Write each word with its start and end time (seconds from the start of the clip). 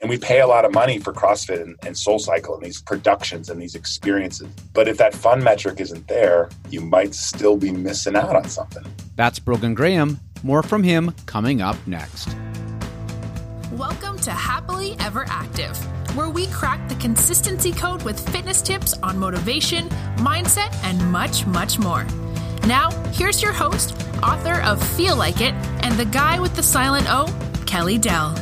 And 0.00 0.10
we 0.10 0.18
pay 0.18 0.40
a 0.40 0.46
lot 0.46 0.66
of 0.66 0.74
money 0.74 0.98
for 0.98 1.10
CrossFit 1.14 1.62
and, 1.62 1.74
and 1.86 1.96
Soul 1.96 2.18
Cycle 2.18 2.54
and 2.54 2.62
these 2.62 2.82
productions 2.82 3.48
and 3.48 3.60
these 3.60 3.74
experiences. 3.74 4.46
But 4.74 4.88
if 4.88 4.98
that 4.98 5.14
fun 5.14 5.42
metric 5.42 5.80
isn't 5.80 6.06
there, 6.06 6.50
you 6.68 6.82
might 6.82 7.14
still 7.14 7.56
be 7.56 7.70
missing 7.70 8.14
out 8.14 8.36
on 8.36 8.46
something. 8.46 8.84
That's 9.14 9.38
Brogan 9.38 9.72
Graham. 9.72 10.20
More 10.42 10.62
from 10.62 10.82
him 10.82 11.14
coming 11.24 11.62
up 11.62 11.78
next. 11.86 12.36
Welcome 13.72 14.18
to 14.18 14.32
Happily 14.32 14.96
Ever 15.00 15.24
Active, 15.30 15.78
where 16.14 16.28
we 16.28 16.46
crack 16.48 16.86
the 16.90 16.96
consistency 16.96 17.72
code 17.72 18.02
with 18.02 18.20
fitness 18.28 18.60
tips 18.60 18.92
on 19.02 19.18
motivation, 19.18 19.88
mindset, 20.18 20.74
and 20.84 21.10
much, 21.10 21.46
much 21.46 21.78
more. 21.78 22.04
Now, 22.66 22.90
here's 23.12 23.40
your 23.40 23.54
host, 23.54 23.94
author 24.22 24.60
of 24.60 24.86
Feel 24.94 25.16
Like 25.16 25.40
It, 25.40 25.54
and 25.82 25.94
the 25.94 26.04
guy 26.04 26.38
with 26.38 26.54
the 26.54 26.62
silent 26.62 27.06
O, 27.08 27.34
Kelly 27.64 27.96
Dell. 27.96 28.36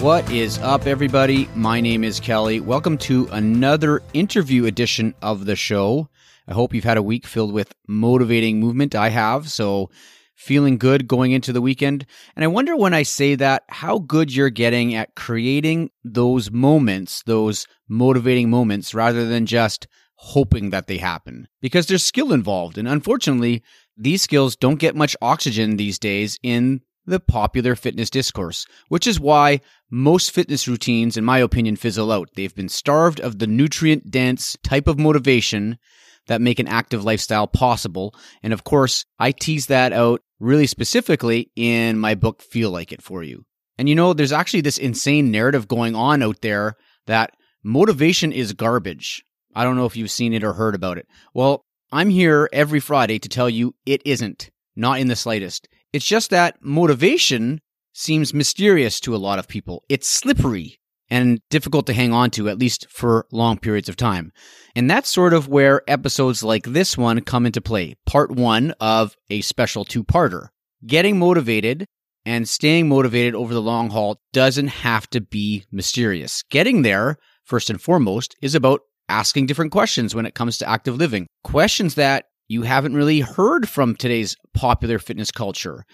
What 0.00 0.30
is 0.30 0.58
up, 0.58 0.86
everybody? 0.86 1.48
My 1.54 1.80
name 1.80 2.04
is 2.04 2.20
Kelly. 2.20 2.60
Welcome 2.60 2.98
to 2.98 3.28
another 3.32 4.02
interview 4.12 4.66
edition 4.66 5.14
of 5.22 5.46
the 5.46 5.56
show. 5.56 6.10
I 6.46 6.52
hope 6.52 6.74
you've 6.74 6.84
had 6.84 6.98
a 6.98 7.02
week 7.02 7.26
filled 7.26 7.52
with 7.52 7.72
motivating 7.88 8.60
movement. 8.60 8.94
I 8.94 9.08
have, 9.08 9.50
so 9.50 9.88
feeling 10.34 10.76
good 10.76 11.08
going 11.08 11.32
into 11.32 11.50
the 11.50 11.62
weekend. 11.62 12.04
And 12.36 12.44
I 12.44 12.48
wonder 12.48 12.76
when 12.76 12.92
I 12.92 13.04
say 13.04 13.36
that, 13.36 13.64
how 13.70 13.98
good 13.98 14.32
you're 14.32 14.50
getting 14.50 14.94
at 14.94 15.14
creating 15.16 15.90
those 16.04 16.50
moments, 16.50 17.22
those 17.24 17.66
motivating 17.88 18.50
moments, 18.50 18.94
rather 18.94 19.26
than 19.26 19.46
just 19.46 19.88
hoping 20.16 20.70
that 20.70 20.88
they 20.88 20.98
happen. 20.98 21.48
Because 21.62 21.86
there's 21.86 22.04
skill 22.04 22.34
involved. 22.34 22.76
And 22.76 22.86
unfortunately, 22.86 23.62
these 23.96 24.20
skills 24.20 24.56
don't 24.56 24.78
get 24.78 24.94
much 24.94 25.16
oxygen 25.22 25.78
these 25.78 25.98
days 25.98 26.38
in 26.42 26.82
the 27.06 27.20
popular 27.20 27.74
fitness 27.74 28.10
discourse, 28.10 28.66
which 28.88 29.06
is 29.06 29.20
why 29.20 29.60
most 29.90 30.30
fitness 30.32 30.66
routines, 30.66 31.16
in 31.16 31.24
my 31.24 31.38
opinion, 31.38 31.76
fizzle 31.76 32.12
out. 32.12 32.30
They've 32.34 32.54
been 32.54 32.68
starved 32.68 33.20
of 33.20 33.38
the 33.38 33.46
nutrient 33.46 34.10
dense 34.10 34.56
type 34.62 34.88
of 34.88 34.98
motivation 34.98 35.78
that 36.26 36.40
make 36.40 36.58
an 36.58 36.68
active 36.68 37.04
lifestyle 37.04 37.46
possible. 37.46 38.14
And 38.42 38.52
of 38.52 38.64
course, 38.64 39.04
I 39.18 39.30
tease 39.30 39.66
that 39.66 39.92
out 39.92 40.20
really 40.40 40.66
specifically 40.66 41.50
in 41.56 41.98
my 41.98 42.14
book, 42.14 42.42
Feel 42.42 42.70
Like 42.70 42.92
It 42.92 43.02
for 43.02 43.22
you. 43.22 43.44
And 43.78 43.88
you 43.88 43.94
know, 43.94 44.12
there's 44.12 44.32
actually 44.32 44.62
this 44.62 44.78
insane 44.78 45.30
narrative 45.30 45.68
going 45.68 45.94
on 45.94 46.22
out 46.22 46.40
there 46.40 46.74
that 47.06 47.36
motivation 47.62 48.32
is 48.32 48.52
garbage. 48.52 49.22
I 49.54 49.64
don't 49.64 49.76
know 49.76 49.86
if 49.86 49.96
you've 49.96 50.10
seen 50.10 50.32
it 50.32 50.44
or 50.44 50.54
heard 50.54 50.74
about 50.74 50.98
it. 50.98 51.06
Well, 51.32 51.64
I'm 51.92 52.10
here 52.10 52.48
every 52.52 52.80
Friday 52.80 53.18
to 53.20 53.28
tell 53.28 53.48
you 53.48 53.74
it 53.86 54.02
isn't, 54.04 54.50
not 54.74 54.98
in 54.98 55.08
the 55.08 55.16
slightest. 55.16 55.68
It's 55.92 56.06
just 56.06 56.30
that 56.30 56.56
motivation 56.62 57.60
seems 57.92 58.34
mysterious 58.34 59.00
to 59.00 59.14
a 59.14 59.18
lot 59.18 59.38
of 59.38 59.48
people. 59.48 59.82
It's 59.88 60.08
slippery 60.08 60.78
and 61.08 61.40
difficult 61.50 61.86
to 61.86 61.92
hang 61.92 62.12
on 62.12 62.30
to, 62.32 62.48
at 62.48 62.58
least 62.58 62.86
for 62.90 63.26
long 63.30 63.58
periods 63.58 63.88
of 63.88 63.96
time. 63.96 64.32
And 64.74 64.90
that's 64.90 65.08
sort 65.08 65.32
of 65.32 65.48
where 65.48 65.82
episodes 65.88 66.42
like 66.42 66.64
this 66.64 66.98
one 66.98 67.20
come 67.20 67.46
into 67.46 67.60
play. 67.60 67.96
Part 68.06 68.30
one 68.30 68.74
of 68.80 69.16
a 69.30 69.40
special 69.40 69.84
two 69.84 70.04
parter. 70.04 70.48
Getting 70.86 71.18
motivated 71.18 71.86
and 72.24 72.48
staying 72.48 72.88
motivated 72.88 73.34
over 73.34 73.54
the 73.54 73.62
long 73.62 73.90
haul 73.90 74.20
doesn't 74.32 74.68
have 74.68 75.08
to 75.10 75.20
be 75.20 75.64
mysterious. 75.70 76.42
Getting 76.50 76.82
there, 76.82 77.18
first 77.44 77.70
and 77.70 77.80
foremost, 77.80 78.36
is 78.42 78.54
about 78.54 78.80
asking 79.08 79.46
different 79.46 79.72
questions 79.72 80.14
when 80.14 80.26
it 80.26 80.34
comes 80.34 80.58
to 80.58 80.68
active 80.68 80.96
living. 80.96 81.28
Questions 81.44 81.94
that 81.94 82.26
you 82.48 82.62
haven't 82.62 82.94
really 82.94 83.20
heard 83.20 83.68
from 83.68 83.94
today's 83.94 84.36
popular 84.54 84.98
fitness 84.98 85.30
culture. 85.30 85.84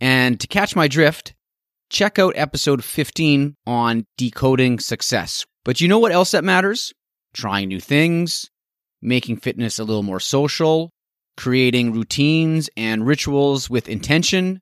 And 0.00 0.38
to 0.40 0.46
catch 0.46 0.76
my 0.76 0.88
drift, 0.88 1.34
check 1.90 2.18
out 2.18 2.34
episode 2.36 2.84
15 2.84 3.56
on 3.66 4.06
decoding 4.16 4.78
success. 4.78 5.44
But 5.64 5.80
you 5.80 5.88
know 5.88 5.98
what 5.98 6.12
else 6.12 6.30
that 6.30 6.44
matters? 6.44 6.92
Trying 7.34 7.68
new 7.68 7.80
things, 7.80 8.50
making 9.02 9.38
fitness 9.38 9.78
a 9.78 9.84
little 9.84 10.02
more 10.02 10.20
social, 10.20 10.92
creating 11.36 11.92
routines 11.92 12.70
and 12.76 13.06
rituals 13.06 13.68
with 13.68 13.88
intention. 13.88 14.60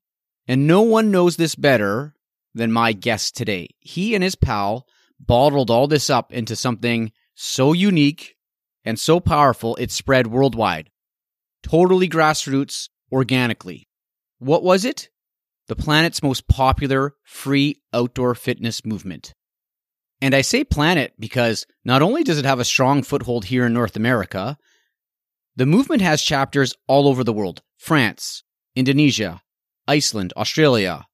And 0.49 0.67
no 0.67 0.83
one 0.83 1.11
knows 1.11 1.37
this 1.37 1.55
better 1.55 2.15
than 2.55 2.73
my 2.73 2.93
guest 2.93 3.37
today. 3.37 3.69
He 3.81 4.15
and 4.15 4.23
his 4.23 4.35
pal 4.35 4.87
bottled 5.21 5.71
all 5.71 5.89
this 5.89 6.11
up 6.11 6.33
into 6.33 6.57
something 6.57 7.13
so 7.35 7.73
unique 7.73 8.35
and 8.85 8.99
so 8.99 9.21
powerful 9.21 9.77
it 9.77 9.91
spread 9.91 10.27
worldwide. 10.27 10.91
Totally 11.65 12.09
grassroots, 12.09 12.89
organically. 13.11 13.89
What 14.39 14.63
was 14.63 14.85
it? 14.85 15.09
The 15.67 15.75
planet's 15.75 16.23
most 16.23 16.47
popular 16.47 17.15
free 17.25 17.81
outdoor 17.93 18.35
fitness 18.35 18.85
movement. 18.85 19.33
And 20.21 20.35
I 20.35 20.43
say 20.43 20.63
planet 20.63 21.15
because 21.19 21.67
not 21.83 22.03
only 22.03 22.23
does 22.23 22.39
it 22.39 22.45
have 22.45 22.61
a 22.61 22.65
strong 22.65 23.03
foothold 23.03 23.47
here 23.47 23.65
in 23.65 23.73
North 23.73 23.97
America, 23.97 24.59
the 25.57 25.65
movement 25.65 26.03
has 26.03 26.21
chapters 26.21 26.75
all 26.87 27.09
over 27.09 27.25
the 27.25 27.33
world 27.33 27.63
France, 27.79 28.43
Indonesia, 28.77 29.41
Iceland, 29.89 30.35
Australia, 30.37 31.07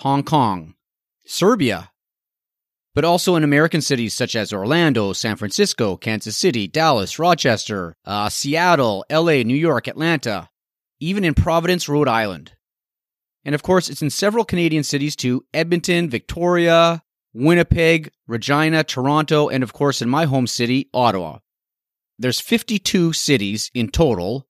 Hong 0.00 0.22
Kong, 0.22 0.74
Serbia, 1.24 1.90
but 2.94 3.04
also 3.04 3.34
in 3.34 3.44
American 3.44 3.80
cities 3.80 4.14
such 4.14 4.36
as 4.36 4.52
Orlando, 4.52 5.12
San 5.12 5.36
Francisco, 5.36 5.96
Kansas 5.96 6.36
City, 6.36 6.68
Dallas, 6.68 7.18
Rochester, 7.18 7.96
uh, 8.04 8.28
Seattle, 8.28 9.04
LA, 9.10 9.42
New 9.42 9.56
York, 9.56 9.88
Atlanta, 9.88 10.48
even 11.00 11.24
in 11.24 11.34
Providence, 11.34 11.88
Rhode 11.88 12.08
Island. 12.08 12.52
And 13.44 13.54
of 13.54 13.62
course, 13.62 13.90
it's 13.90 14.02
in 14.02 14.10
several 14.10 14.44
Canadian 14.44 14.84
cities 14.84 15.16
too 15.16 15.44
Edmonton, 15.52 16.08
Victoria, 16.08 17.02
Winnipeg, 17.34 18.10
Regina, 18.28 18.84
Toronto, 18.84 19.48
and 19.48 19.62
of 19.62 19.72
course, 19.72 20.00
in 20.00 20.08
my 20.08 20.24
home 20.24 20.46
city, 20.46 20.88
Ottawa. 20.94 21.38
There's 22.18 22.40
52 22.40 23.12
cities 23.12 23.70
in 23.74 23.88
total 23.88 24.46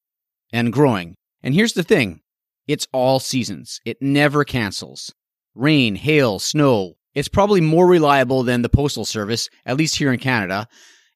and 0.53 0.73
growing. 0.73 1.17
And 1.43 1.55
here's 1.55 1.73
the 1.73 1.83
thing 1.83 2.21
it's 2.69 2.87
all 2.93 3.21
seasons, 3.21 3.81
it 3.85 4.03
never 4.03 4.45
cancels. 4.45 5.15
Rain, 5.55 5.95
hail, 5.95 6.39
snow, 6.39 6.97
it's 7.15 7.29
probably 7.29 7.61
more 7.61 7.87
reliable 7.87 8.43
than 8.43 8.63
the 8.63 8.69
Postal 8.69 9.05
Service, 9.05 9.49
at 9.65 9.77
least 9.77 9.97
here 9.97 10.13
in 10.13 10.19
Canada. 10.19 10.69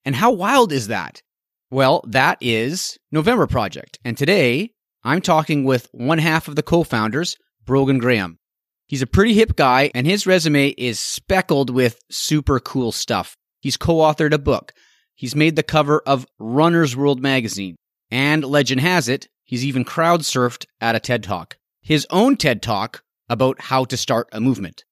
And 0.05 0.15
how 0.15 0.31
wild 0.31 0.73
is 0.73 0.89
that? 0.89 1.23
Well, 1.71 2.05
that 2.09 2.39
is 2.41 2.99
November 3.13 3.47
Project. 3.47 3.99
And 4.05 4.17
today, 4.17 4.71
I'm 5.05 5.21
talking 5.21 5.65
with 5.65 5.89
one 5.93 6.19
half 6.19 6.49
of 6.49 6.57
the 6.57 6.63
co 6.63 6.83
founders, 6.83 7.37
Brogan 7.65 7.99
Graham. 7.99 8.39
He's 8.87 9.03
a 9.03 9.07
pretty 9.07 9.35
hip 9.35 9.55
guy, 9.55 9.91
and 9.95 10.07
his 10.07 10.27
resume 10.27 10.69
is 10.69 10.99
speckled 10.99 11.69
with 11.69 12.01
super 12.11 12.59
cool 12.59 12.91
stuff. 12.91 13.37
He's 13.61 13.77
co 13.77 13.97
authored 13.97 14.33
a 14.33 14.39
book. 14.39 14.73
He's 15.15 15.35
made 15.35 15.57
the 15.57 15.63
cover 15.63 16.01
of 16.07 16.27
Runner's 16.39 16.97
World 16.97 17.21
magazine. 17.21 17.77
And 18.11 18.45
legend 18.45 18.81
has 18.81 19.09
it, 19.09 19.29
he's 19.45 19.65
even 19.65 19.85
crowd 19.85 20.21
surfed 20.21 20.65
at 20.81 20.95
a 20.95 21.01
TED 21.01 21.23
Talk. 21.23 21.59
His 21.83 22.07
own 22.09 22.37
TED 22.37 22.63
Talk 22.63 23.03
about 23.29 23.61
how 23.61 23.85
to 23.85 23.97
start 23.97 24.29
a 24.33 24.41
movement. 24.41 24.85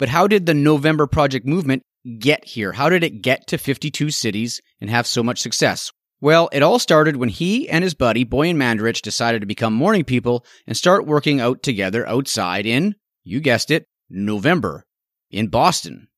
But 0.00 0.08
how 0.08 0.26
did 0.26 0.46
the 0.46 0.54
November 0.54 1.06
Project 1.06 1.46
movement 1.46 1.82
get 2.18 2.42
here? 2.46 2.72
How 2.72 2.88
did 2.88 3.04
it 3.04 3.20
get 3.20 3.46
to 3.48 3.58
52 3.58 4.10
cities 4.10 4.62
and 4.80 4.88
have 4.88 5.06
so 5.06 5.22
much 5.22 5.42
success? 5.42 5.92
Well, 6.22 6.48
it 6.52 6.62
all 6.62 6.78
started 6.78 7.16
when 7.16 7.28
he 7.28 7.68
and 7.68 7.84
his 7.84 7.92
buddy, 7.92 8.24
Bojan 8.24 8.56
Mandaric, 8.56 9.02
decided 9.02 9.40
to 9.40 9.46
become 9.46 9.74
morning 9.74 10.04
people 10.04 10.46
and 10.66 10.74
start 10.74 11.06
working 11.06 11.38
out 11.38 11.62
together 11.62 12.08
outside 12.08 12.64
in, 12.64 12.94
you 13.24 13.40
guessed 13.40 13.70
it, 13.70 13.84
November, 14.08 14.86
in 15.30 15.48
Boston, 15.48 16.08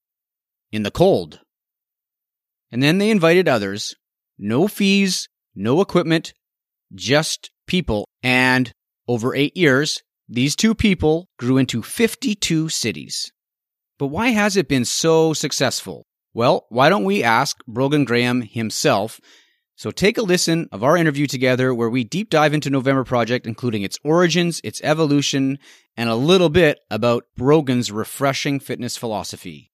in 0.71 0.85
the 0.85 0.93
cold. 0.93 1.41
And 2.71 2.85
then 2.85 2.99
they 2.99 3.11
invited 3.11 3.49
others. 3.49 3.97
No 4.39 4.69
fees, 4.69 5.29
no 5.57 5.81
equipment, 5.81 6.35
just 6.95 7.51
people. 7.67 8.07
And 8.23 8.71
over 9.09 9.35
eight 9.35 9.57
years, 9.57 10.03
these 10.29 10.55
two 10.55 10.77
people 10.77 11.27
grew 11.37 11.59
into 11.59 11.83
52 11.83 12.69
cities. 12.69 13.33
But 14.03 14.09
why 14.09 14.31
has 14.31 14.57
it 14.57 14.67
been 14.67 14.85
so 14.85 15.33
successful? 15.33 16.09
Well, 16.35 16.67
why 16.71 16.89
don't 16.89 17.05
we 17.05 17.23
ask 17.23 17.65
Brogan 17.69 18.05
Graham 18.05 18.43
himself? 18.43 19.21
So 19.77 19.93
take 19.93 20.19
a 20.19 20.23
listen 20.23 20.69
of 20.73 20.83
our 20.83 20.97
interview 20.97 21.29
together 21.29 21.73
where 21.73 21.89
we 21.89 22.03
deep 22.03 22.29
dive 22.29 22.53
into 22.53 22.69
November 22.69 23.05
Project, 23.05 23.47
including 23.47 23.83
its 23.83 24.01
origins, 24.03 24.61
its 24.65 24.81
evolution, 24.83 25.57
and 25.97 26.09
a 26.09 26.17
little 26.17 26.49
bit 26.49 26.81
about 26.91 27.27
Brogan's 27.37 27.93
refreshing 27.93 28.59
fitness 28.59 28.97
philosophy. 28.97 29.71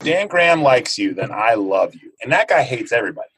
Dan 0.00 0.26
Graham 0.26 0.60
likes 0.60 0.98
you, 0.98 1.14
then 1.14 1.30
I 1.30 1.54
love 1.54 1.94
you. 1.94 2.10
And 2.20 2.32
that 2.32 2.48
guy 2.48 2.64
hates 2.64 2.90
everybody. 2.90 3.30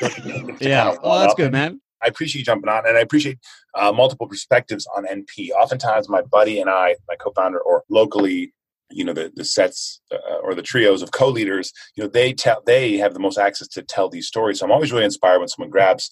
yeah. 0.60 0.94
Well, 1.02 1.18
that's 1.18 1.34
good, 1.34 1.50
man. 1.50 1.80
I 2.00 2.06
appreciate 2.06 2.38
you 2.38 2.44
jumping 2.44 2.70
on, 2.70 2.86
and 2.86 2.96
I 2.96 3.00
appreciate 3.00 3.40
uh, 3.74 3.90
multiple 3.90 4.28
perspectives 4.28 4.86
on 4.96 5.06
NP. 5.06 5.50
Oftentimes, 5.50 6.08
my 6.08 6.22
buddy 6.22 6.60
and 6.60 6.70
I, 6.70 6.94
my 7.08 7.16
co-founder, 7.16 7.58
or 7.58 7.82
locally 7.90 8.52
you 8.92 9.04
know 9.04 9.12
the 9.12 9.32
the 9.34 9.44
sets 9.44 10.00
uh, 10.12 10.38
or 10.42 10.54
the 10.54 10.62
trios 10.62 11.02
of 11.02 11.12
co-leaders 11.12 11.72
you 11.96 12.02
know 12.02 12.08
they 12.08 12.32
tell 12.32 12.62
they 12.66 12.96
have 12.96 13.14
the 13.14 13.20
most 13.20 13.38
access 13.38 13.68
to 13.68 13.82
tell 13.82 14.08
these 14.08 14.26
stories. 14.26 14.58
So 14.58 14.66
i'm 14.66 14.72
always 14.72 14.92
really 14.92 15.04
inspired 15.04 15.38
when 15.38 15.48
someone 15.48 15.70
grabs 15.70 16.10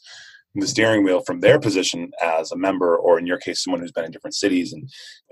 the 0.54 0.66
steering 0.66 1.04
wheel 1.04 1.20
from 1.20 1.40
their 1.40 1.60
position 1.60 2.10
as 2.20 2.50
a 2.50 2.56
member 2.56 2.96
or 2.96 3.18
in 3.18 3.26
your 3.26 3.38
case 3.38 3.62
someone 3.62 3.80
who's 3.80 3.92
been 3.92 4.04
in 4.04 4.10
different 4.10 4.34
cities 4.34 4.72
and 4.72 4.88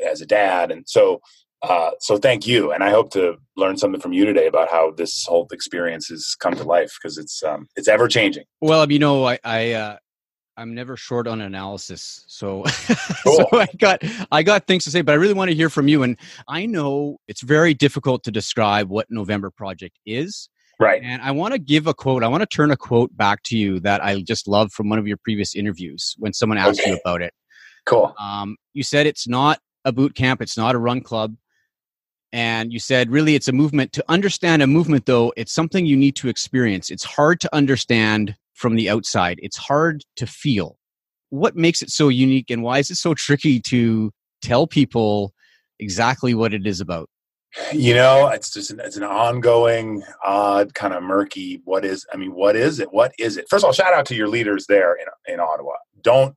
as 0.09 0.21
a 0.21 0.27
dad. 0.27 0.71
And 0.71 0.85
so 0.87 1.21
uh, 1.63 1.91
so 1.99 2.17
thank 2.17 2.47
you, 2.47 2.71
and 2.71 2.85
I 2.85 2.91
hope 2.91 3.11
to 3.13 3.37
learn 3.57 3.77
something 3.77 4.01
from 4.01 4.13
you 4.13 4.25
today 4.25 4.47
about 4.47 4.71
how 4.71 4.93
this 4.93 5.25
whole 5.27 5.49
experience 5.51 6.07
has 6.07 6.37
come 6.39 6.55
to 6.55 6.63
life 6.63 6.97
because 7.01 7.19
it's 7.19 7.43
um, 7.43 7.67
it's 7.75 7.89
ever 7.89 8.07
changing. 8.07 8.45
Well, 8.61 8.91
you 8.93 9.01
know, 9.01 9.27
I, 9.27 9.39
I 9.43 9.73
uh, 9.73 9.97
I'm 10.59 10.75
never 10.75 10.97
short 10.97 11.29
on 11.29 11.41
analysis, 11.41 12.25
so 12.27 12.65
cool. 13.25 13.37
so 13.37 13.47
I 13.53 13.69
got 13.79 14.03
I 14.33 14.43
got 14.43 14.67
things 14.67 14.85
to 14.85 14.91
say, 14.91 15.03
but 15.03 15.13
I 15.13 15.15
really 15.15 15.33
want 15.33 15.51
to 15.51 15.55
hear 15.55 15.71
from 15.71 15.87
you. 15.87 16.03
And 16.03 16.19
I 16.49 16.67
know 16.67 17.19
it's 17.29 17.43
very 17.43 17.75
difficult 17.75 18.25
to 18.25 18.33
describe 18.33 18.89
what 18.89 19.07
November 19.09 19.51
Project 19.51 19.99
is. 20.05 20.49
Right. 20.81 21.01
And 21.03 21.23
I 21.23 21.31
want 21.31 21.55
to 21.55 21.59
give 21.59 21.87
a 21.87 21.95
quote. 21.95 22.23
I 22.23 22.29
want 22.29 22.43
to 22.43 22.47
turn 22.47 22.71
a 22.71 22.77
quote 22.77 23.17
back 23.17 23.43
to 23.45 23.57
you 23.57 23.81
that 23.81 24.05
I 24.05 24.21
just 24.21 24.49
love 24.49 24.73
from 24.73 24.89
one 24.89 24.99
of 24.99 25.07
your 25.07 25.17
previous 25.17 25.55
interviews 25.55 26.15
when 26.19 26.33
someone 26.33 26.59
asked 26.59 26.81
okay. 26.81 26.91
you 26.91 26.99
about 27.05 27.23
it. 27.23 27.33
Cool. 27.87 28.15
Um, 28.21 28.57
you 28.75 28.83
said 28.83 29.07
it's 29.07 29.27
not 29.27 29.61
a 29.85 29.93
boot 29.93 30.15
camp, 30.15 30.43
it's 30.43 30.57
not 30.57 30.75
a 30.75 30.79
run 30.79 31.01
club 31.01 31.37
and 32.33 32.73
you 32.73 32.79
said 32.79 33.11
really 33.11 33.35
it's 33.35 33.49
a 33.49 33.53
movement 33.53 33.93
to 33.93 34.05
understand 34.09 34.63
a 34.63 34.67
movement 34.67 35.07
though 35.07 35.33
it's 35.37 35.53
something 35.53 35.87
you 35.87 35.97
need 35.97 36.15
to 36.15 36.29
experience 36.29 36.91
it's 36.91 37.05
hard 37.05 37.41
to 37.41 37.49
understand 37.55 38.37
from 38.59 38.75
the 38.75 38.91
outside 38.91 39.39
it's 39.41 39.57
hard 39.57 40.05
to 40.17 40.27
feel 40.27 40.77
what 41.31 41.57
makes 41.57 41.81
it 41.81 41.91
so 41.91 42.09
unique 42.09 42.51
and 42.51 42.63
why 42.63 42.79
is 42.79 42.91
it 42.91 42.97
so 42.97 43.15
tricky 43.15 43.61
to 43.61 44.11
tell 44.43 44.67
people 44.67 45.33
exactly 45.79 46.35
what 46.35 46.53
it 46.53 46.67
is 46.67 46.81
about 46.81 47.09
you 47.73 47.95
know 47.95 48.27
it's 48.29 48.53
just 48.53 48.71
an, 48.71 48.81
it's 48.81 48.97
an 48.97 49.05
ongoing 49.05 50.03
odd 50.25 50.75
kind 50.75 50.93
of 50.93 51.03
murky 51.03 51.61
what 51.65 51.85
is 51.85 52.05
i 52.13 52.17
mean 52.17 52.35
what 52.35 52.57
is 52.57 52.81
it 52.81 52.93
what 52.93 53.13
is 53.19 53.37
it 53.37 53.47
first 53.49 53.63
of 53.63 53.67
all 53.67 53.73
shout 53.73 53.95
out 53.95 54.05
to 54.05 54.15
your 54.15 54.29
leaders 54.29 54.67
there 54.69 54.95
in, 54.95 55.07
in 55.33 55.41
ottawa 55.41 55.73
don't 56.03 56.35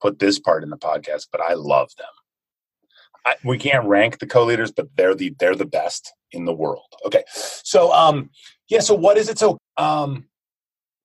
put 0.00 0.18
this 0.18 0.38
part 0.38 0.62
in 0.62 0.70
the 0.70 0.76
podcast 0.76 1.26
but 1.32 1.40
i 1.40 1.54
love 1.54 1.88
them 1.96 2.06
I, 3.24 3.36
we 3.44 3.58
can't 3.58 3.86
rank 3.86 4.18
the 4.18 4.26
co-leaders, 4.26 4.72
but 4.72 4.88
they're 4.96 5.14
the 5.14 5.34
they're 5.38 5.54
the 5.54 5.64
best 5.64 6.12
in 6.32 6.44
the 6.44 6.52
world. 6.52 6.86
Okay, 7.06 7.22
so 7.28 7.92
um, 7.92 8.30
yeah. 8.68 8.80
So 8.80 8.94
what 8.94 9.16
is 9.16 9.28
it? 9.28 9.38
So 9.38 9.58
um, 9.76 10.26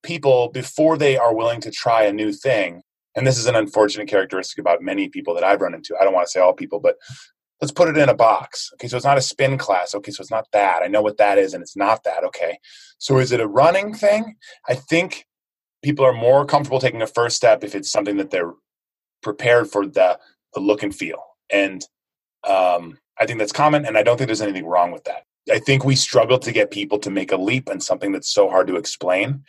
people 0.08 0.50
before 0.50 0.98
they 0.98 1.18
are 1.18 1.36
willing 1.36 1.62
to 1.62 1.72
try 1.72 2.04
a 2.04 2.14
new 2.14 2.32
thing, 2.34 2.82
and 3.16 3.28
this 3.28 3.38
is 3.38 3.46
an 3.46 3.56
unfortunate 3.56 4.08
characteristic 4.08 4.58
about 4.60 4.82
many 4.82 5.10
people 5.10 5.36
that 5.36 5.44
I've 5.44 5.62
run 5.62 5.74
into. 5.74 5.96
I 6.00 6.04
don't 6.04 6.14
want 6.14 6.26
to 6.26 6.32
say 6.32 6.40
all 6.40 6.54
people, 6.54 6.80
but 6.80 6.96
let's 7.62 7.72
put 7.72 7.90
it 7.90 7.98
in 7.98 8.10
a 8.10 8.16
box. 8.16 8.72
Okay, 8.76 8.88
so 8.88 8.98
it's 8.98 9.06
not 9.06 9.18
a 9.18 9.22
spin 9.22 9.58
class. 9.58 9.94
Okay, 9.94 10.12
so 10.12 10.22
it's 10.22 10.32
not 10.32 10.48
that. 10.54 10.82
I 10.82 10.88
know 10.88 11.02
what 11.02 11.18
that 11.18 11.38
is, 11.38 11.54
and 11.54 11.62
it's 11.62 11.76
not 11.76 12.04
that. 12.06 12.24
Okay, 12.24 12.58
so 12.98 13.18
is 13.18 13.32
it 13.32 13.42
a 13.42 13.48
running 13.48 13.94
thing? 13.94 14.36
I 14.68 14.76
think 14.76 15.26
people 15.84 16.06
are 16.06 16.14
more 16.14 16.46
comfortable 16.46 16.80
taking 16.80 17.02
a 17.02 17.08
first 17.08 17.36
step 17.36 17.64
if 17.64 17.76
it's 17.76 17.92
something 17.92 18.18
that 18.18 18.32
they're 18.32 18.54
prepared 19.22 19.70
for 19.70 19.86
the 19.86 20.18
the 20.54 20.60
look 20.62 20.82
and 20.82 20.96
feel 20.96 21.22
and 21.50 21.86
um, 22.48 22.98
I 23.20 23.26
think 23.26 23.40
that's 23.40 23.52
common, 23.52 23.86
and 23.86 23.98
I 23.98 24.04
don't 24.04 24.18
think 24.18 24.28
there's 24.28 24.42
anything 24.42 24.66
wrong 24.66 24.92
with 24.92 25.04
that. 25.06 25.24
I 25.52 25.60
think 25.60 25.84
we 25.84 25.96
struggle 25.96 26.40
to 26.40 26.52
get 26.52 26.72
people 26.72 27.00
to 27.00 27.10
make 27.10 27.32
a 27.32 27.38
leap 27.38 27.70
in 27.70 27.80
something 27.80 28.12
that's 28.12 28.34
so 28.34 28.50
hard 28.50 28.68
to 28.68 28.76
explain. 28.76 29.44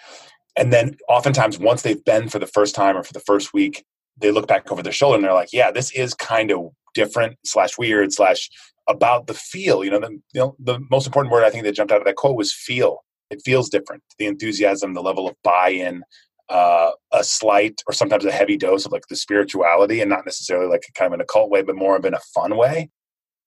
And 0.58 0.72
then 0.72 0.96
oftentimes, 1.08 1.58
once 1.58 1.82
they've 1.82 2.04
been 2.04 2.28
for 2.28 2.40
the 2.40 2.46
first 2.46 2.74
time 2.74 2.96
or 2.96 3.04
for 3.04 3.12
the 3.12 3.20
first 3.20 3.54
week, 3.54 3.84
they 4.20 4.32
look 4.32 4.48
back 4.48 4.70
over 4.72 4.82
their 4.82 4.92
shoulder 4.92 5.14
and 5.14 5.24
they're 5.24 5.32
like, 5.32 5.52
yeah, 5.52 5.70
this 5.70 5.92
is 5.92 6.14
kind 6.14 6.50
of 6.50 6.70
different 6.94 7.36
slash 7.44 7.78
weird 7.78 8.12
slash 8.12 8.50
about 8.88 9.28
the 9.28 9.34
feel. 9.34 9.84
You 9.84 9.92
know, 9.92 10.00
the, 10.00 10.10
you 10.10 10.40
know, 10.40 10.56
the 10.58 10.80
most 10.90 11.06
important 11.06 11.32
word 11.32 11.44
I 11.44 11.50
think 11.50 11.62
that 11.62 11.76
jumped 11.76 11.92
out 11.92 12.00
of 12.00 12.06
that 12.06 12.16
quote 12.16 12.36
was 12.36 12.52
feel. 12.52 13.04
It 13.30 13.40
feels 13.44 13.68
different. 13.68 14.02
The 14.18 14.26
enthusiasm, 14.26 14.94
the 14.94 15.02
level 15.02 15.28
of 15.28 15.36
buy 15.44 15.68
in, 15.68 16.02
uh, 16.48 16.90
a 17.12 17.22
slight 17.22 17.80
or 17.86 17.92
sometimes 17.92 18.24
a 18.24 18.32
heavy 18.32 18.56
dose 18.56 18.84
of 18.84 18.90
like 18.90 19.06
the 19.08 19.16
spirituality 19.16 20.00
and 20.00 20.10
not 20.10 20.24
necessarily 20.24 20.66
like 20.66 20.82
kind 20.94 21.06
of 21.06 21.12
an 21.12 21.20
occult 21.20 21.50
way, 21.50 21.62
but 21.62 21.76
more 21.76 21.96
of 21.96 22.04
in 22.04 22.14
a 22.14 22.20
fun 22.34 22.56
way. 22.56 22.90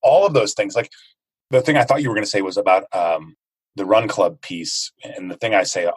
All 0.02 0.26
of 0.26 0.34
those 0.34 0.54
things. 0.54 0.76
Like 0.76 0.90
the 1.50 1.62
thing 1.62 1.76
I 1.76 1.84
thought 1.84 2.02
you 2.02 2.10
were 2.10 2.16
going 2.16 2.24
to 2.24 2.30
say 2.30 2.42
was 2.42 2.58
about 2.58 2.86
um, 2.94 3.36
the 3.76 3.86
run 3.86 4.08
club 4.08 4.40
piece. 4.42 4.94
And 5.04 5.30
the 5.30 5.36
thing 5.36 5.54
I 5.54 5.64
say 5.64 5.90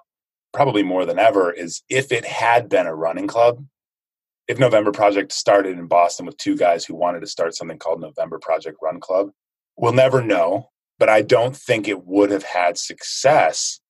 probably 0.55 0.85
more 0.85 1.05
than 1.05 1.19
ever 1.19 1.53
is 1.53 1.83
if 1.91 2.13
it 2.13 2.25
had 2.25 2.69
been 2.69 2.87
a 2.87 2.95
running 2.95 3.27
club, 3.27 3.63
if 4.47 4.59
November 4.59 4.93
Project 4.93 5.33
started 5.33 5.79
in 5.79 5.87
Boston 5.87 6.27
with 6.27 6.37
two 6.39 6.57
guys 6.57 6.85
who 6.85 6.95
wanted 6.95 7.21
to 7.21 7.27
start 7.27 7.55
something 7.55 7.79
called 7.79 8.01
November 8.01 8.39
Project 8.39 8.79
Run 8.81 9.01
Club, 9.01 9.31
we'll 9.77 9.93
never 9.93 10.23
know. 10.23 10.71
But 10.99 11.09
I 11.09 11.23
don't 11.23 11.57
think 11.57 11.89
it 11.89 12.07
would 12.07 12.31
have 12.31 12.45
had 12.45 12.79
success 12.79 13.81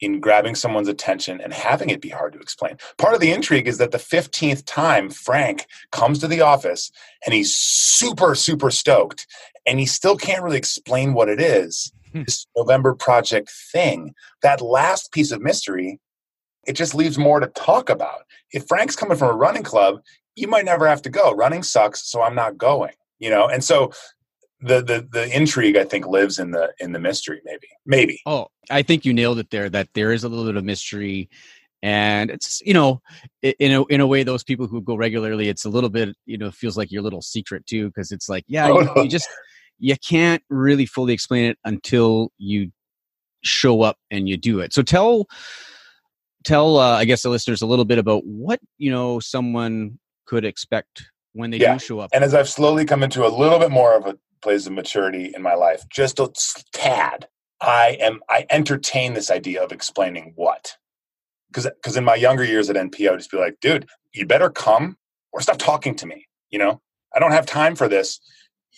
in 0.00 0.20
grabbing 0.20 0.54
someone's 0.54 0.88
attention 0.88 1.40
and 1.40 1.52
having 1.52 1.90
it 1.90 2.00
be 2.00 2.08
hard 2.08 2.32
to 2.32 2.38
explain. 2.38 2.76
Part 2.98 3.14
of 3.14 3.20
the 3.20 3.32
intrigue 3.32 3.68
is 3.68 3.78
that 3.78 3.90
the 3.90 3.98
15th 3.98 4.64
time 4.64 5.10
Frank 5.10 5.66
comes 5.92 6.18
to 6.20 6.28
the 6.28 6.40
office 6.40 6.90
and 7.24 7.34
he's 7.34 7.56
super, 7.56 8.34
super 8.34 8.70
stoked 8.70 9.26
and 9.66 9.78
he 9.78 9.86
still 9.86 10.16
can't 10.16 10.42
really 10.42 10.56
explain 10.56 11.14
what 11.14 11.28
it 11.28 11.40
is. 11.40 11.92
Hmm. 12.12 12.22
this 12.22 12.46
November 12.56 12.94
Project 12.94 13.50
thing, 13.72 14.14
that 14.42 14.62
last 14.62 15.12
piece 15.12 15.30
of 15.30 15.42
mystery, 15.42 16.00
it 16.66 16.72
just 16.72 16.94
leaves 16.94 17.18
more 17.18 17.40
to 17.40 17.48
talk 17.48 17.90
about. 17.90 18.20
If 18.52 18.66
Frank's 18.66 18.96
coming 18.96 19.16
from 19.16 19.28
a 19.28 19.36
running 19.36 19.62
club, 19.62 20.00
you 20.34 20.48
might 20.48 20.64
never 20.64 20.86
have 20.86 21.02
to 21.02 21.10
go. 21.10 21.34
Running 21.34 21.62
sucks, 21.62 22.10
so 22.10 22.22
I'm 22.22 22.34
not 22.34 22.56
going. 22.56 22.92
You 23.18 23.30
know, 23.30 23.48
and 23.48 23.64
so 23.64 23.92
the 24.60 24.82
the 24.82 25.08
the 25.10 25.36
intrigue 25.36 25.76
I 25.76 25.84
think 25.84 26.06
lives 26.06 26.38
in 26.38 26.50
the 26.50 26.72
in 26.80 26.92
the 26.92 26.98
mystery 26.98 27.40
maybe 27.44 27.68
maybe 27.86 28.20
oh 28.26 28.48
I 28.70 28.82
think 28.82 29.04
you 29.04 29.12
nailed 29.12 29.38
it 29.38 29.50
there 29.50 29.68
that 29.70 29.88
there 29.94 30.12
is 30.12 30.24
a 30.24 30.28
little 30.28 30.44
bit 30.44 30.56
of 30.56 30.64
mystery 30.64 31.28
and 31.82 32.30
it's 32.30 32.60
you 32.64 32.74
know 32.74 33.00
in 33.42 33.72
a 33.72 33.84
in 33.84 34.00
a 34.00 34.06
way 34.06 34.22
those 34.24 34.42
people 34.42 34.66
who 34.66 34.80
go 34.80 34.96
regularly 34.96 35.48
it's 35.48 35.64
a 35.64 35.68
little 35.70 35.90
bit 35.90 36.16
you 36.26 36.36
know 36.36 36.50
feels 36.50 36.76
like 36.76 36.90
your 36.90 37.02
little 37.02 37.22
secret 37.22 37.64
too 37.66 37.86
because 37.86 38.10
it's 38.10 38.28
like 38.28 38.44
yeah 38.48 38.68
you, 38.68 38.90
you 38.96 39.08
just 39.08 39.28
you 39.78 39.94
can't 39.96 40.42
really 40.50 40.86
fully 40.86 41.12
explain 41.12 41.44
it 41.44 41.58
until 41.64 42.32
you 42.38 42.72
show 43.44 43.82
up 43.82 43.96
and 44.10 44.28
you 44.28 44.36
do 44.36 44.58
it 44.58 44.72
so 44.72 44.82
tell 44.82 45.28
tell 46.44 46.78
uh, 46.78 46.96
I 46.96 47.04
guess 47.04 47.22
the 47.22 47.28
listeners 47.28 47.62
a 47.62 47.66
little 47.66 47.84
bit 47.84 47.98
about 47.98 48.24
what 48.24 48.58
you 48.78 48.90
know 48.90 49.20
someone 49.20 49.98
could 50.26 50.44
expect 50.44 51.10
when 51.32 51.50
they 51.50 51.58
yeah. 51.58 51.74
do 51.74 51.78
show 51.78 52.00
up. 52.00 52.10
And 52.12 52.24
as 52.24 52.34
I've 52.34 52.48
slowly 52.48 52.84
come 52.84 53.02
into 53.02 53.26
a 53.26 53.28
little 53.28 53.58
bit 53.58 53.70
more 53.70 53.96
of 53.96 54.06
a 54.06 54.18
place 54.40 54.66
of 54.66 54.72
maturity 54.72 55.32
in 55.34 55.42
my 55.42 55.54
life, 55.54 55.84
just 55.88 56.18
a 56.18 56.30
tad, 56.72 57.28
I 57.60 57.96
am 58.00 58.20
I 58.28 58.46
entertain 58.50 59.14
this 59.14 59.30
idea 59.30 59.62
of 59.62 59.72
explaining 59.72 60.32
what. 60.36 60.76
Because 61.48 61.64
because 61.64 61.96
in 61.96 62.04
my 62.04 62.14
younger 62.14 62.44
years 62.44 62.70
at 62.70 62.76
NP, 62.76 63.08
I 63.08 63.10
would 63.10 63.20
just 63.20 63.30
be 63.30 63.38
like, 63.38 63.58
dude, 63.60 63.88
you 64.12 64.26
better 64.26 64.50
come 64.50 64.96
or 65.32 65.40
stop 65.40 65.58
talking 65.58 65.94
to 65.96 66.06
me. 66.06 66.26
You 66.50 66.58
know, 66.58 66.80
I 67.14 67.18
don't 67.18 67.32
have 67.32 67.46
time 67.46 67.74
for 67.74 67.88
this. 67.88 68.20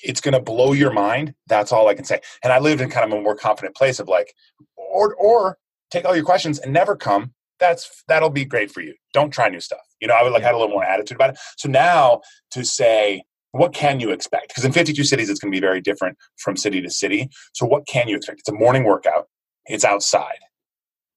It's 0.02 0.20
gonna 0.20 0.40
blow 0.40 0.72
your 0.72 0.92
mind. 0.92 1.34
That's 1.46 1.72
all 1.72 1.88
I 1.88 1.94
can 1.94 2.04
say. 2.04 2.20
And 2.42 2.52
I 2.52 2.58
lived 2.58 2.80
in 2.80 2.90
kind 2.90 3.10
of 3.10 3.18
a 3.18 3.22
more 3.22 3.36
confident 3.36 3.76
place 3.76 3.98
of 3.98 4.08
like, 4.08 4.32
or 4.76 5.14
or 5.14 5.58
take 5.90 6.04
all 6.04 6.14
your 6.14 6.24
questions 6.24 6.58
and 6.58 6.72
never 6.72 6.96
come. 6.96 7.34
That's 7.58 8.02
that'll 8.08 8.30
be 8.30 8.44
great 8.46 8.70
for 8.70 8.80
you. 8.80 8.94
Don't 9.12 9.30
try 9.30 9.48
new 9.48 9.60
stuff. 9.60 9.80
You 10.00 10.08
know, 10.08 10.14
I 10.14 10.22
would 10.22 10.32
like 10.32 10.42
had 10.42 10.54
a 10.54 10.58
little 10.58 10.72
more 10.72 10.84
attitude 10.84 11.16
about 11.16 11.30
it. 11.30 11.38
So 11.58 11.68
now 11.68 12.22
to 12.52 12.64
say, 12.64 13.24
what 13.52 13.72
can 13.72 14.00
you 14.00 14.10
expect? 14.10 14.48
Because 14.48 14.64
in 14.64 14.72
52 14.72 15.04
cities, 15.04 15.28
it's 15.28 15.40
going 15.40 15.52
to 15.52 15.56
be 15.56 15.60
very 15.60 15.80
different 15.80 16.16
from 16.36 16.56
city 16.56 16.80
to 16.80 16.90
city. 16.90 17.28
So, 17.52 17.66
what 17.66 17.86
can 17.86 18.08
you 18.08 18.16
expect? 18.16 18.40
It's 18.40 18.48
a 18.48 18.54
morning 18.54 18.84
workout, 18.84 19.28
it's 19.66 19.84
outside, 19.84 20.38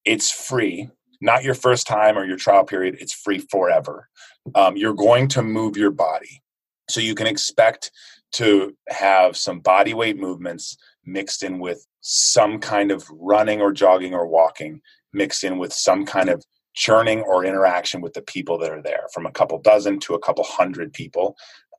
it's 0.06 0.32
free. 0.32 0.90
Not 1.22 1.44
your 1.44 1.56
first 1.56 1.88
time 1.88 2.18
or 2.18 2.26
your 2.26 2.36
trial 2.38 2.66
period, 2.66 2.98
it's 3.00 3.14
free 3.14 3.40
forever. 3.40 4.10
Um, 4.56 4.76
you're 4.76 4.94
going 4.94 5.30
to 5.30 5.42
move 5.42 5.78
your 5.78 5.92
body. 5.92 6.42
So, 6.90 7.00
you 7.00 7.16
can 7.16 7.28
expect 7.28 7.92
to 8.34 8.76
have 8.90 9.38
some 9.38 9.60
body 9.60 9.94
weight 9.94 10.18
movements 10.18 10.76
mixed 11.06 11.44
in 11.44 11.60
with 11.60 11.86
some 12.02 12.60
kind 12.60 12.92
of 12.92 13.06
running 13.12 13.62
or 13.62 13.72
jogging 13.72 14.14
or 14.14 14.26
walking, 14.26 14.82
mixed 15.14 15.44
in 15.44 15.60
with 15.60 15.72
some 15.72 16.06
kind 16.06 16.30
of 16.30 16.44
churning 16.76 17.22
or 17.22 17.46
interaction 17.46 18.02
with 18.02 18.14
the 18.14 18.22
people 18.22 18.58
that 18.58 18.72
are 18.72 18.82
there 18.82 19.06
from 19.14 19.26
a 19.26 19.32
couple 19.32 19.60
dozen 19.60 20.00
to 20.00 20.16
a 20.16 20.20
couple 20.20 20.44
hundred 20.44 20.92
people 20.92 21.36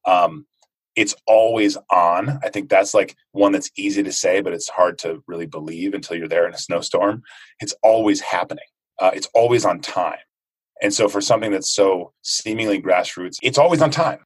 um, 0.06 0.46
it's 0.96 1.14
always 1.26 1.76
on. 1.90 2.38
I 2.42 2.50
think 2.50 2.68
that's 2.68 2.94
like 2.94 3.16
one 3.32 3.52
that's 3.52 3.70
easy 3.76 4.02
to 4.02 4.12
say, 4.12 4.40
but 4.40 4.52
it's 4.52 4.68
hard 4.68 4.98
to 4.98 5.22
really 5.26 5.46
believe 5.46 5.94
until 5.94 6.16
you're 6.16 6.28
there 6.28 6.46
in 6.46 6.54
a 6.54 6.58
snowstorm. 6.58 7.22
It's 7.60 7.74
always 7.82 8.20
happening. 8.20 8.64
Uh, 9.00 9.10
it's 9.12 9.28
always 9.34 9.64
on 9.64 9.80
time. 9.80 10.18
And 10.82 10.92
so 10.92 11.08
for 11.08 11.20
something 11.20 11.50
that's 11.50 11.70
so 11.70 12.12
seemingly 12.22 12.80
grassroots, 12.80 13.38
it's 13.42 13.58
always 13.58 13.82
on 13.82 13.90
time. 13.90 14.20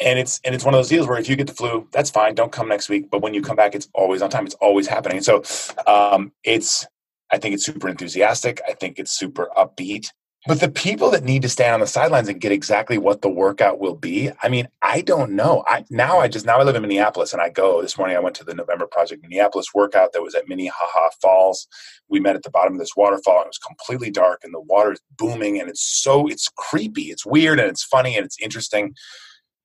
And 0.00 0.18
it's 0.18 0.40
and 0.44 0.54
it's 0.54 0.64
one 0.64 0.74
of 0.74 0.78
those 0.78 0.88
deals 0.88 1.06
where 1.06 1.18
if 1.18 1.28
you 1.28 1.36
get 1.36 1.46
the 1.46 1.54
flu, 1.54 1.88
that's 1.92 2.10
fine. 2.10 2.34
Don't 2.34 2.50
come 2.50 2.68
next 2.68 2.88
week. 2.88 3.10
But 3.10 3.22
when 3.22 3.32
you 3.32 3.40
come 3.40 3.54
back, 3.54 3.74
it's 3.74 3.88
always 3.94 4.22
on 4.22 4.30
time. 4.30 4.44
It's 4.44 4.56
always 4.56 4.88
happening. 4.88 5.18
And 5.18 5.24
so 5.24 5.42
um, 5.86 6.32
it's 6.42 6.84
I 7.30 7.38
think 7.38 7.54
it's 7.54 7.64
super 7.64 7.88
enthusiastic. 7.88 8.60
I 8.68 8.72
think 8.72 8.98
it's 8.98 9.12
super 9.12 9.50
upbeat. 9.56 10.08
But 10.46 10.60
the 10.60 10.70
people 10.70 11.10
that 11.10 11.24
need 11.24 11.40
to 11.42 11.48
stand 11.48 11.72
on 11.72 11.80
the 11.80 11.86
sidelines 11.86 12.28
and 12.28 12.38
get 12.38 12.52
exactly 12.52 12.98
what 12.98 13.22
the 13.22 13.30
workout 13.30 13.78
will 13.78 13.94
be, 13.94 14.30
I 14.42 14.50
mean, 14.50 14.68
I 14.82 15.00
don't 15.00 15.32
know. 15.32 15.64
I 15.66 15.86
now 15.88 16.18
I 16.18 16.28
just 16.28 16.44
now 16.44 16.58
I 16.58 16.64
live 16.64 16.76
in 16.76 16.82
Minneapolis 16.82 17.32
and 17.32 17.40
I 17.40 17.48
go. 17.48 17.80
This 17.80 17.96
morning 17.96 18.14
I 18.14 18.20
went 18.20 18.36
to 18.36 18.44
the 18.44 18.54
November 18.54 18.86
Project 18.86 19.22
Minneapolis 19.22 19.68
workout 19.74 20.12
that 20.12 20.22
was 20.22 20.34
at 20.34 20.46
Minnehaha 20.46 21.08
Falls. 21.22 21.66
We 22.10 22.20
met 22.20 22.36
at 22.36 22.42
the 22.42 22.50
bottom 22.50 22.74
of 22.74 22.78
this 22.78 22.94
waterfall 22.94 23.38
and 23.38 23.46
it 23.46 23.48
was 23.48 23.58
completely 23.58 24.10
dark 24.10 24.42
and 24.44 24.52
the 24.52 24.60
water 24.60 24.92
is 24.92 25.00
booming 25.16 25.58
and 25.58 25.70
it's 25.70 25.82
so 25.82 26.26
it's 26.26 26.48
creepy. 26.48 27.04
It's 27.04 27.24
weird 27.24 27.58
and 27.58 27.70
it's 27.70 27.84
funny 27.84 28.14
and 28.14 28.26
it's 28.26 28.38
interesting. 28.38 28.94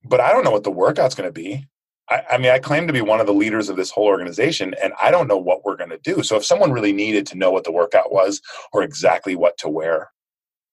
But 0.04 0.20
I 0.20 0.32
don't 0.32 0.44
know 0.44 0.50
what 0.50 0.64
the 0.64 0.70
workout's 0.70 1.14
to 1.14 1.30
be. 1.30 1.68
I, 2.08 2.22
I 2.30 2.38
mean, 2.38 2.52
I 2.52 2.58
claim 2.58 2.86
to 2.86 2.92
be 2.94 3.02
one 3.02 3.20
of 3.20 3.26
the 3.26 3.34
leaders 3.34 3.68
of 3.68 3.76
this 3.76 3.90
whole 3.90 4.06
organization, 4.06 4.74
and 4.82 4.94
I 5.00 5.10
don't 5.10 5.28
know 5.28 5.36
what 5.36 5.62
we're 5.62 5.76
going 5.76 5.90
to 5.90 5.98
do. 5.98 6.22
So 6.22 6.36
if 6.36 6.44
someone 6.44 6.72
really 6.72 6.94
needed 6.94 7.26
to 7.26 7.36
know 7.36 7.50
what 7.50 7.64
the 7.64 7.70
workout 7.70 8.10
was 8.10 8.40
or 8.72 8.82
exactly 8.82 9.36
what 9.36 9.58
to 9.58 9.68
wear, 9.68 10.10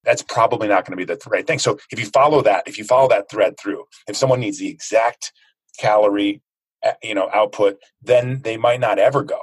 that's 0.04 0.22
probably 0.22 0.68
not 0.68 0.84
going 0.84 0.96
to 0.96 1.04
be 1.04 1.04
the 1.04 1.18
right 1.28 1.46
thing. 1.46 1.58
So 1.58 1.78
if 1.90 1.98
you 1.98 2.06
follow 2.06 2.40
that, 2.42 2.66
if 2.66 2.78
you 2.78 2.84
follow 2.84 3.08
that 3.08 3.30
thread 3.30 3.58
through, 3.58 3.84
if 4.08 4.16
someone 4.16 4.40
needs 4.40 4.58
the 4.58 4.68
exact 4.68 5.32
calorie, 5.78 6.42
you 7.02 7.14
know, 7.14 7.28
output, 7.32 7.76
then 8.00 8.42
they 8.42 8.56
might 8.56 8.80
not 8.80 8.98
ever 8.98 9.22
go. 9.22 9.40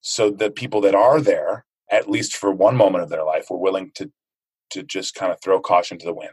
So 0.00 0.30
the 0.30 0.50
people 0.50 0.80
that 0.82 0.94
are 0.94 1.20
there, 1.20 1.64
at 1.90 2.10
least 2.10 2.36
for 2.36 2.50
one 2.50 2.76
moment 2.76 3.04
of 3.04 3.10
their 3.10 3.24
life, 3.24 3.46
were 3.50 3.58
willing 3.58 3.92
to 3.96 4.10
to 4.70 4.82
just 4.82 5.14
kind 5.14 5.30
of 5.30 5.38
throw 5.40 5.60
caution 5.60 5.98
to 5.98 6.06
the 6.06 6.14
wind. 6.14 6.32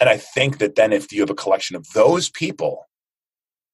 And 0.00 0.10
I 0.10 0.16
think 0.16 0.58
that 0.58 0.74
then 0.74 0.92
if 0.92 1.12
you 1.12 1.20
have 1.20 1.30
a 1.30 1.34
collection 1.34 1.76
of 1.76 1.86
those 1.94 2.28
people 2.28 2.86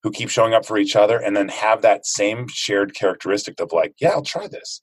who 0.03 0.11
keep 0.11 0.29
showing 0.29 0.55
up 0.55 0.67
for 0.67 0.79
each 0.79 0.95
other 0.97 1.19
and 1.19 1.37
then 1.37 1.49
have 1.49 1.83
that 1.83 2.07
same 2.07 2.47
shared 2.49 2.95
characteristic 2.95 3.61
of 3.61 3.73
like, 3.73 3.95
yeah, 4.01 4.11
I'll 4.11 4.23
try 4.23 4.47
this. 4.47 4.83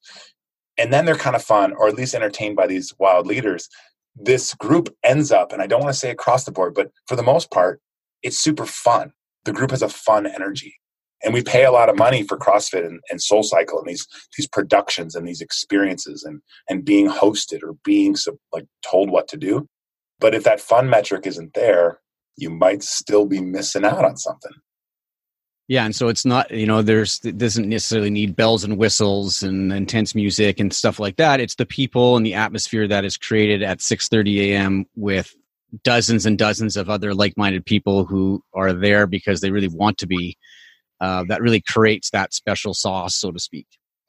And 0.78 0.92
then 0.92 1.06
they're 1.06 1.16
kind 1.16 1.36
of 1.36 1.44
fun 1.44 1.74
or 1.74 1.88
at 1.88 1.96
least 1.96 2.16
entertained 2.16 2.56
by 2.56 2.68
these 2.68 2.94
wild 3.00 3.28
leaders. 3.28 3.70
This 4.16 4.54
group 4.56 4.94
ends 5.04 5.32
up, 5.32 5.52
and 5.52 5.62
I 5.62 5.68
don't 5.68 5.82
want 5.82 5.94
to 5.94 6.00
say 6.00 6.10
across 6.10 6.44
the 6.44 6.52
board, 6.52 6.74
but 6.74 6.92
for 7.08 7.16
the 7.16 7.24
most 7.24 7.52
part, 7.52 7.82
it's 8.24 8.38
super 8.38 8.66
fun. 8.66 9.12
The 9.46 9.54
group 9.54 9.72
has 9.72 9.82
a 9.82 9.90
fun 9.90 10.28
energy. 10.28 10.76
And 11.24 11.34
we 11.34 11.44
pay 11.44 11.66
a 11.66 11.72
lot 11.72 11.90
of 11.90 11.98
money 11.98 12.24
for 12.24 12.38
CrossFit 12.38 12.86
and, 12.86 13.02
and 13.10 13.22
Soul 13.22 13.44
Cycle 13.44 13.80
and 13.80 13.88
these 13.88 14.08
these 14.38 14.48
productions 14.48 15.16
and 15.16 15.28
these 15.28 15.42
experiences 15.42 16.24
and 16.24 16.42
and 16.70 16.86
being 16.86 17.10
hosted 17.10 17.62
or 17.62 17.76
being 17.84 18.16
like 18.54 18.66
told 18.90 19.10
what 19.10 19.28
to 19.30 19.38
do. 19.38 19.68
But 20.20 20.34
if 20.34 20.44
that 20.46 20.62
fun 20.62 20.90
metric 20.90 21.28
isn't 21.28 21.54
there, 21.54 22.00
you 22.38 22.50
might 22.50 22.84
still 22.84 23.26
be 23.26 23.42
missing 23.42 23.84
out 23.84 24.06
on 24.06 24.16
something. 24.16 24.54
Yeah, 25.70 25.86
and 25.86 25.96
so 25.96 26.08
it's 26.08 26.26
not 26.26 26.50
you 26.50 26.66
know 26.66 26.82
there's 26.82 27.24
it 27.24 27.38
doesn't 27.38 27.70
necessarily 27.70 28.10
need 28.10 28.36
bells 28.36 28.64
and 28.64 28.76
whistles 28.76 29.44
and 29.44 29.72
intense 29.72 30.16
music 30.16 30.60
and 30.60 30.74
stuff 30.74 31.00
like 31.00 31.18
that. 31.18 31.40
It's 31.40 31.54
the 31.54 31.66
people 31.68 32.18
and 32.18 32.26
the 32.26 32.34
atmosphere 32.34 32.88
that 32.88 33.06
is 33.06 33.18
created 33.18 33.62
at 33.62 33.78
6:30 33.78 34.50
a.m. 34.50 34.86
with 34.96 35.32
dozens 35.84 36.26
and 36.26 36.40
dozens 36.40 36.76
of 36.76 36.90
other 36.90 37.14
like-minded 37.14 37.68
people 37.68 38.04
who 38.04 38.44
are 38.56 38.74
there 38.74 39.06
because 39.06 39.42
they 39.42 39.52
really 39.52 39.68
want 39.68 40.00
to 40.00 40.08
be. 40.08 40.36
Uh, 41.00 41.24
that 41.28 41.40
really 41.42 41.62
creates 41.62 42.10
that 42.10 42.34
special 42.34 42.74
sauce, 42.74 43.16
so 43.16 43.32
to 43.32 43.40
speak. 43.40 43.68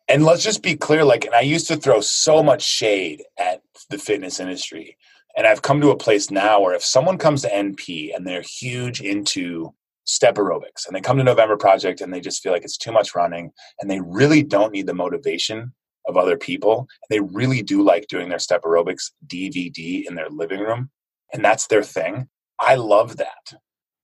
And 0.09 0.25
let's 0.25 0.43
just 0.43 0.63
be 0.63 0.75
clear, 0.77 1.05
like, 1.05 1.27
and 1.27 1.35
I 1.35 1.43
used 1.43 1.69
to 1.69 1.77
throw 1.77 2.01
so 2.01 2.43
much 2.43 2.63
shade 2.63 3.23
at 3.39 3.61
the 3.91 3.99
fitness 3.99 4.41
industry, 4.41 4.97
and 5.37 5.47
I've 5.47 5.61
come 5.61 5.83
to 5.83 5.91
a 5.91 5.97
place 5.97 6.31
now 6.31 6.63
where 6.63 6.75
if 6.75 6.83
someone 6.83 7.19
comes 7.19 7.43
to 7.43 7.51
NP 7.51 8.17
and 8.17 8.27
they're 8.27 8.41
huge 8.41 9.03
into 9.03 9.75
step 10.11 10.35
aerobics 10.35 10.87
and 10.87 10.95
they 10.95 11.01
come 11.01 11.17
to 11.17 11.25
November 11.25 11.57
Project 11.57 12.01
and 12.01 12.13
they 12.13 12.21
just 12.21 12.43
feel 12.43 12.53
like 12.53 12.65
it's 12.65 12.77
too 12.77 12.93
much 12.93 13.15
running 13.15 13.51
and 13.79 13.91
they 13.91 14.01
really 14.01 14.43
don't 14.43 14.73
need 14.73 14.87
the 14.87 14.95
motivation 14.95 15.73
of 16.07 16.17
other 16.17 16.37
people. 16.37 16.89
They 17.09 17.21
really 17.21 17.63
do 17.63 17.83
like 17.83 18.09
doing 18.09 18.29
their 18.29 18.39
step 18.39 18.63
aerobics 18.63 19.13
DVD 19.27 20.05
in 20.07 20.17
their 20.17 20.29
living 20.29 20.61
room 20.61 20.91
and 21.33 21.45
that's 21.45 21.69
their 21.69 21.85
thing. 21.85 22.29
I 22.59 22.75
love 22.75 23.19
that. 23.19 23.55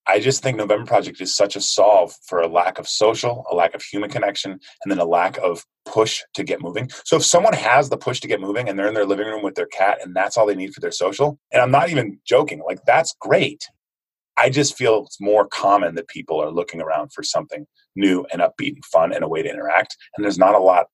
I 0.09 0.21
just 0.21 0.43
think 0.43 0.57
November 0.57 0.87
Project 0.87 1.21
is 1.21 1.35
such 1.35 1.57
a 1.57 1.61
solve 1.61 2.15
for 2.23 2.41
a 2.41 2.47
lack 2.47 2.79
of 2.79 2.87
social, 2.87 3.45
a 3.51 3.55
lack 3.57 3.75
of 3.75 3.83
human 3.83 4.09
connection, 4.09 4.53
and 4.53 4.91
then 4.91 4.99
a 4.99 5.05
lack 5.05 5.37
of 5.39 5.65
push 5.85 6.23
to 6.35 6.45
get 6.45 6.63
moving. 6.63 6.89
So 7.05 7.17
if 7.17 7.25
someone 7.25 7.55
has 7.55 7.89
the 7.89 7.97
push 7.97 8.21
to 8.21 8.29
get 8.29 8.41
moving 8.41 8.69
and 8.69 8.79
they're 8.79 8.87
in 8.87 8.95
their 8.95 9.05
living 9.05 9.27
room 9.27 9.43
with 9.43 9.57
their 9.57 9.67
cat 9.67 9.99
and 10.03 10.15
that's 10.15 10.37
all 10.37 10.47
they 10.47 10.55
need 10.55 10.73
for 10.73 10.81
their 10.81 10.93
social, 10.93 11.41
and 11.53 11.61
I'm 11.61 11.73
not 11.73 11.91
even 11.91 12.21
joking, 12.25 12.63
like 12.65 12.79
that's 12.87 13.17
great. 13.21 13.65
I 14.37 14.51
just 14.51 14.77
feel 14.77 15.05
it's 15.07 15.21
more 15.21 15.47
common 15.47 15.95
that 15.95 16.09
people 16.09 16.43
are 16.43 16.51
looking 16.51 16.81
around 16.81 17.13
for 17.13 17.23
something 17.23 17.67
new 17.95 18.27
and 18.33 18.43
upbeat 18.43 18.75
and 18.75 18.85
fun 18.85 19.13
and 19.13 19.25
a 19.25 19.29
way 19.29 19.43
to 19.43 19.51
interact. 19.51 19.97
And 20.17 20.25
there's 20.25 20.39
not 20.39 20.55
a 20.55 20.59
lot 20.59 20.87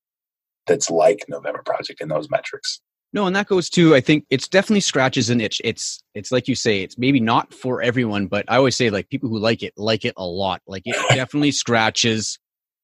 that's 0.66 0.90
like 0.90 1.25
November 1.28 1.62
Project 1.64 2.00
in 2.00 2.08
those 2.08 2.30
metrics. 2.30 2.80
No, 3.14 3.26
and 3.26 3.37
that 3.37 3.46
goes 3.46 3.68
to 3.70 3.94
I 3.94 4.00
think 4.00 4.25
it's 4.30 4.49
definitely 4.49 4.80
scratches 4.80 5.28
an 5.28 5.40
itch. 5.40 5.61
It's 5.64 6.02
it's 6.14 6.32
like 6.32 6.49
you 6.49 6.54
say, 6.54 6.82
it's 6.82 6.96
maybe 6.96 7.20
not 7.20 7.52
for 7.52 7.82
everyone, 7.82 8.26
but 8.26 8.46
I 8.49 8.56
always 8.56 8.76
say 8.76 8.88
like 8.88 9.11
people 9.11 9.28
who 9.28 9.38
like 9.38 9.62
it 9.62 9.75
like 9.76 10.04
it 10.04 10.14
a 10.16 10.25
lot. 10.25 10.62
Like 10.66 10.82
it 10.87 10.96
definitely 11.14 11.52
scratches 11.52 12.38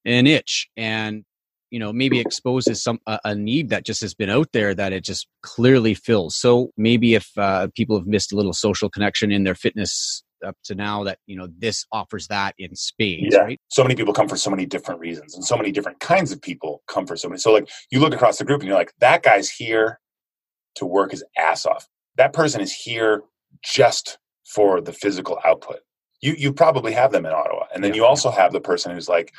an 0.05 0.27
itch 0.27 0.69
and 0.77 1.25
you 1.71 1.79
know 1.79 1.93
maybe 1.93 2.21
exposes 2.21 2.83
some 2.83 2.99
a, 3.07 3.19
a, 3.25 3.35
need 3.35 3.71
that 3.71 3.85
just 3.85 4.01
has 4.01 4.15
been 4.15 4.31
out 4.31 4.49
there 4.53 4.75
that 4.75 4.93
it 4.93 5.03
just 5.03 5.27
clearly 5.43 5.95
fills. 5.95 6.35
So 6.35 6.73
maybe 6.77 7.15
if 7.15 7.31
uh, 7.39 7.69
people 7.75 7.99
have 7.99 8.07
missed 8.07 8.33
a 8.33 8.37
little 8.37 8.53
social 8.53 8.91
connection 8.91 9.33
in 9.33 9.45
their 9.45 9.55
fitness 9.55 10.23
up 10.45 10.57
to 10.65 10.75
now 10.75 11.05
that 11.05 11.19
you 11.27 11.37
know 11.37 11.49
this 11.59 11.87
offers 11.93 12.29
that 12.29 12.55
in 12.59 12.75
spades 12.75 13.35
yeah. 13.35 13.41
right 13.41 13.61
so 13.69 13.83
many 13.83 13.95
people 13.95 14.13
come 14.13 14.29
for 14.29 14.37
so 14.37 14.51
many 14.51 14.67
different 14.67 15.01
reasons 15.01 15.35
and 15.35 15.45
so 15.45 15.57
many 15.57 15.73
different 15.73 15.99
kinds 16.01 16.33
of 16.33 16.41
people 16.41 16.83
come 16.87 17.07
for 17.07 17.17
so 17.17 17.29
many 17.29 17.39
so 17.39 17.53
like 17.53 17.69
you 17.91 18.01
look 18.01 18.15
across 18.15 18.39
the 18.39 18.45
group 18.45 18.61
and 18.61 18.69
you're 18.69 18.79
like 18.79 18.93
that 18.99 19.23
guy's 19.23 19.51
here 19.51 20.01
to 20.75 20.87
work 20.87 21.11
his 21.11 21.25
ass 21.37 21.67
off 21.67 21.87
that 22.17 22.33
person 22.33 22.61
is 22.61 22.73
here 22.73 23.23
just 23.63 24.19
for 24.45 24.81
the 24.81 24.93
physical 24.93 25.39
output 25.45 25.81
you 26.21 26.35
you 26.39 26.53
probably 26.53 26.93
have 26.93 27.13
them 27.13 27.27
in 27.27 27.33
ottawa 27.33 27.65
and 27.75 27.83
then 27.83 27.93
yeah. 27.93 27.97
you 27.97 28.05
also 28.05 28.31
have 28.31 28.53
the 28.53 28.61
person 28.61 28.93
who's 28.93 29.09
like 29.09 29.33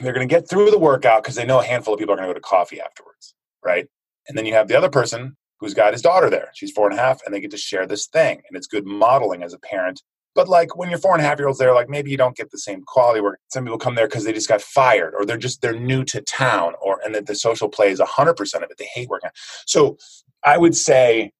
they're 0.00 0.12
going 0.12 0.26
to 0.26 0.32
get 0.32 0.48
through 0.48 0.70
the 0.70 0.78
workout 0.78 1.22
because 1.22 1.34
they 1.34 1.44
know 1.44 1.60
a 1.60 1.64
handful 1.64 1.94
of 1.94 1.98
people 1.98 2.14
are 2.14 2.16
going 2.16 2.28
to 2.28 2.32
go 2.32 2.38
to 2.38 2.40
coffee 2.40 2.80
afterwards 2.80 3.34
right 3.64 3.86
and 4.28 4.38
then 4.38 4.46
you 4.46 4.54
have 4.54 4.68
the 4.68 4.76
other 4.76 4.90
person 4.90 5.36
who's 5.60 5.74
got 5.74 5.92
his 5.92 6.02
daughter 6.02 6.30
there. 6.30 6.50
She's 6.54 6.72
four 6.72 6.88
and 6.90 6.98
a 6.98 7.02
half, 7.02 7.20
and 7.24 7.34
they 7.34 7.40
get 7.40 7.50
to 7.50 7.56
share 7.56 7.86
this 7.86 8.06
thing. 8.06 8.40
And 8.48 8.56
it's 8.56 8.66
good 8.66 8.86
modeling 8.86 9.42
as 9.42 9.52
a 9.52 9.58
parent 9.58 10.02
but 10.34 10.48
like 10.48 10.76
when 10.76 10.90
you're 10.90 10.98
four 10.98 11.14
and 11.14 11.22
a 11.22 11.26
half 11.26 11.38
year 11.38 11.48
olds 11.48 11.58
there, 11.58 11.74
like 11.74 11.88
maybe 11.88 12.10
you 12.10 12.16
don't 12.16 12.36
get 12.36 12.50
the 12.50 12.58
same 12.58 12.82
quality 12.82 13.20
work. 13.20 13.40
Some 13.48 13.64
people 13.64 13.78
come 13.78 13.94
there 13.94 14.06
because 14.06 14.24
they 14.24 14.32
just 14.32 14.48
got 14.48 14.62
fired 14.62 15.14
or 15.14 15.26
they're 15.26 15.36
just 15.36 15.60
they're 15.60 15.78
new 15.78 16.04
to 16.04 16.20
town 16.22 16.74
or 16.80 17.00
and 17.04 17.14
that 17.14 17.26
the 17.26 17.34
social 17.34 17.68
play 17.68 17.90
is 17.90 18.00
hundred 18.00 18.34
percent 18.34 18.64
of 18.64 18.70
it. 18.70 18.78
They 18.78 18.88
hate 18.94 19.08
working. 19.08 19.30
So 19.66 19.98
I 20.44 20.56
would 20.56 20.76
say 20.76 21.32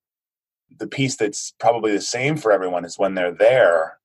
the 0.78 0.86
piece 0.86 1.16
that's 1.16 1.52
probably 1.60 1.92
the 1.92 2.00
same 2.00 2.36
for 2.36 2.52
everyone 2.52 2.84
is 2.84 2.98
when 2.98 3.14
they're 3.14 3.34
there 3.34 3.98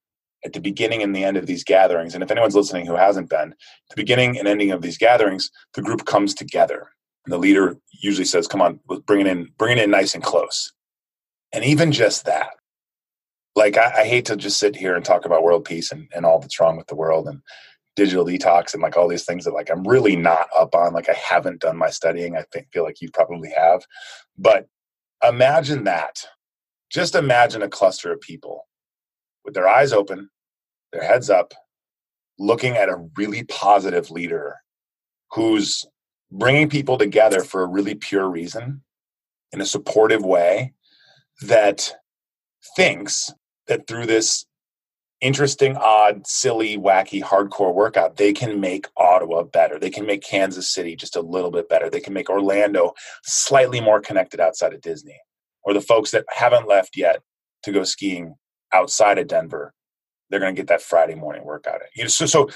at 0.44 0.54
the 0.54 0.60
beginning 0.60 1.02
and 1.02 1.16
the 1.16 1.24
end 1.24 1.38
of 1.38 1.48
these 1.48 1.64
gatherings. 1.64 2.14
And 2.14 2.24
if 2.24 2.30
anyone's 2.30 2.56
listening 2.56 2.86
who 2.86 2.96
hasn't 2.96 3.30
been, 3.30 3.56
the 3.90 3.96
beginning 3.96 4.38
and 4.38 4.48
ending 4.48 4.72
of 4.72 4.82
these 4.82 4.98
gatherings, 4.98 5.50
the 5.74 5.82
group 5.82 6.06
comes 6.06 6.34
together. 6.34 6.88
And 7.26 7.34
the 7.34 7.40
leader 7.40 7.78
usually 7.92 8.26
says, 8.26 8.48
Come 8.48 8.62
on, 8.62 8.80
bring 9.08 9.22
it 9.22 9.28
in, 9.28 9.50
bring 9.58 9.78
it 9.78 9.84
in 9.84 9.90
nice 9.90 10.14
and 10.14 10.24
close. 10.24 10.72
And 11.52 11.64
even 11.64 11.92
just 11.92 12.26
that, 12.26 12.52
like 13.56 13.78
I, 13.78 14.02
I, 14.02 14.06
hate 14.06 14.26
to 14.26 14.36
just 14.36 14.60
sit 14.60 14.76
here 14.76 14.96
and 14.96 15.06
talk 15.06 15.26
about 15.26 15.44
world 15.44 15.66
peace 15.66 15.92
and, 15.92 16.10
and 16.14 16.26
all 16.26 16.40
that's 16.40 16.60
wrong 16.60 16.78
with 16.78 16.88
the 16.88 16.96
world 16.96 17.28
and 17.28 17.42
digital 17.96 18.26
detox 18.26 18.74
and 18.74 18.84
like 18.84 18.98
all 18.98 19.08
these 19.08 19.26
things 19.26 19.46
that 19.46 19.54
like 19.54 19.70
I'm 19.70 19.88
really 19.88 20.16
not 20.16 20.48
up 20.56 20.76
on. 20.76 20.94
Like 20.94 21.10
I 21.10 21.14
haven't 21.14 21.62
done 21.62 21.78
my 21.78 21.90
studying. 21.90 22.36
I 22.36 22.44
think 22.52 22.68
feel 22.72 22.84
like 22.84 23.02
you 23.02 23.10
probably 23.12 23.52
have. 23.56 23.86
But 24.38 24.68
imagine 25.28 25.86
that. 25.86 26.26
Just 26.90 27.16
imagine 27.16 27.62
a 27.62 27.70
cluster 27.70 28.12
of 28.12 28.22
people 28.22 28.68
with 29.44 29.54
their 29.54 29.68
eyes 29.68 29.94
open, 29.94 30.30
their 30.92 31.04
heads 31.04 31.30
up, 31.30 31.54
looking 32.38 32.76
at 32.76 32.90
a 32.90 33.04
really 33.16 33.44
positive 33.46 34.12
leader 34.12 34.58
who's 35.32 35.86
bringing 36.32 36.70
people 36.70 36.98
together 36.98 37.42
for 37.42 37.64
a 37.64 37.68
really 37.68 37.96
pure 37.96 38.30
reason 38.30 38.84
in 39.52 39.62
a 39.62 39.66
supportive 39.66 40.24
way 40.24 40.74
that 41.42 41.94
thinks 42.76 43.34
that 43.68 43.88
through 43.88 44.06
this 44.06 44.46
interesting, 45.22 45.76
odd, 45.78 46.28
silly, 46.28 46.78
wacky, 46.78 47.22
hardcore 47.22 47.74
workout, 47.74 48.18
they 48.18 48.34
can 48.34 48.60
make 48.60 48.88
Ottawa 48.98 49.44
better. 49.44 49.80
They 49.80 49.90
can 49.90 50.06
make 50.06 50.24
Kansas 50.24 50.70
City 50.70 50.96
just 50.96 51.16
a 51.16 51.22
little 51.22 51.52
bit 51.52 51.70
better. 51.70 51.90
They 51.90 52.02
can 52.02 52.14
make 52.14 52.30
Orlando 52.30 52.94
slightly 53.24 53.82
more 53.82 54.02
connected 54.02 54.40
outside 54.40 54.74
of 54.74 54.82
Disney. 54.82 55.20
Or 55.64 55.74
the 55.74 55.82
folks 55.82 56.12
that 56.12 56.26
haven't 56.30 56.68
left 56.68 56.96
yet 56.96 57.22
to 57.64 57.72
go 57.72 57.84
skiing 57.84 58.36
outside 58.72 59.18
of 59.18 59.28
Denver, 59.28 59.74
they're 60.30 60.40
going 60.40 60.54
to 60.54 60.60
get 60.60 60.68
that 60.68 60.82
Friday 60.82 61.16
morning 61.16 61.44
workout. 61.44 61.82
So, 62.08 62.26
so 62.26 62.50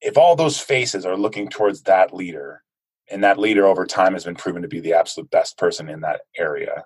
if 0.00 0.18
all 0.18 0.36
those 0.36 0.58
faces 0.58 1.06
are 1.06 1.16
looking 1.16 1.48
towards 1.48 1.82
that 1.82 2.12
leader, 2.12 2.62
and 3.10 3.24
that 3.24 3.38
leader 3.38 3.66
over 3.66 3.86
time 3.86 4.12
has 4.12 4.24
been 4.24 4.34
proven 4.34 4.62
to 4.62 4.68
be 4.68 4.80
the 4.80 4.94
absolute 4.94 5.30
best 5.30 5.56
person 5.56 5.88
in 5.88 6.00
that 6.00 6.22
area, 6.36 6.84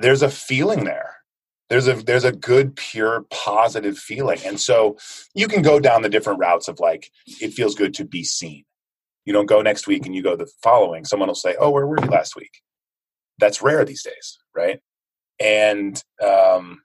there's 0.00 0.22
a 0.22 0.30
feeling 0.30 0.84
there 0.84 1.13
there's 1.74 1.88
a 1.88 1.94
there's 1.94 2.22
a 2.22 2.30
good 2.30 2.76
pure 2.76 3.26
positive 3.30 3.98
feeling. 3.98 4.38
And 4.46 4.60
so 4.60 4.96
you 5.34 5.48
can 5.48 5.60
go 5.60 5.80
down 5.80 6.02
the 6.02 6.08
different 6.08 6.38
routes 6.38 6.68
of 6.68 6.78
like 6.78 7.10
it 7.40 7.52
feels 7.52 7.74
good 7.74 7.94
to 7.94 8.04
be 8.04 8.22
seen. 8.22 8.64
You 9.24 9.32
don't 9.32 9.46
go 9.46 9.60
next 9.60 9.88
week 9.88 10.06
and 10.06 10.14
you 10.14 10.22
go 10.22 10.36
the 10.36 10.48
following. 10.62 11.04
Someone 11.04 11.28
will 11.28 11.34
say 11.34 11.56
oh 11.58 11.70
where 11.70 11.84
were 11.84 12.00
you 12.00 12.06
last 12.06 12.36
week? 12.36 12.60
That's 13.38 13.60
rare 13.60 13.84
these 13.84 14.04
days 14.04 14.38
right? 14.54 14.78
And 15.40 16.00
um, 16.22 16.82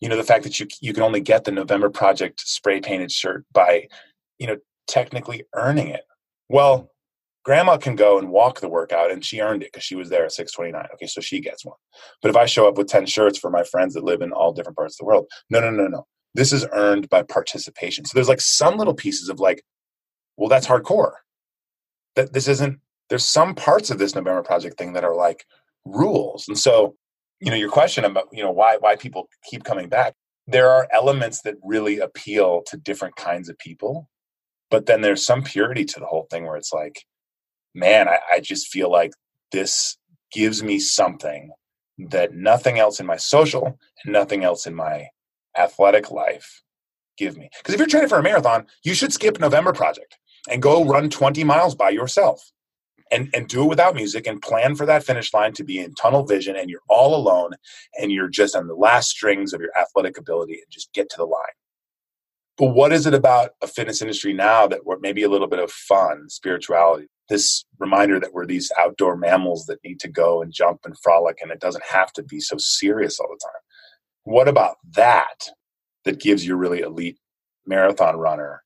you 0.00 0.08
know 0.08 0.16
the 0.16 0.24
fact 0.24 0.44
that 0.44 0.58
you 0.58 0.66
you 0.80 0.94
can 0.94 1.02
only 1.02 1.20
get 1.20 1.44
the 1.44 1.52
november 1.52 1.90
project 1.90 2.40
spray 2.40 2.80
painted 2.80 3.12
shirt 3.12 3.44
by 3.52 3.86
you 4.38 4.46
know 4.46 4.56
technically 4.88 5.44
earning 5.54 5.88
it. 5.88 6.04
Well 6.48 6.90
grandma 7.44 7.76
can 7.76 7.96
go 7.96 8.18
and 8.18 8.30
walk 8.30 8.60
the 8.60 8.68
workout 8.68 9.10
and 9.10 9.24
she 9.24 9.40
earned 9.40 9.62
it 9.62 9.72
because 9.72 9.84
she 9.84 9.96
was 9.96 10.08
there 10.08 10.24
at 10.24 10.32
629 10.32 10.86
okay 10.94 11.06
so 11.06 11.20
she 11.20 11.40
gets 11.40 11.64
one 11.64 11.76
but 12.20 12.30
if 12.30 12.36
i 12.36 12.46
show 12.46 12.68
up 12.68 12.76
with 12.76 12.88
10 12.88 13.06
shirts 13.06 13.38
for 13.38 13.50
my 13.50 13.64
friends 13.64 13.94
that 13.94 14.04
live 14.04 14.22
in 14.22 14.32
all 14.32 14.52
different 14.52 14.76
parts 14.76 14.94
of 14.94 14.98
the 14.98 15.06
world 15.06 15.26
no 15.50 15.60
no 15.60 15.70
no 15.70 15.86
no 15.86 16.06
this 16.34 16.52
is 16.52 16.66
earned 16.72 17.08
by 17.08 17.22
participation. 17.22 18.04
So 18.04 18.12
there's 18.14 18.28
like 18.28 18.40
some 18.40 18.76
little 18.76 18.94
pieces 18.94 19.28
of 19.28 19.40
like, 19.40 19.62
well, 20.36 20.48
that's 20.48 20.66
hardcore. 20.66 21.12
That 22.16 22.32
this 22.32 22.48
isn't, 22.48 22.80
there's 23.08 23.24
some 23.24 23.54
parts 23.54 23.90
of 23.90 23.98
this 23.98 24.14
November 24.14 24.42
Project 24.42 24.78
thing 24.78 24.94
that 24.94 25.04
are 25.04 25.14
like 25.14 25.44
rules. 25.84 26.46
And 26.48 26.58
so, 26.58 26.96
you 27.40 27.50
know, 27.50 27.56
your 27.56 27.70
question 27.70 28.04
about, 28.04 28.28
you 28.32 28.42
know, 28.42 28.50
why 28.50 28.76
why 28.78 28.96
people 28.96 29.28
keep 29.44 29.64
coming 29.64 29.88
back. 29.88 30.14
There 30.46 30.70
are 30.70 30.88
elements 30.90 31.42
that 31.42 31.56
really 31.62 31.98
appeal 31.98 32.62
to 32.68 32.76
different 32.76 33.16
kinds 33.16 33.48
of 33.48 33.58
people. 33.58 34.08
But 34.70 34.86
then 34.86 35.02
there's 35.02 35.24
some 35.24 35.42
purity 35.42 35.84
to 35.84 36.00
the 36.00 36.06
whole 36.06 36.26
thing 36.30 36.46
where 36.46 36.56
it's 36.56 36.72
like, 36.72 37.04
man, 37.74 38.08
I, 38.08 38.18
I 38.30 38.40
just 38.40 38.68
feel 38.68 38.90
like 38.90 39.12
this 39.50 39.96
gives 40.32 40.62
me 40.62 40.78
something 40.78 41.50
that 41.98 42.34
nothing 42.34 42.78
else 42.78 43.00
in 43.00 43.06
my 43.06 43.16
social 43.16 43.78
and 44.04 44.12
nothing 44.12 44.44
else 44.44 44.66
in 44.66 44.74
my 44.74 45.08
athletic 45.56 46.10
life 46.10 46.62
give 47.18 47.36
me. 47.36 47.50
Because 47.58 47.74
if 47.74 47.78
you're 47.78 47.88
training 47.88 48.08
for 48.08 48.18
a 48.18 48.22
marathon, 48.22 48.66
you 48.84 48.94
should 48.94 49.12
skip 49.12 49.38
November 49.38 49.72
Project 49.72 50.18
and 50.50 50.62
go 50.62 50.84
run 50.84 51.10
20 51.10 51.44
miles 51.44 51.74
by 51.74 51.90
yourself 51.90 52.50
and, 53.10 53.28
and 53.34 53.46
do 53.46 53.64
it 53.64 53.68
without 53.68 53.94
music 53.94 54.26
and 54.26 54.40
plan 54.40 54.74
for 54.74 54.86
that 54.86 55.04
finish 55.04 55.32
line 55.34 55.52
to 55.52 55.64
be 55.64 55.78
in 55.78 55.94
tunnel 55.94 56.24
vision 56.24 56.56
and 56.56 56.70
you're 56.70 56.80
all 56.88 57.14
alone 57.14 57.52
and 58.00 58.10
you're 58.10 58.28
just 58.28 58.56
on 58.56 58.66
the 58.66 58.74
last 58.74 59.10
strings 59.10 59.52
of 59.52 59.60
your 59.60 59.70
athletic 59.78 60.16
ability 60.18 60.54
and 60.54 60.70
just 60.70 60.92
get 60.94 61.10
to 61.10 61.16
the 61.18 61.24
line. 61.24 61.42
But 62.62 62.76
what 62.76 62.92
is 62.92 63.06
it 63.06 63.12
about 63.12 63.56
a 63.60 63.66
fitness 63.66 64.02
industry 64.02 64.32
now 64.32 64.68
that 64.68 64.86
we're 64.86 65.00
maybe 65.00 65.24
a 65.24 65.28
little 65.28 65.48
bit 65.48 65.58
of 65.58 65.72
fun, 65.72 66.30
spirituality, 66.30 67.08
this 67.28 67.64
reminder 67.80 68.20
that 68.20 68.32
we're 68.32 68.46
these 68.46 68.70
outdoor 68.78 69.16
mammals 69.16 69.66
that 69.66 69.82
need 69.82 69.98
to 69.98 70.08
go 70.08 70.40
and 70.40 70.52
jump 70.52 70.82
and 70.84 70.94
frolic 71.02 71.38
and 71.42 71.50
it 71.50 71.58
doesn't 71.58 71.82
have 71.84 72.12
to 72.12 72.22
be 72.22 72.38
so 72.38 72.56
serious 72.58 73.18
all 73.18 73.26
the 73.26 73.40
time? 73.44 73.60
What 74.22 74.46
about 74.46 74.76
that 74.94 75.48
that 76.04 76.20
gives 76.20 76.46
your 76.46 76.56
really 76.56 76.82
elite 76.82 77.18
marathon 77.66 78.14
runner 78.16 78.62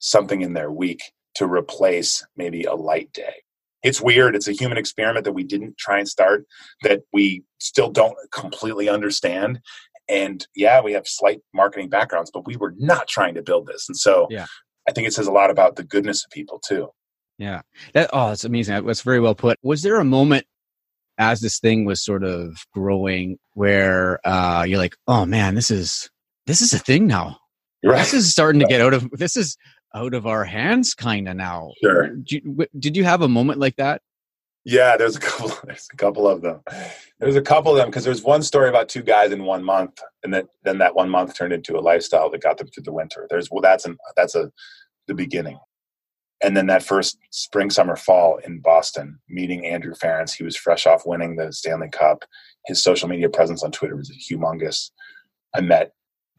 something 0.00 0.42
in 0.42 0.52
their 0.52 0.70
week 0.70 1.00
to 1.36 1.46
replace 1.46 2.26
maybe 2.36 2.64
a 2.64 2.74
light 2.74 3.10
day? 3.14 3.36
It's 3.82 4.02
weird. 4.02 4.36
It's 4.36 4.48
a 4.48 4.52
human 4.52 4.76
experiment 4.76 5.24
that 5.24 5.32
we 5.32 5.44
didn't 5.44 5.78
try 5.78 5.98
and 5.98 6.08
start, 6.08 6.44
that 6.82 7.00
we 7.10 7.42
still 7.58 7.88
don't 7.88 8.18
completely 8.32 8.90
understand. 8.90 9.60
And 10.08 10.46
yeah, 10.54 10.80
we 10.82 10.92
have 10.92 11.06
slight 11.06 11.40
marketing 11.54 11.88
backgrounds, 11.88 12.30
but 12.32 12.46
we 12.46 12.56
were 12.56 12.74
not 12.76 13.08
trying 13.08 13.34
to 13.34 13.42
build 13.42 13.66
this. 13.66 13.88
And 13.88 13.96
so 13.96 14.26
yeah. 14.30 14.46
I 14.88 14.92
think 14.92 15.08
it 15.08 15.14
says 15.14 15.26
a 15.26 15.32
lot 15.32 15.50
about 15.50 15.76
the 15.76 15.84
goodness 15.84 16.24
of 16.24 16.30
people 16.30 16.60
too. 16.66 16.88
Yeah. 17.38 17.62
That 17.94 18.10
oh, 18.12 18.28
that's 18.28 18.44
amazing. 18.44 18.84
That's 18.86 19.02
very 19.02 19.20
well 19.20 19.34
put. 19.34 19.58
Was 19.62 19.82
there 19.82 19.98
a 19.98 20.04
moment 20.04 20.46
as 21.18 21.40
this 21.40 21.58
thing 21.58 21.84
was 21.84 22.04
sort 22.04 22.24
of 22.24 22.56
growing 22.72 23.38
where 23.54 24.20
uh, 24.26 24.64
you're 24.66 24.78
like, 24.78 24.96
oh 25.06 25.24
man, 25.24 25.54
this 25.54 25.70
is 25.70 26.10
this 26.46 26.60
is 26.60 26.72
a 26.72 26.78
thing 26.78 27.06
now. 27.06 27.38
Right. 27.84 27.98
This 27.98 28.14
is 28.14 28.30
starting 28.30 28.60
to 28.60 28.66
get 28.66 28.80
out 28.80 28.94
of 28.94 29.10
this 29.12 29.36
is 29.36 29.56
out 29.94 30.14
of 30.14 30.26
our 30.26 30.44
hands 30.44 30.94
kind 30.94 31.28
of 31.28 31.36
now. 31.36 31.70
Sure. 31.82 32.08
Did 32.08 32.32
you, 32.32 32.66
did 32.78 32.96
you 32.96 33.04
have 33.04 33.22
a 33.22 33.28
moment 33.28 33.60
like 33.60 33.76
that? 33.76 34.02
Yeah, 34.64 34.96
there's 34.96 35.16
a 35.16 35.20
couple. 35.20 35.52
There's 35.66 35.88
a 35.92 35.96
couple 35.96 36.26
of 36.26 36.40
them. 36.40 36.60
There's 37.20 37.36
a 37.36 37.42
couple 37.42 37.72
of 37.72 37.76
them 37.76 37.88
because 37.88 38.04
there's 38.04 38.22
one 38.22 38.42
story 38.42 38.70
about 38.70 38.88
two 38.88 39.02
guys 39.02 39.30
in 39.30 39.44
one 39.44 39.62
month, 39.62 40.00
and 40.22 40.32
then 40.32 40.48
then 40.62 40.78
that 40.78 40.94
one 40.94 41.10
month 41.10 41.36
turned 41.36 41.52
into 41.52 41.78
a 41.78 41.80
lifestyle 41.80 42.30
that 42.30 42.40
got 42.40 42.56
them 42.56 42.68
through 42.68 42.84
the 42.84 42.92
winter. 42.92 43.26
There's 43.28 43.50
well, 43.50 43.60
that's 43.60 43.84
an 43.84 43.98
that's 44.16 44.34
a 44.34 44.50
the 45.06 45.14
beginning 45.14 45.58
and 46.44 46.54
then 46.54 46.66
that 46.66 46.82
first 46.82 47.18
spring, 47.30 47.70
summer, 47.70 47.96
fall 47.96 48.38
in 48.44 48.60
Boston, 48.60 49.18
meeting 49.30 49.64
Andrew 49.64 49.94
Ference, 49.94 50.36
he 50.36 50.44
was 50.44 50.56
fresh 50.56 50.86
off 50.86 51.06
winning 51.06 51.36
the 51.36 51.52
Stanley 51.52 51.88
Cup. 51.88 52.24
His 52.66 52.82
social 52.82 53.08
media 53.08 53.30
presence 53.30 53.62
on 53.62 53.72
Twitter 53.72 53.96
was 53.96 54.12
humongous. 54.30 54.90
I 55.54 55.62
met 55.62 55.92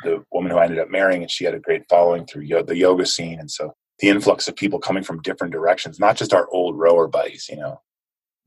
the 0.03 0.23
woman 0.31 0.51
who 0.51 0.57
I 0.57 0.65
ended 0.65 0.77
up 0.77 0.91
marrying, 0.91 1.23
and 1.23 1.31
she 1.31 1.43
had 1.43 1.55
a 1.55 1.59
great 1.59 1.89
following 1.89 2.27
through 2.27 2.45
the 2.45 2.77
yoga 2.77 3.05
scene. 3.07 3.39
And 3.39 3.49
so 3.49 3.73
the 3.99 4.09
influx 4.09 4.47
of 4.47 4.55
people 4.55 4.77
coming 4.77 5.03
from 5.03 5.23
different 5.23 5.53
directions, 5.53 5.99
not 5.99 6.17
just 6.17 6.33
our 6.33 6.47
old 6.51 6.77
rower 6.77 7.07
buddies, 7.07 7.47
you 7.49 7.57
know, 7.57 7.81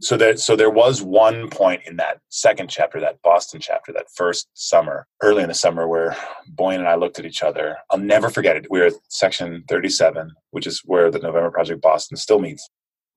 so 0.00 0.17
there 0.17 0.37
so 0.37 0.55
there 0.55 0.71
was 0.71 1.02
one 1.02 1.49
point 1.50 1.83
in 1.87 1.97
that 1.97 2.20
second 2.29 2.70
chapter 2.70 3.01
that 3.01 3.20
boston 3.23 3.61
chapter 3.61 3.92
that 3.92 4.07
first 4.14 4.49
summer 4.55 5.07
early 5.23 5.42
in 5.42 5.49
the 5.49 5.55
summer 5.55 5.88
where 5.88 6.16
bojan 6.55 6.79
and 6.79 6.88
i 6.88 6.94
looked 6.94 7.18
at 7.18 7.25
each 7.25 7.42
other. 7.42 7.77
I'll 7.90 7.99
never 7.99 8.31
forget 8.31 8.57
it. 8.57 8.66
We 8.70 8.81
were 8.81 8.87
at 8.87 8.94
section 9.09 9.64
37 9.68 10.33
which 10.51 10.66
is 10.66 10.83
where 10.85 11.11
the 11.11 11.18
november 11.18 11.51
project 11.51 11.83
boston 11.83 12.16
still 12.16 12.38
meets 12.38 12.68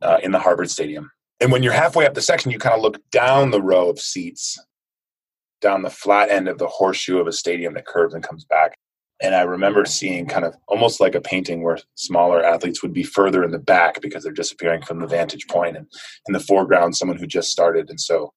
uh, 0.02 0.18
in 0.24 0.32
the 0.32 0.40
harvard 0.40 0.72
stadium. 0.72 1.12
And 1.40 1.52
when 1.52 1.64
you're 1.64 1.74
halfway 1.74 2.06
up 2.06 2.14
the 2.14 2.22
section 2.22 2.52
you 2.52 2.60
kind 2.60 2.76
of 2.76 2.82
look 2.82 3.00
down 3.12 3.52
the 3.52 3.62
row 3.62 3.90
of 3.90 4.00
seats 4.00 4.58
down 5.62 5.84
the 5.84 5.90
flat 5.92 6.32
end 6.32 6.48
of 6.48 6.58
the 6.58 6.68
horseshoe 6.68 7.20
of 7.20 7.28
a 7.28 7.32
stadium 7.32 7.76
that 7.76 7.86
curves 7.86 8.16
and 8.16 8.24
comes 8.24 8.46
back 8.46 8.76
and 9.22 9.36
I 9.36 9.42
remember 9.42 9.86
seeing 9.86 10.26
kind 10.26 10.46
of 10.46 10.56
almost 10.68 11.00
like 11.00 11.14
a 11.14 11.22
painting 11.22 11.62
where 11.62 11.80
smaller 11.96 12.44
athletes 12.44 12.82
would 12.82 12.94
be 12.94 13.04
further 13.04 13.44
in 13.44 13.52
the 13.52 13.60
back 13.60 14.02
because 14.02 14.24
they're 14.24 14.34
disappearing 14.34 14.82
from 14.82 15.00
the 15.00 15.08
vantage 15.08 15.48
point, 15.48 15.78
and 15.78 15.88
in 16.28 16.34
the 16.34 16.40
foreground, 16.40 16.96
someone 16.96 17.18
who 17.18 17.28
just 17.28 17.52
started. 17.52 17.90
And 17.90 18.00
so 18.00 18.34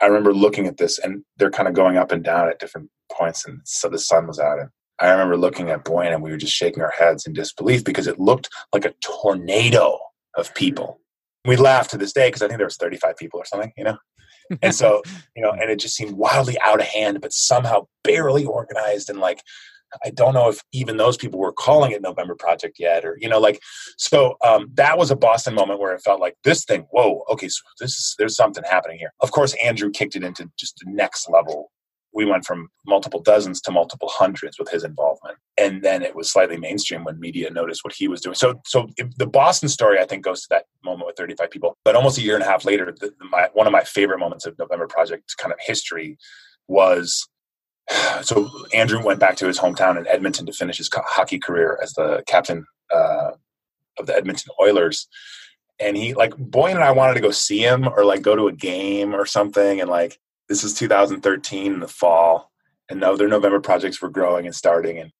I 0.00 0.06
remember 0.06 0.34
looking 0.34 0.66
at 0.66 0.76
this, 0.76 0.98
and 0.98 1.24
they're 1.38 1.50
kind 1.50 1.68
of 1.68 1.74
going 1.74 1.96
up 1.96 2.12
and 2.12 2.22
down 2.22 2.48
at 2.48 2.58
different 2.58 2.90
points, 3.10 3.46
and 3.46 3.60
so 3.64 3.88
the 3.88 3.98
sun 3.98 4.26
was 4.26 4.38
out. 4.38 4.58
And 4.58 4.68
I 5.00 5.10
remember 5.10 5.36
looking 5.36 5.70
at 5.70 5.84
Bojan, 5.84 6.12
and 6.12 6.22
we 6.22 6.30
were 6.30 6.36
just 6.36 6.54
shaking 6.54 6.82
our 6.82 6.90
heads 6.90 7.26
in 7.26 7.32
disbelief 7.32 7.82
because 7.84 8.06
it 8.06 8.20
looked 8.20 8.50
like 8.74 8.84
a 8.84 8.94
tornado 9.02 9.98
of 10.36 10.54
people. 10.54 11.00
We 11.46 11.56
laugh 11.56 11.88
to 11.88 11.96
this 11.96 12.12
day 12.12 12.28
because 12.28 12.42
I 12.42 12.48
think 12.48 12.58
there 12.58 12.66
was 12.66 12.76
35 12.76 13.16
people 13.16 13.40
or 13.40 13.46
something, 13.46 13.72
you 13.78 13.84
know. 13.84 13.96
and 14.60 14.74
so 14.74 15.02
you 15.36 15.42
know, 15.42 15.52
and 15.52 15.70
it 15.70 15.78
just 15.78 15.96
seemed 15.96 16.12
wildly 16.12 16.58
out 16.64 16.80
of 16.80 16.86
hand, 16.86 17.22
but 17.22 17.32
somehow 17.32 17.86
barely 18.04 18.44
organized 18.44 19.08
and 19.08 19.18
like 19.18 19.42
I 20.04 20.10
don't 20.10 20.34
know 20.34 20.48
if 20.48 20.62
even 20.72 20.96
those 20.96 21.16
people 21.16 21.38
were 21.38 21.52
calling 21.52 21.92
it 21.92 22.02
November 22.02 22.34
Project 22.34 22.78
yet, 22.78 23.04
or 23.04 23.16
you 23.20 23.28
know, 23.28 23.40
like 23.40 23.60
so. 23.96 24.36
Um, 24.44 24.70
that 24.74 24.98
was 24.98 25.10
a 25.10 25.16
Boston 25.16 25.54
moment 25.54 25.80
where 25.80 25.94
it 25.94 26.02
felt 26.02 26.20
like 26.20 26.36
this 26.44 26.64
thing. 26.64 26.86
Whoa, 26.90 27.24
okay, 27.30 27.48
so 27.48 27.60
this 27.80 27.92
is 27.92 28.14
there's 28.18 28.36
something 28.36 28.64
happening 28.64 28.98
here. 28.98 29.12
Of 29.20 29.32
course, 29.32 29.54
Andrew 29.62 29.90
kicked 29.90 30.16
it 30.16 30.24
into 30.24 30.50
just 30.58 30.76
the 30.84 30.90
next 30.90 31.28
level. 31.28 31.70
We 32.12 32.24
went 32.24 32.44
from 32.44 32.68
multiple 32.86 33.20
dozens 33.20 33.60
to 33.62 33.70
multiple 33.70 34.08
hundreds 34.10 34.58
with 34.58 34.68
his 34.68 34.82
involvement, 34.82 35.38
and 35.56 35.82
then 35.82 36.02
it 36.02 36.16
was 36.16 36.30
slightly 36.30 36.56
mainstream 36.56 37.04
when 37.04 37.20
media 37.20 37.50
noticed 37.50 37.84
what 37.84 37.94
he 37.94 38.08
was 38.08 38.20
doing. 38.20 38.34
So, 38.34 38.60
so 38.66 38.88
the 39.16 39.26
Boston 39.26 39.68
story, 39.68 40.00
I 40.00 40.06
think, 40.06 40.24
goes 40.24 40.42
to 40.42 40.48
that 40.50 40.64
moment 40.84 41.06
with 41.06 41.16
35 41.16 41.50
people. 41.50 41.76
But 41.84 41.94
almost 41.94 42.18
a 42.18 42.22
year 42.22 42.34
and 42.34 42.42
a 42.42 42.48
half 42.48 42.64
later, 42.64 42.92
the, 42.98 43.12
my, 43.30 43.48
one 43.52 43.68
of 43.68 43.72
my 43.72 43.84
favorite 43.84 44.18
moments 44.18 44.44
of 44.44 44.58
November 44.58 44.88
Project 44.88 45.36
kind 45.38 45.52
of 45.52 45.58
history 45.64 46.18
was 46.66 47.28
so 48.22 48.50
Andrew 48.72 49.02
went 49.02 49.20
back 49.20 49.36
to 49.36 49.46
his 49.46 49.58
hometown 49.58 49.98
in 49.98 50.06
Edmonton 50.06 50.46
to 50.46 50.52
finish 50.52 50.78
his 50.78 50.90
hockey 50.92 51.38
career 51.38 51.78
as 51.82 51.92
the 51.94 52.22
captain 52.26 52.66
uh, 52.94 53.32
of 53.98 54.06
the 54.06 54.14
Edmonton 54.14 54.52
Oilers. 54.60 55.08
And 55.78 55.96
he 55.96 56.14
like 56.14 56.34
Bojan 56.34 56.74
and 56.74 56.84
I 56.84 56.92
wanted 56.92 57.14
to 57.14 57.20
go 57.20 57.30
see 57.30 57.60
him 57.60 57.88
or 57.88 58.04
like 58.04 58.22
go 58.22 58.36
to 58.36 58.48
a 58.48 58.52
game 58.52 59.14
or 59.14 59.24
something. 59.24 59.80
And 59.80 59.88
like 59.88 60.18
this 60.48 60.62
is 60.62 60.74
2013 60.74 61.72
in 61.74 61.80
the 61.80 61.88
fall, 61.88 62.50
and 62.88 63.02
other 63.02 63.28
November 63.28 63.60
projects 63.60 64.02
were 64.02 64.10
growing 64.10 64.46
and 64.46 64.54
starting. 64.54 64.98
And 64.98 65.10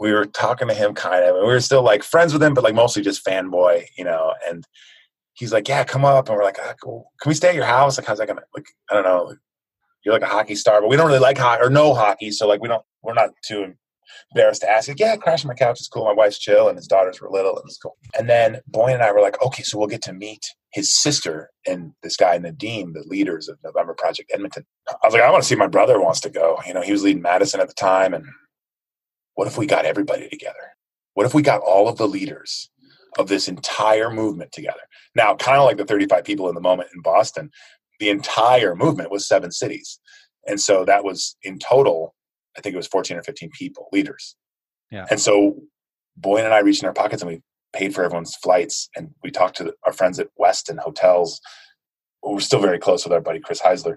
we 0.00 0.12
were 0.12 0.24
talking 0.24 0.68
to 0.68 0.74
him 0.74 0.94
kind 0.94 1.24
of, 1.24 1.36
and 1.36 1.46
we 1.46 1.52
were 1.52 1.60
still 1.60 1.82
like 1.82 2.02
friends 2.02 2.32
with 2.32 2.42
him, 2.42 2.54
but 2.54 2.64
like 2.64 2.74
mostly 2.74 3.02
just 3.02 3.24
fanboy, 3.24 3.84
you 3.96 4.04
know. 4.04 4.34
And 4.48 4.64
he's 5.34 5.52
like, 5.52 5.68
"Yeah, 5.68 5.84
come 5.84 6.04
up." 6.04 6.28
And 6.28 6.36
we're 6.36 6.44
like, 6.44 6.58
ah, 6.60 6.74
cool. 6.82 7.12
"Can 7.20 7.30
we 7.30 7.34
stay 7.34 7.50
at 7.50 7.54
your 7.54 7.66
house?" 7.66 7.98
Like, 7.98 8.06
how's 8.06 8.18
that 8.18 8.26
gonna? 8.26 8.42
Like, 8.54 8.66
I 8.90 8.94
don't 8.94 9.04
know 9.04 9.36
you're 10.04 10.14
like 10.14 10.22
a 10.22 10.26
hockey 10.26 10.54
star, 10.54 10.80
but 10.80 10.88
we 10.88 10.96
don't 10.96 11.06
really 11.06 11.18
like 11.18 11.38
hockey 11.38 11.62
or 11.62 11.70
no 11.70 11.94
hockey, 11.94 12.30
so 12.30 12.46
like 12.46 12.60
we 12.60 12.68
don't 12.68 12.84
we're 13.02 13.14
not 13.14 13.30
too 13.44 13.74
embarrassed 14.34 14.62
to 14.62 14.70
ask. 14.70 14.88
Like, 14.88 15.00
yeah, 15.00 15.16
crash 15.16 15.44
on 15.44 15.48
my 15.48 15.54
couch 15.54 15.80
is 15.80 15.88
cool. 15.88 16.04
My 16.04 16.12
wife's 16.12 16.38
chill, 16.38 16.68
and 16.68 16.76
his 16.76 16.86
daughters 16.86 17.20
were 17.20 17.30
little, 17.30 17.56
and 17.56 17.64
it's 17.66 17.78
cool. 17.78 17.96
And 18.18 18.28
then 18.28 18.60
Bojan 18.70 18.94
and 18.94 19.02
I 19.02 19.12
were 19.12 19.20
like, 19.20 19.40
okay, 19.42 19.62
so 19.62 19.78
we'll 19.78 19.88
get 19.88 20.02
to 20.02 20.12
meet 20.12 20.44
his 20.72 20.92
sister 21.00 21.50
and 21.66 21.92
this 22.02 22.16
guy 22.16 22.36
Nadim, 22.38 22.94
the 22.94 23.04
leaders 23.06 23.48
of 23.48 23.58
November 23.62 23.94
Project 23.94 24.30
Edmonton. 24.34 24.64
I 24.88 25.06
was 25.06 25.14
like, 25.14 25.22
I 25.22 25.30
want 25.30 25.42
to 25.42 25.48
see 25.48 25.54
my 25.54 25.68
brother 25.68 26.00
wants 26.00 26.20
to 26.20 26.30
go. 26.30 26.58
You 26.66 26.74
know, 26.74 26.82
he 26.82 26.92
was 26.92 27.02
leading 27.02 27.22
Madison 27.22 27.60
at 27.60 27.68
the 27.68 27.74
time, 27.74 28.14
and 28.14 28.24
what 29.34 29.48
if 29.48 29.56
we 29.56 29.66
got 29.66 29.84
everybody 29.84 30.28
together? 30.28 30.74
What 31.14 31.26
if 31.26 31.34
we 31.34 31.42
got 31.42 31.60
all 31.60 31.88
of 31.88 31.96
the 31.96 32.08
leaders 32.08 32.70
of 33.18 33.28
this 33.28 33.46
entire 33.46 34.10
movement 34.10 34.52
together? 34.52 34.80
Now, 35.14 35.36
kind 35.36 35.58
of 35.58 35.64
like 35.64 35.76
the 35.76 35.84
35 35.84 36.24
people 36.24 36.48
in 36.48 36.56
the 36.56 36.60
moment 36.60 36.88
in 36.92 37.00
Boston, 37.02 37.50
the 38.04 38.10
entire 38.10 38.76
movement 38.76 39.10
was 39.10 39.26
seven 39.26 39.50
cities. 39.50 39.98
And 40.46 40.60
so 40.60 40.84
that 40.84 41.04
was 41.04 41.36
in 41.42 41.58
total, 41.58 42.14
I 42.54 42.60
think 42.60 42.74
it 42.74 42.76
was 42.76 42.86
14 42.86 43.16
or 43.16 43.22
15 43.22 43.50
people, 43.58 43.88
leaders. 43.92 44.36
Yeah. 44.90 45.06
And 45.10 45.18
so 45.18 45.56
Bojan 46.20 46.44
and 46.44 46.52
I 46.52 46.58
reached 46.58 46.82
in 46.82 46.86
our 46.86 46.92
pockets 46.92 47.22
and 47.22 47.30
we 47.30 47.40
paid 47.72 47.94
for 47.94 48.04
everyone's 48.04 48.36
flights 48.36 48.90
and 48.94 49.08
we 49.22 49.30
talked 49.30 49.56
to 49.56 49.72
our 49.84 49.92
friends 49.92 50.18
at 50.18 50.28
Westin 50.38 50.78
Hotels. 50.78 51.40
We're 52.22 52.40
still 52.40 52.60
very 52.60 52.78
close 52.78 53.04
with 53.04 53.12
our 53.14 53.22
buddy 53.22 53.40
Chris 53.40 53.62
Heuisler. 53.62 53.96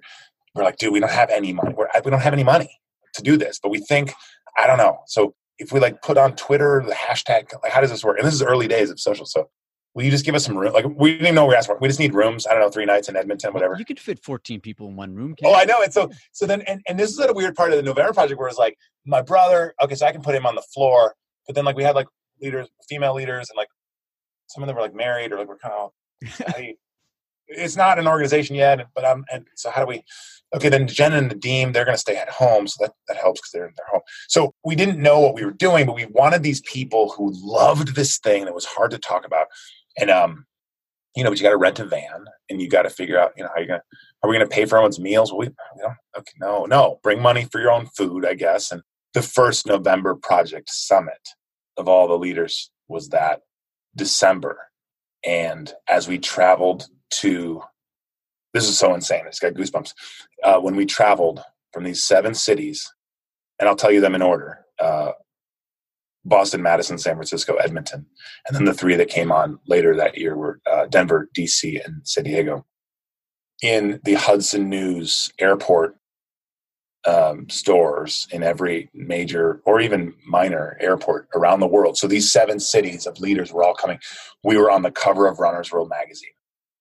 We're 0.55 0.63
like, 0.63 0.77
dude, 0.77 0.93
we 0.93 1.01
don't 1.01 1.11
have 1.11 1.29
any 1.29 1.51
money. 1.51 1.73
We're, 1.77 1.89
we 2.05 2.09
don't 2.09 2.21
have 2.21 2.33
any 2.33 2.45
money 2.45 2.79
to 3.15 3.21
do 3.21 3.35
this, 3.35 3.59
but 3.61 3.69
we 3.69 3.79
think, 3.79 4.13
I 4.57 4.67
don't 4.67 4.77
know. 4.77 4.99
So 5.07 5.35
if 5.59 5.73
we 5.73 5.81
like 5.81 6.01
put 6.01 6.17
on 6.17 6.37
Twitter 6.37 6.81
the 6.85 6.93
hashtag, 6.93 7.51
like 7.61 7.73
how 7.73 7.81
does 7.81 7.91
this 7.91 8.05
work? 8.05 8.19
And 8.19 8.25
this 8.25 8.33
is 8.33 8.41
early 8.41 8.69
days 8.69 8.89
of 8.89 9.01
social. 9.01 9.25
So 9.25 9.49
will 9.97 10.03
you 10.03 10.11
just 10.11 10.25
give 10.25 10.35
us 10.35 10.45
some 10.45 10.55
room? 10.55 10.73
Like 10.73 10.85
we 10.85 11.13
didn't 11.13 11.25
even 11.25 11.35
know 11.35 11.47
we 11.47 11.55
asked 11.55 11.65
for. 11.65 11.77
We 11.79 11.87
just 11.87 11.99
need 11.99 12.13
rooms. 12.13 12.45
I 12.45 12.51
don't 12.51 12.61
know, 12.61 12.69
three 12.69 12.85
nights 12.85 13.09
in 13.09 13.15
Edmonton, 13.15 13.51
whatever. 13.51 13.75
You 13.79 13.83
could 13.83 13.99
fit 13.99 14.23
14 14.23 14.61
people 14.61 14.87
in 14.87 14.95
one 14.95 15.15
room. 15.15 15.35
Oh, 15.43 15.55
I 15.55 15.65
know. 15.65 15.81
And 15.81 15.91
so, 15.91 16.11
so 16.31 16.45
then, 16.45 16.61
and, 16.61 16.81
and 16.87 16.99
this 16.99 17.09
is 17.09 17.19
a 17.19 17.33
weird 17.33 17.55
part 17.55 17.71
of 17.71 17.77
the 17.77 17.81
November 17.81 18.13
project 18.13 18.39
where 18.39 18.47
it's 18.47 18.59
like 18.59 18.77
my 19.07 19.23
brother. 19.23 19.73
Okay, 19.81 19.95
so 19.95 20.05
I 20.05 20.11
can 20.11 20.21
put 20.21 20.35
him 20.35 20.45
on 20.45 20.53
the 20.53 20.61
floor, 20.61 21.15
but 21.47 21.55
then 21.55 21.65
like 21.65 21.75
we 21.75 21.83
had 21.83 21.95
like 21.95 22.05
leaders, 22.39 22.67
female 22.87 23.15
leaders, 23.15 23.49
and 23.49 23.57
like 23.57 23.69
some 24.49 24.61
of 24.61 24.67
them 24.67 24.75
were 24.75 24.83
like 24.83 24.93
married 24.93 25.31
or 25.31 25.39
like 25.39 25.47
we're 25.47 25.57
kind 25.57 25.73
of. 25.73 25.91
it's 27.47 27.75
not 27.75 27.97
an 27.97 28.07
organization 28.07 28.55
yet, 28.55 28.87
but 28.93 29.03
I'm. 29.03 29.25
And 29.33 29.47
so 29.55 29.71
how 29.71 29.81
do 29.81 29.87
we? 29.87 30.03
Okay, 30.55 30.69
then 30.69 30.87
Jen 30.87 31.13
and 31.13 31.31
Nadim, 31.31 31.73
they're 31.73 31.85
going 31.85 31.95
to 31.95 31.99
stay 31.99 32.17
at 32.17 32.29
home, 32.29 32.67
so 32.67 32.85
that, 32.85 32.93
that 33.07 33.17
helps 33.17 33.41
because 33.41 33.51
they're 33.51 33.67
in 33.67 33.73
their 33.75 33.87
home. 33.91 34.01
So 34.29 34.53
we 34.63 34.75
didn't 34.75 35.01
know 35.01 35.19
what 35.19 35.33
we 35.33 35.43
were 35.43 35.51
doing, 35.51 35.85
but 35.85 35.95
we 35.95 36.05
wanted 36.05 36.43
these 36.43 36.61
people 36.61 37.09
who 37.09 37.33
loved 37.33 37.95
this 37.95 38.17
thing 38.19 38.45
that 38.45 38.53
was 38.53 38.63
hard 38.63 38.91
to 38.91 38.97
talk 38.97 39.25
about, 39.25 39.47
and 39.97 40.09
um, 40.09 40.45
you 41.15 41.23
know, 41.23 41.29
but 41.29 41.39
you 41.39 41.43
got 41.43 41.51
to 41.51 41.57
rent 41.57 41.79
a 41.79 41.85
van 41.85 42.25
and 42.49 42.61
you 42.61 42.69
got 42.69 42.83
to 42.83 42.89
figure 42.89 43.19
out, 43.19 43.31
you 43.35 43.43
know, 43.43 43.49
how 43.53 43.59
you're 43.59 43.67
gonna 43.67 43.83
are 44.23 44.29
we 44.29 44.35
gonna 44.35 44.47
pay 44.47 44.65
for 44.65 44.77
everyone's 44.77 44.99
meals? 44.99 45.33
We, 45.33 45.45
you 45.47 45.53
know, 45.77 45.93
okay, 46.17 46.33
no, 46.39 46.65
no, 46.65 46.99
bring 47.03 47.21
money 47.21 47.47
for 47.51 47.59
your 47.59 47.71
own 47.71 47.87
food, 47.97 48.25
I 48.25 48.33
guess. 48.33 48.71
And 48.71 48.81
the 49.13 49.21
first 49.21 49.65
November 49.65 50.15
project 50.15 50.69
summit 50.69 51.29
of 51.77 51.87
all 51.87 52.07
the 52.07 52.17
leaders 52.17 52.71
was 52.87 53.09
that 53.09 53.41
December, 53.95 54.69
and 55.25 55.73
as 55.87 56.07
we 56.07 56.19
traveled 56.19 56.87
to 57.09 57.61
this 58.53 58.67
is 58.67 58.77
so 58.79 58.93
insane. 58.93 59.23
It's 59.27 59.39
got 59.39 59.53
goosebumps. 59.53 59.93
Uh, 60.43 60.59
when 60.59 60.75
we 60.75 60.85
traveled 60.85 61.41
from 61.73 61.83
these 61.83 62.03
seven 62.03 62.33
cities, 62.33 62.91
and 63.59 63.69
I'll 63.69 63.75
tell 63.75 63.91
you 63.91 64.01
them 64.01 64.15
in 64.15 64.21
order 64.21 64.65
uh, 64.79 65.11
Boston, 66.27 66.61
Madison, 66.61 66.97
San 66.97 67.15
Francisco, 67.15 67.55
Edmonton. 67.55 68.05
And 68.47 68.55
then 68.55 68.65
the 68.65 68.73
three 68.73 68.95
that 68.95 69.09
came 69.09 69.31
on 69.31 69.59
later 69.67 69.95
that 69.95 70.17
year 70.17 70.35
were 70.35 70.59
uh, 70.69 70.85
Denver, 70.87 71.29
DC, 71.35 71.83
and 71.83 72.01
San 72.07 72.25
Diego. 72.25 72.65
In 73.63 73.99
the 74.03 74.13
Hudson 74.15 74.69
News 74.69 75.31
airport 75.39 75.95
um, 77.07 77.49
stores 77.49 78.27
in 78.31 78.43
every 78.43 78.89
major 78.93 79.61
or 79.65 79.79
even 79.79 80.13
minor 80.27 80.77
airport 80.81 81.29
around 81.33 81.61
the 81.61 81.67
world. 81.67 81.97
So 81.97 82.07
these 82.07 82.29
seven 82.29 82.59
cities 82.59 83.07
of 83.07 83.19
leaders 83.19 83.53
were 83.53 83.63
all 83.63 83.73
coming. 83.73 83.99
We 84.43 84.57
were 84.57 84.69
on 84.69 84.81
the 84.81 84.91
cover 84.91 85.27
of 85.27 85.39
Runner's 85.39 85.71
World 85.71 85.89
magazine 85.89 86.31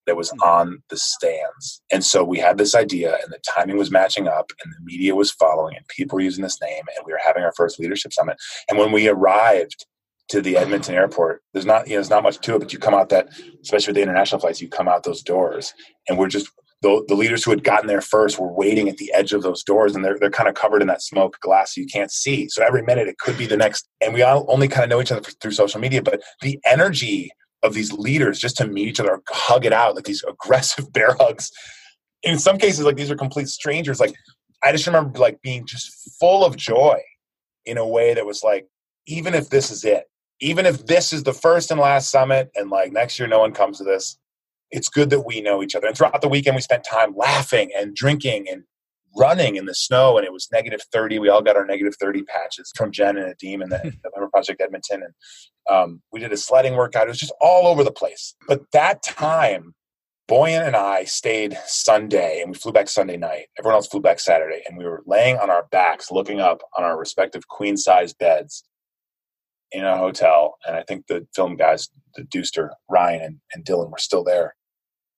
that 0.06 0.16
was 0.16 0.32
on 0.42 0.82
the 0.88 0.96
stands. 0.96 1.82
And 1.92 2.04
so 2.04 2.24
we 2.24 2.38
had 2.38 2.58
this 2.58 2.74
idea, 2.74 3.14
and 3.22 3.32
the 3.32 3.40
timing 3.48 3.76
was 3.76 3.90
matching 3.90 4.28
up, 4.28 4.50
and 4.62 4.72
the 4.72 4.84
media 4.84 5.14
was 5.14 5.30
following, 5.30 5.76
and 5.76 5.86
people 5.88 6.16
were 6.16 6.22
using 6.22 6.42
this 6.42 6.60
name, 6.60 6.82
and 6.96 7.04
we 7.06 7.12
were 7.12 7.20
having 7.22 7.42
our 7.42 7.52
first 7.56 7.78
leadership 7.78 8.12
summit. 8.12 8.36
And 8.68 8.78
when 8.78 8.92
we 8.92 9.08
arrived 9.08 9.86
to 10.28 10.40
the 10.40 10.56
Edmonton 10.56 10.94
airport, 10.94 11.42
there's 11.52 11.66
not 11.66 11.86
you 11.86 11.92
know 11.92 11.96
there's 11.98 12.10
not 12.10 12.22
much 12.22 12.40
to 12.40 12.56
it, 12.56 12.58
but 12.58 12.72
you 12.72 12.78
come 12.78 12.94
out 12.94 13.10
that, 13.10 13.28
especially 13.62 13.92
with 13.92 13.96
the 13.96 14.02
international 14.02 14.40
flights, 14.40 14.60
you 14.60 14.68
come 14.68 14.88
out 14.88 15.02
those 15.02 15.22
doors, 15.22 15.72
and 16.08 16.18
we're 16.18 16.28
just 16.28 16.48
the, 16.82 17.04
the 17.08 17.14
leaders 17.14 17.42
who 17.42 17.50
had 17.50 17.64
gotten 17.64 17.86
there 17.86 18.00
first 18.00 18.38
were 18.38 18.52
waiting 18.52 18.88
at 18.88 18.98
the 18.98 19.12
edge 19.14 19.32
of 19.32 19.42
those 19.42 19.62
doors 19.62 19.96
and 19.96 20.04
they're, 20.04 20.18
they're 20.18 20.30
kind 20.30 20.48
of 20.48 20.54
covered 20.54 20.82
in 20.82 20.88
that 20.88 21.02
smoke 21.02 21.38
glass 21.40 21.74
so 21.74 21.80
you 21.80 21.86
can't 21.86 22.12
see 22.12 22.48
so 22.48 22.62
every 22.62 22.82
minute 22.82 23.08
it 23.08 23.18
could 23.18 23.38
be 23.38 23.46
the 23.46 23.56
next 23.56 23.88
and 24.02 24.12
we 24.12 24.22
all 24.22 24.44
only 24.48 24.68
kind 24.68 24.84
of 24.84 24.90
know 24.90 25.00
each 25.00 25.10
other 25.10 25.22
through 25.40 25.52
social 25.52 25.80
media 25.80 26.02
but 26.02 26.22
the 26.42 26.60
energy 26.66 27.30
of 27.66 27.74
these 27.74 27.92
leaders 27.92 28.38
just 28.38 28.56
to 28.58 28.66
meet 28.66 28.88
each 28.88 29.00
other, 29.00 29.20
hug 29.28 29.66
it 29.66 29.72
out, 29.72 29.94
like 29.94 30.04
these 30.04 30.24
aggressive 30.28 30.92
bear 30.92 31.14
hugs. 31.18 31.50
In 32.22 32.38
some 32.38 32.58
cases, 32.58 32.84
like 32.84 32.96
these 32.96 33.10
are 33.10 33.16
complete 33.16 33.48
strangers. 33.48 34.00
Like 34.00 34.14
I 34.62 34.72
just 34.72 34.86
remember 34.86 35.18
like 35.18 35.42
being 35.42 35.66
just 35.66 36.18
full 36.18 36.44
of 36.44 36.56
joy 36.56 37.00
in 37.64 37.78
a 37.78 37.86
way 37.86 38.14
that 38.14 38.26
was 38.26 38.42
like, 38.42 38.66
even 39.06 39.34
if 39.34 39.50
this 39.50 39.70
is 39.70 39.84
it, 39.84 40.04
even 40.40 40.66
if 40.66 40.86
this 40.86 41.12
is 41.12 41.22
the 41.22 41.32
first 41.32 41.70
and 41.70 41.80
last 41.80 42.10
summit, 42.10 42.50
and 42.54 42.70
like 42.70 42.92
next 42.92 43.18
year 43.18 43.28
no 43.28 43.38
one 43.38 43.52
comes 43.52 43.78
to 43.78 43.84
this, 43.84 44.18
it's 44.70 44.88
good 44.88 45.10
that 45.10 45.26
we 45.26 45.40
know 45.40 45.62
each 45.62 45.74
other. 45.74 45.86
And 45.86 45.96
throughout 45.96 46.20
the 46.20 46.28
weekend, 46.28 46.56
we 46.56 46.62
spent 46.62 46.84
time 46.84 47.14
laughing 47.16 47.70
and 47.76 47.94
drinking 47.94 48.48
and 48.50 48.64
running 49.16 49.56
in 49.56 49.66
the 49.66 49.74
snow 49.74 50.16
and 50.16 50.26
it 50.26 50.32
was 50.32 50.48
negative 50.52 50.80
30 50.92 51.18
we 51.18 51.28
all 51.28 51.42
got 51.42 51.56
our 51.56 51.64
negative 51.64 51.94
30 51.98 52.22
patches 52.22 52.72
from 52.76 52.92
jen 52.92 53.16
and 53.16 53.34
Nadim 53.34 53.62
and 53.62 53.72
the 53.72 53.78
november 54.04 54.28
project 54.30 54.60
edmonton. 54.60 55.02
And 55.02 55.14
um, 55.68 56.02
we 56.12 56.20
did 56.20 56.32
a 56.32 56.36
sledding 56.36 56.76
workout. 56.76 57.08
It 57.08 57.10
was 57.10 57.18
just 57.18 57.34
all 57.40 57.66
over 57.66 57.82
the 57.82 57.90
place. 57.90 58.34
But 58.46 58.62
that 58.72 59.02
time 59.02 59.74
bojan 60.28 60.66
and 60.66 60.74
i 60.74 61.04
stayed 61.04 61.56
sunday 61.66 62.40
and 62.40 62.50
we 62.50 62.58
flew 62.58 62.72
back 62.72 62.88
sunday 62.88 63.16
night. 63.16 63.46
Everyone 63.58 63.76
else 63.76 63.86
flew 63.86 64.00
back 64.00 64.20
saturday 64.20 64.62
and 64.68 64.76
we 64.76 64.84
were 64.84 65.02
laying 65.06 65.36
on 65.38 65.50
our 65.50 65.66
backs 65.70 66.10
looking 66.10 66.40
up 66.40 66.62
on 66.76 66.84
our 66.84 66.98
respective 66.98 67.46
queen 67.48 67.76
size 67.76 68.12
beds 68.12 68.64
in 69.72 69.84
a 69.84 69.96
hotel. 69.96 70.56
And 70.66 70.76
i 70.76 70.82
think 70.82 71.06
the 71.06 71.26
film 71.34 71.56
guys 71.56 71.88
the 72.14 72.22
deuster 72.22 72.70
ryan 72.88 73.22
and, 73.22 73.40
and 73.54 73.64
dylan 73.64 73.90
were 73.90 73.98
still 73.98 74.24
there. 74.24 74.56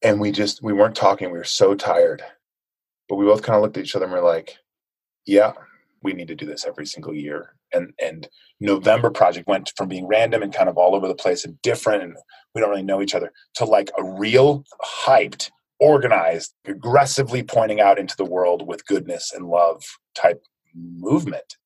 And 0.02 0.20
we 0.20 0.30
just 0.30 0.62
we 0.62 0.72
weren't 0.72 0.94
talking. 0.94 1.30
We 1.30 1.38
were 1.38 1.44
so 1.44 1.74
tired 1.74 2.22
but 3.08 3.16
we 3.16 3.24
both 3.24 3.42
kind 3.42 3.56
of 3.56 3.62
looked 3.62 3.76
at 3.76 3.84
each 3.84 3.96
other 3.96 4.04
and 4.04 4.12
we're 4.12 4.20
like, 4.22 4.56
yeah, 5.26 5.52
we 6.02 6.12
need 6.12 6.28
to 6.28 6.34
do 6.34 6.46
this 6.46 6.64
every 6.66 6.86
single 6.86 7.14
year. 7.14 7.54
And 7.72 7.92
and 8.02 8.28
November 8.60 9.10
project 9.10 9.46
went 9.46 9.72
from 9.76 9.88
being 9.88 10.06
random 10.06 10.42
and 10.42 10.54
kind 10.54 10.68
of 10.68 10.78
all 10.78 10.94
over 10.94 11.08
the 11.08 11.14
place 11.14 11.44
and 11.44 11.60
different 11.62 12.02
and 12.02 12.16
we 12.54 12.60
don't 12.60 12.70
really 12.70 12.82
know 12.82 13.02
each 13.02 13.14
other 13.14 13.32
to 13.54 13.64
like 13.64 13.90
a 13.98 14.04
real 14.04 14.64
hyped, 14.82 15.50
organized, 15.80 16.54
aggressively 16.66 17.42
pointing 17.42 17.80
out 17.80 17.98
into 17.98 18.16
the 18.16 18.24
world 18.24 18.66
with 18.66 18.86
goodness 18.86 19.32
and 19.34 19.46
love 19.46 19.84
type 20.14 20.42
movement. 20.74 21.56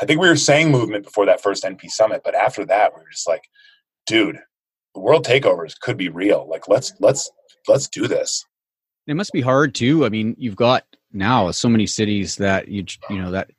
I 0.00 0.06
think 0.06 0.20
we 0.20 0.28
were 0.28 0.36
saying 0.36 0.70
movement 0.70 1.04
before 1.04 1.26
that 1.26 1.42
first 1.42 1.64
NP 1.64 1.90
summit, 1.90 2.22
but 2.24 2.34
after 2.34 2.64
that 2.66 2.92
we 2.94 3.02
were 3.02 3.10
just 3.10 3.28
like, 3.28 3.44
dude, 4.06 4.38
the 4.94 5.00
world 5.00 5.24
takeovers 5.24 5.78
could 5.78 5.96
be 5.96 6.08
real. 6.08 6.48
Like 6.48 6.66
let's 6.68 6.92
let's 6.98 7.30
let's 7.68 7.88
do 7.88 8.08
this. 8.08 8.44
It 9.06 9.14
must 9.14 9.32
be 9.32 9.40
hard 9.40 9.74
too. 9.74 10.04
I 10.04 10.08
mean, 10.08 10.34
you've 10.38 10.56
got 10.56 10.84
now 11.12 11.50
so 11.50 11.68
many 11.68 11.86
cities 11.86 12.36
that 12.36 12.68
you 12.68 12.84
you 13.10 13.20
know 13.20 13.30
that 13.32 13.50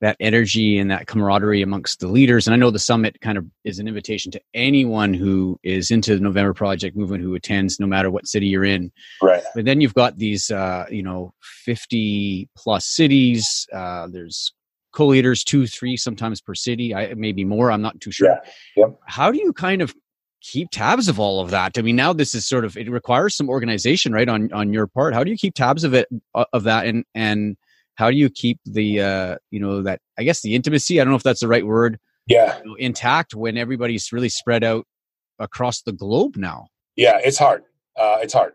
that 0.00 0.16
energy 0.20 0.78
and 0.78 0.90
that 0.90 1.06
camaraderie 1.06 1.62
amongst 1.62 2.00
the 2.00 2.08
leaders. 2.08 2.46
And 2.46 2.52
I 2.52 2.58
know 2.58 2.70
the 2.70 2.78
summit 2.78 3.18
kind 3.22 3.38
of 3.38 3.46
is 3.64 3.78
an 3.78 3.88
invitation 3.88 4.30
to 4.32 4.40
anyone 4.52 5.14
who 5.14 5.58
is 5.62 5.90
into 5.90 6.14
the 6.14 6.20
November 6.20 6.52
Project 6.52 6.94
movement 6.94 7.22
who 7.22 7.34
attends, 7.34 7.80
no 7.80 7.86
matter 7.86 8.10
what 8.10 8.26
city 8.26 8.46
you're 8.46 8.64
in. 8.64 8.92
Right. 9.22 9.42
But 9.54 9.64
then 9.64 9.80
you've 9.80 9.94
got 9.94 10.18
these, 10.18 10.50
uh, 10.50 10.84
you 10.90 11.02
know, 11.02 11.32
50 11.40 12.50
plus 12.54 12.84
cities. 12.84 13.66
Uh, 13.72 14.08
there's 14.08 14.52
co-leaders, 14.92 15.42
two, 15.42 15.66
three, 15.66 15.96
sometimes 15.96 16.40
per 16.40 16.54
city. 16.54 16.94
I 16.94 17.14
maybe 17.14 17.44
more. 17.44 17.70
I'm 17.70 17.82
not 17.82 17.98
too 18.00 18.12
sure. 18.12 18.28
Yeah. 18.28 18.50
Yep. 18.76 19.00
How 19.06 19.30
do 19.30 19.38
you 19.38 19.54
kind 19.54 19.80
of 19.80 19.94
keep 20.44 20.70
tabs 20.70 21.08
of 21.08 21.18
all 21.18 21.40
of 21.40 21.50
that? 21.50 21.78
I 21.78 21.82
mean, 21.82 21.96
now 21.96 22.12
this 22.12 22.34
is 22.34 22.46
sort 22.46 22.64
of 22.64 22.76
it 22.76 22.90
requires 22.90 23.34
some 23.34 23.48
organization, 23.48 24.12
right, 24.12 24.28
on 24.28 24.52
on 24.52 24.72
your 24.72 24.86
part. 24.86 25.14
How 25.14 25.24
do 25.24 25.30
you 25.30 25.36
keep 25.36 25.54
tabs 25.54 25.84
of 25.84 25.94
it 25.94 26.08
uh, 26.34 26.44
of 26.52 26.64
that, 26.64 26.86
and 26.86 27.04
and 27.14 27.56
how 27.96 28.10
do 28.10 28.16
you 28.16 28.30
keep 28.30 28.60
the 28.64 29.00
uh, 29.00 29.36
you 29.50 29.60
know 29.60 29.82
that 29.82 30.00
I 30.18 30.24
guess 30.24 30.42
the 30.42 30.54
intimacy? 30.54 31.00
I 31.00 31.04
don't 31.04 31.12
know 31.12 31.16
if 31.16 31.22
that's 31.22 31.40
the 31.40 31.48
right 31.48 31.66
word. 31.66 31.98
Yeah, 32.26 32.58
you 32.58 32.64
know, 32.64 32.74
intact 32.74 33.34
when 33.34 33.56
everybody's 33.56 34.12
really 34.12 34.28
spread 34.28 34.62
out 34.62 34.86
across 35.38 35.82
the 35.82 35.92
globe 35.92 36.36
now. 36.36 36.68
Yeah, 36.96 37.18
it's 37.24 37.38
hard. 37.38 37.64
Uh, 37.96 38.18
it's 38.20 38.32
hard. 38.32 38.54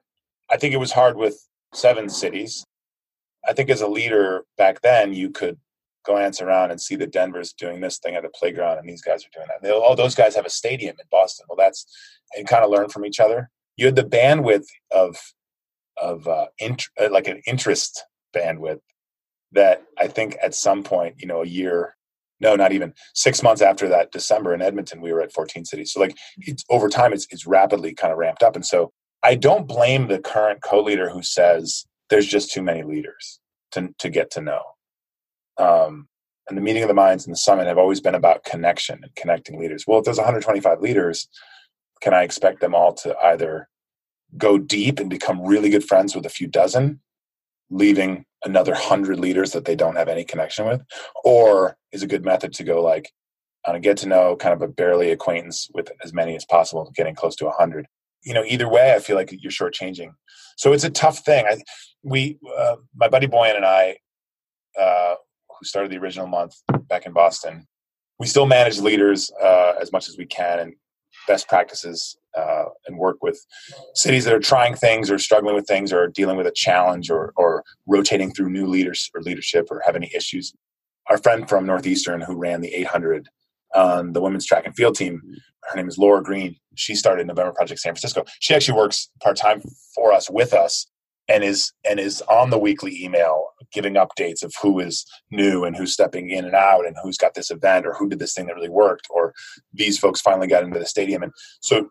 I 0.50 0.58
think 0.58 0.74
it 0.74 0.78
was 0.78 0.92
hard 0.92 1.18
with 1.18 1.48
seven 1.74 2.10
cities. 2.10 2.64
I 3.48 3.54
think 3.54 3.70
as 3.70 3.82
a 3.82 3.88
leader 3.88 4.46
back 4.58 4.82
then, 4.82 5.14
you 5.14 5.30
could 5.30 5.58
glance 6.04 6.42
around 6.42 6.72
and 6.72 6.82
see 6.82 6.96
that 6.96 7.12
Denver's 7.12 7.54
doing 7.54 7.82
this 7.82 7.98
thing 7.98 8.16
at 8.16 8.24
the 8.24 8.30
playground 8.30 8.78
and 8.78 8.88
these 8.88 9.02
guys 9.02 9.24
are 9.24 9.30
doing 9.34 9.48
that. 9.48 9.62
They, 9.62 9.72
all 9.72 9.96
those 9.96 10.16
guys 10.16 10.36
have 10.36 10.46
a 10.46 10.50
stadium 10.50 10.96
in 11.00 11.06
Boston. 11.12 11.46
Well, 11.50 11.58
that's 11.58 11.86
and 12.36 12.48
kind 12.48 12.64
of 12.64 12.70
learn 12.70 12.90
from 12.90 13.06
each 13.06 13.20
other. 13.20 13.50
You 13.76 13.88
had 13.88 13.96
the 13.96 14.04
bandwidth 14.04 14.68
of 14.92 15.18
of 16.02 16.28
uh, 16.28 16.48
int- 16.60 16.90
uh, 17.00 17.10
like 17.12 17.28
an 17.28 17.42
interest 17.46 18.06
bandwidth 18.36 18.80
that 19.52 19.84
I 19.98 20.08
think 20.08 20.38
at 20.42 20.54
some 20.54 20.84
point, 20.84 21.16
you 21.18 21.28
know, 21.28 21.42
a 21.42 21.48
year, 21.48 21.96
no, 22.40 22.56
not 22.56 22.72
even 22.72 22.94
six 23.14 23.44
months 23.44 23.62
after 23.62 23.90
that 23.90 24.12
December 24.12 24.54
in 24.54 24.62
Edmonton, 24.62 25.02
we 25.02 25.12
were 25.12 25.22
at 25.22 25.34
14 25.34 25.66
cities. 25.66 25.92
So 25.92 26.00
like 26.00 26.16
it's 26.38 26.64
over 26.70 26.88
time, 26.88 27.14
it's 27.14 27.28
it's 27.32 27.46
rapidly 27.46 27.94
kind 27.94 28.12
of 28.12 28.20
ramped 28.20 28.44
up. 28.44 28.56
And 28.56 28.66
so 28.66 28.92
I 29.24 29.36
don't 29.36 29.68
blame 29.68 30.08
the 30.08 30.20
current 30.20 30.62
co-leader 30.62 31.10
who 31.10 31.22
says 31.22 31.86
there's 32.10 32.28
just 32.28 32.52
too 32.52 32.62
many 32.62 32.84
leaders 32.84 33.40
to 33.72 33.90
to 34.00 34.10
get 34.10 34.32
to 34.32 34.42
know 34.42 34.62
um, 35.60 36.08
and 36.48 36.58
the 36.58 36.62
meeting 36.62 36.82
of 36.82 36.88
the 36.88 36.96
minds 36.96 37.26
and 37.26 37.34
the 37.34 37.38
summit 37.38 37.68
have 37.68 37.78
always 37.78 38.02
been 38.02 38.16
about 38.16 38.44
connection 38.44 39.00
and 39.04 39.16
connecting 39.16 39.60
leaders. 39.60 39.86
Well, 39.86 40.00
if 40.00 40.06
there's 40.06 40.18
125 40.18 40.82
leaders, 40.82 41.28
can 42.02 42.14
I 42.14 42.24
expect 42.24 42.60
them 42.60 42.74
all 42.74 42.94
to 42.96 43.16
either 43.18 43.70
go 44.38 44.58
deep 44.58 45.00
and 45.00 45.10
become 45.10 45.46
really 45.46 45.70
good 45.70 45.84
friends 45.84 46.16
with 46.16 46.26
a 46.26 46.30
few 46.30 46.48
dozen, 46.48 47.02
leaving 47.70 48.26
another 48.44 48.74
hundred 48.74 49.20
leaders 49.20 49.52
that 49.52 49.66
they 49.66 49.76
don't 49.76 49.98
have 49.98 50.08
any 50.08 50.24
connection 50.24 50.66
with? 50.66 50.82
Or 51.24 51.78
is 51.92 52.02
a 52.02 52.08
good 52.08 52.26
method 52.26 52.54
to 52.54 52.64
go 52.64 52.82
like 52.82 53.12
on 53.68 53.76
a 53.76 53.80
get 53.80 53.98
to 53.98 54.08
know 54.08 54.36
kind 54.36 54.54
of 54.54 54.62
a 54.62 54.68
barely 54.68 55.12
acquaintance 55.12 55.70
with 55.74 55.92
as 56.04 56.14
many 56.14 56.36
as 56.36 56.46
possible, 56.46 56.92
getting 56.96 57.16
close 57.16 57.36
to 57.38 57.46
100? 57.46 57.86
You 58.24 58.34
know, 58.34 58.44
either 58.46 58.68
way, 58.68 58.94
I 58.94 59.00
feel 59.00 59.16
like 59.16 59.32
you're 59.32 59.52
shortchanging. 59.52 60.14
So 60.58 60.74
it's 60.74 60.84
a 60.84 60.90
tough 60.90 61.20
thing. 61.20 61.46
I, 61.48 61.62
we, 62.04 62.38
uh, 62.58 62.78
my 62.96 63.08
buddy 63.08 63.28
Bojan 63.28 63.56
and 63.56 63.66
I, 63.66 63.98
uh, 64.80 65.16
who 65.60 65.66
started 65.66 65.92
the 65.92 65.98
original 65.98 66.28
month 66.28 66.56
back 66.88 67.06
in 67.06 67.14
Boston. 67.14 67.68
We 68.20 68.28
still 68.28 68.46
manage 68.46 68.80
leaders 68.80 69.32
uh, 69.42 69.74
as 69.82 69.92
much 69.92 70.10
as 70.10 70.18
we 70.18 70.26
can 70.26 70.60
and 70.60 70.74
best 71.28 71.48
practices 71.48 72.18
uh, 72.38 72.66
and 72.88 72.98
work 72.98 73.18
with 73.22 73.46
cities 73.94 74.26
that 74.26 74.34
are 74.34 74.40
trying 74.40 74.76
things 74.76 75.12
or 75.12 75.18
struggling 75.18 75.56
with 75.56 75.68
things 75.68 75.92
or 75.92 76.08
dealing 76.08 76.38
with 76.38 76.48
a 76.48 76.52
challenge 76.52 77.10
or, 77.10 77.34
or 77.36 77.64
rotating 77.88 78.32
through 78.32 78.50
new 78.50 78.68
leaders 78.68 79.10
or 79.14 79.22
leadership 79.22 79.68
or 79.72 79.82
have 79.86 79.96
any 79.96 80.12
issues. 80.16 80.54
Our 81.10 81.18
friend 81.18 81.48
from 81.48 81.66
Northeastern 81.66 82.22
who 82.22 82.36
ran 82.36 82.62
the 82.62 82.74
800 82.74 83.28
on 83.76 84.14
the 84.14 84.22
women's 84.22 84.46
track 84.46 84.66
and 84.66 84.76
field 84.76 84.96
team, 84.96 85.22
her 85.70 85.76
name 85.76 85.88
is 85.88 85.98
Laura 85.98 86.24
Green. 86.24 86.56
She 86.76 86.96
started 86.96 87.28
November 87.28 87.52
Project 87.52 87.80
San 87.80 87.94
Francisco. 87.94 88.26
She 88.40 88.54
actually 88.54 88.78
works 88.78 89.10
part 89.22 89.38
time 89.38 89.62
for 89.94 90.14
us 90.14 90.30
with 90.30 90.54
us 90.54 90.88
and 91.30 91.44
is 91.44 91.72
and 91.88 92.00
is 92.00 92.22
on 92.24 92.50
the 92.50 92.58
weekly 92.58 93.04
email 93.04 93.46
giving 93.72 93.94
updates 93.94 94.44
of 94.44 94.54
who 94.62 94.80
is 94.80 95.06
new 95.32 95.64
and 95.64 95.76
who's 95.76 95.94
stepping 95.94 96.32
in 96.32 96.46
and 96.46 96.56
out 96.56 96.86
and 96.86 96.96
who's 97.02 97.18
got 97.18 97.36
this 97.36 97.52
event 97.52 97.86
or 97.86 97.94
who 97.94 98.10
did 98.10 98.20
this 98.20 98.34
thing 98.34 98.48
that 98.48 98.56
really 98.56 98.70
worked 98.70 99.08
or 99.10 99.34
these 99.74 100.00
folks 100.00 100.22
finally 100.22 100.48
got 100.48 100.64
into 100.64 100.80
the 100.80 100.86
stadium. 100.86 101.24
And 101.24 101.32
so 101.62 101.90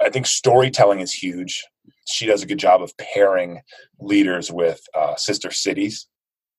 i 0.00 0.08
think 0.08 0.26
storytelling 0.26 1.00
is 1.00 1.12
huge. 1.12 1.64
She 2.06 2.26
does 2.26 2.42
a 2.42 2.46
good 2.46 2.58
job 2.58 2.82
of 2.82 2.96
pairing 2.96 3.60
leaders 4.00 4.50
with 4.50 4.80
uh, 4.94 5.14
sister 5.16 5.50
cities. 5.50 6.06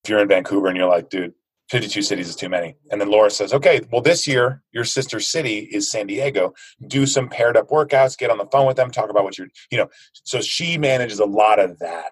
If 0.04 0.10
you're 0.10 0.20
in 0.20 0.28
vancouver 0.28 0.68
and 0.68 0.78
you're 0.78 0.88
like 0.88 1.10
dude 1.10 1.34
52 1.72 2.02
cities 2.02 2.28
is 2.28 2.36
too 2.36 2.50
many. 2.50 2.76
And 2.92 3.00
then 3.00 3.10
Laura 3.10 3.32
says, 3.32 3.54
okay, 3.54 3.80
well, 3.94 4.02
this 4.02 4.28
year, 4.28 4.62
your 4.74 4.84
sister 4.84 5.22
city 5.22 5.70
is 5.72 5.90
San 5.90 6.06
Diego. 6.06 6.54
Do 6.86 7.06
some 7.06 7.30
paired 7.30 7.56
up 7.56 7.70
workouts, 7.70 8.18
get 8.18 8.30
on 8.30 8.38
the 8.38 8.46
phone 8.48 8.68
with 8.68 8.76
them, 8.76 8.92
talk 8.92 9.10
about 9.10 9.24
what 9.24 9.38
you're, 9.38 9.48
you 9.72 9.78
know. 9.78 9.88
So 10.12 10.42
she 10.42 10.78
manages 10.78 11.20
a 11.20 11.26
lot 11.26 11.60
of 11.60 11.80
that. 11.80 12.12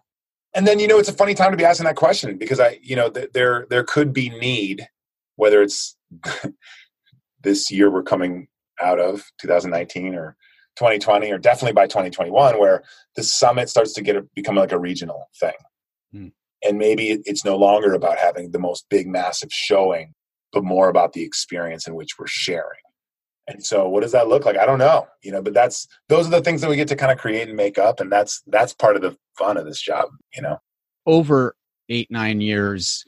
And 0.56 0.66
then, 0.66 0.80
you 0.80 0.88
know, 0.88 0.98
it's 0.98 1.10
a 1.10 1.14
funny 1.14 1.34
time 1.34 1.52
to 1.52 1.58
be 1.58 1.66
asking 1.66 1.88
that 1.88 1.98
question 1.98 2.38
because 2.38 2.62
I, 2.62 2.80
you 2.82 2.96
know, 2.96 3.10
th- 3.10 3.32
there, 3.34 3.68
there 3.70 3.84
could 3.84 4.14
be 4.14 4.30
need, 4.30 4.88
whether 5.36 5.62
it's 5.62 5.98
this 7.44 7.70
year 7.70 7.92
we're 7.92 8.02
coming 8.02 8.48
out 8.82 8.98
of 8.98 9.30
2019 9.42 10.16
or 10.16 10.38
2020 10.78 11.34
or 11.34 11.38
definitely 11.38 11.74
by 11.74 11.86
2021 11.86 12.58
where 12.58 12.82
the 13.18 13.24
summit 13.24 13.68
starts 13.68 13.92
to 13.96 14.02
get 14.02 14.16
a, 14.16 14.22
become 14.36 14.56
like 14.56 14.72
a 14.72 14.80
regional 14.80 15.30
thing. 15.38 15.52
Hmm 16.14 16.28
and 16.64 16.78
maybe 16.78 17.22
it's 17.26 17.46
no 17.46 17.56
longer 17.56 17.94
about 17.94 18.18
having 18.18 18.52
the 18.52 18.60
most 18.60 18.86
big 18.90 19.08
massive 19.08 19.50
showing 19.52 20.14
but 20.52 20.64
more 20.64 20.90
about 20.90 21.14
the 21.14 21.24
experience 21.24 21.88
in 21.88 21.94
which 21.94 22.18
we're 22.18 22.26
sharing. 22.26 22.82
And 23.48 23.64
so 23.64 23.88
what 23.88 24.02
does 24.02 24.14
that 24.14 24.28
look 24.28 24.46
like? 24.46 24.58
I 24.58 24.66
don't 24.66 24.80
know 24.80 25.08
you 25.24 25.32
know 25.32 25.42
but 25.42 25.54
that's 25.54 25.88
those 26.08 26.28
are 26.28 26.32
the 26.32 26.42
things 26.42 26.62
that 26.62 26.70
we 26.70 26.76
get 26.76 26.88
to 26.90 26.96
kind 26.96 27.12
of 27.12 27.18
create 27.18 27.48
and 27.48 27.58
make 27.58 27.78
up 27.78 28.00
and 28.00 28.12
that's 28.12 28.42
that's 28.48 28.74
part 28.74 28.96
of 28.96 29.02
the 29.02 29.16
fun 29.38 29.58
of 29.58 29.66
this 29.66 29.82
job 29.82 30.10
you 30.36 30.42
know? 30.42 30.58
Over 31.06 31.56
eight 31.90 32.10
nine 32.12 32.42
years 32.42 33.04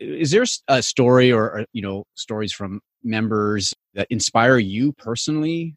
is 0.00 0.30
there 0.30 0.44
a 0.68 0.82
story 0.82 1.32
or, 1.32 1.64
you 1.72 1.82
know 1.82 2.04
stories 2.14 2.52
from 2.52 2.80
members 3.02 3.74
that 3.94 4.06
inspire 4.10 4.58
you 4.58 4.92
personally 4.92 5.76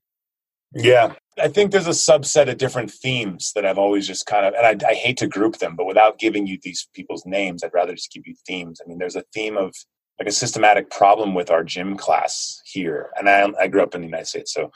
yeah 0.73 1.13
I 1.39 1.47
think 1.47 1.71
there's 1.71 1.87
a 1.87 1.91
subset 1.91 2.49
of 2.49 2.57
different 2.57 2.89
themes 2.89 3.51
that 3.53 3.65
I've 3.65 3.77
always 3.77 4.07
just 4.07 4.25
kind 4.25 4.45
of, 4.45 4.53
and 4.55 4.83
I, 4.83 4.89
I, 4.89 4.95
hate 4.95 5.17
to 5.17 5.27
group 5.27 5.57
them, 5.57 5.75
but 5.75 5.85
without 5.85 6.17
giving 6.17 6.47
you 6.47 6.57
these 6.61 6.87
people's 6.93 7.25
names, 7.25 7.63
I'd 7.63 7.73
rather 7.73 7.93
just 7.93 8.11
give 8.11 8.25
you 8.25 8.35
themes. 8.47 8.81
I 8.83 8.87
mean, 8.87 8.97
there's 8.97 9.15
a 9.15 9.23
theme 9.33 9.55
of 9.55 9.75
like 10.19 10.27
a 10.27 10.31
systematic 10.31 10.89
problem 10.89 11.35
with 11.35 11.51
our 11.51 11.63
gym 11.63 11.95
class 11.95 12.59
here. 12.65 13.11
And 13.17 13.29
I, 13.29 13.47
I 13.59 13.67
grew 13.67 13.83
up 13.83 13.93
in 13.93 14.01
the 14.01 14.07
United 14.07 14.25
States. 14.25 14.51
So 14.51 14.71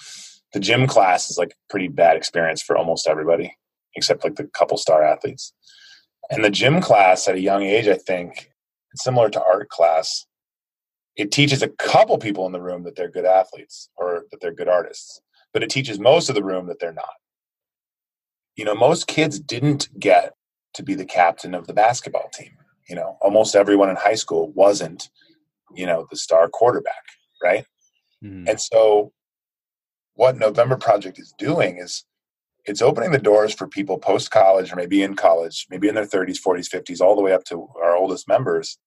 the 0.53 0.59
gym 0.59 0.85
class 0.85 1.31
is 1.31 1.37
like 1.37 1.51
a 1.51 1.69
pretty 1.69 1.87
bad 1.87 2.15
experience 2.15 2.61
for 2.61 2.77
almost 2.77 3.07
everybody, 3.07 3.55
except 3.95 4.23
like 4.23 4.35
the 4.35 4.43
couple 4.45 4.77
star 4.77 5.03
athletes. 5.03 5.53
And 6.29 6.45
the 6.45 6.51
gym 6.51 6.79
class 6.79 7.27
at 7.27 7.35
a 7.35 7.41
young 7.41 7.63
age, 7.63 7.87
I 7.87 7.95
think, 7.95 8.51
similar 8.95 9.29
to 9.31 9.43
art 9.43 9.69
class, 9.69 10.27
it 11.15 11.31
teaches 11.31 11.63
a 11.63 11.69
couple 11.69 12.17
people 12.19 12.45
in 12.45 12.51
the 12.51 12.61
room 12.61 12.83
that 12.83 12.95
they're 12.95 13.09
good 13.09 13.25
athletes 13.25 13.89
or 13.97 14.25
that 14.29 14.41
they're 14.41 14.53
good 14.53 14.69
artists 14.69 15.21
but 15.53 15.63
it 15.63 15.69
teaches 15.69 15.99
most 15.99 16.29
of 16.29 16.35
the 16.35 16.43
room 16.43 16.67
that 16.67 16.79
they're 16.79 16.93
not. 16.93 17.15
You 18.55 18.65
know, 18.65 18.75
most 18.75 19.07
kids 19.07 19.39
didn't 19.39 19.89
get 19.99 20.33
to 20.73 20.83
be 20.83 20.95
the 20.95 21.05
captain 21.05 21.53
of 21.53 21.67
the 21.67 21.73
basketball 21.73 22.29
team. 22.33 22.51
You 22.89 22.95
know, 22.95 23.17
almost 23.21 23.55
everyone 23.55 23.89
in 23.89 23.95
high 23.95 24.15
school 24.15 24.51
wasn't, 24.53 25.09
you 25.73 25.85
know, 25.85 26.07
the 26.09 26.17
star 26.17 26.49
quarterback, 26.49 27.03
right? 27.41 27.65
Mm. 28.23 28.49
And 28.49 28.59
so 28.59 29.13
what 30.13 30.37
November 30.37 30.77
Project 30.77 31.19
is 31.19 31.33
doing 31.37 31.77
is 31.77 32.05
it's 32.65 32.81
opening 32.81 33.11
the 33.11 33.17
doors 33.17 33.53
for 33.53 33.67
people 33.67 33.97
post 33.97 34.29
college 34.31 34.71
or 34.71 34.75
maybe 34.75 35.01
in 35.01 35.15
college, 35.15 35.65
maybe 35.69 35.87
in 35.87 35.95
their 35.95 36.05
30s, 36.05 36.37
40s, 36.45 36.69
50s, 36.69 37.01
all 37.01 37.15
the 37.15 37.21
way 37.21 37.33
up 37.33 37.43
to 37.45 37.67
our 37.81 37.95
oldest 37.95 38.27
members 38.27 38.77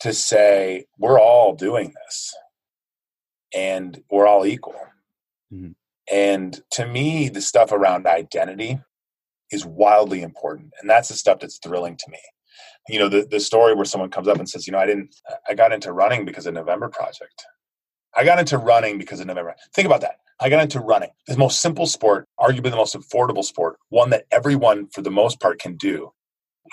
to 0.00 0.12
say, 0.12 0.86
we're 0.98 1.20
all 1.20 1.54
doing 1.54 1.92
this 2.04 2.34
and 3.54 4.02
we're 4.10 4.26
all 4.26 4.44
equal. 4.44 4.74
Mm-hmm. 5.52 5.72
And 6.10 6.60
to 6.72 6.86
me, 6.86 7.28
the 7.28 7.40
stuff 7.40 7.72
around 7.72 8.06
identity 8.06 8.78
is 9.50 9.66
wildly 9.66 10.22
important. 10.22 10.72
And 10.80 10.88
that's 10.88 11.08
the 11.08 11.14
stuff 11.14 11.40
that's 11.40 11.58
thrilling 11.58 11.96
to 11.96 12.10
me. 12.10 12.18
You 12.88 12.98
know, 12.98 13.08
the, 13.08 13.26
the 13.30 13.38
story 13.38 13.74
where 13.74 13.84
someone 13.84 14.10
comes 14.10 14.26
up 14.26 14.38
and 14.38 14.48
says, 14.48 14.66
you 14.66 14.72
know, 14.72 14.78
I 14.78 14.86
didn't, 14.86 15.14
I 15.48 15.54
got 15.54 15.72
into 15.72 15.92
running 15.92 16.24
because 16.24 16.46
of 16.46 16.54
November 16.54 16.88
Project. 16.88 17.44
I 18.16 18.24
got 18.24 18.38
into 18.38 18.58
running 18.58 18.98
because 18.98 19.20
of 19.20 19.26
November. 19.26 19.54
Think 19.74 19.86
about 19.86 20.00
that. 20.00 20.16
I 20.40 20.48
got 20.48 20.62
into 20.62 20.80
running, 20.80 21.10
the 21.28 21.36
most 21.36 21.60
simple 21.60 21.86
sport, 21.86 22.26
arguably 22.40 22.70
the 22.70 22.76
most 22.76 22.96
affordable 22.96 23.44
sport, 23.44 23.76
one 23.90 24.10
that 24.10 24.24
everyone, 24.32 24.88
for 24.88 25.00
the 25.00 25.10
most 25.10 25.38
part, 25.38 25.60
can 25.60 25.76
do. 25.76 26.10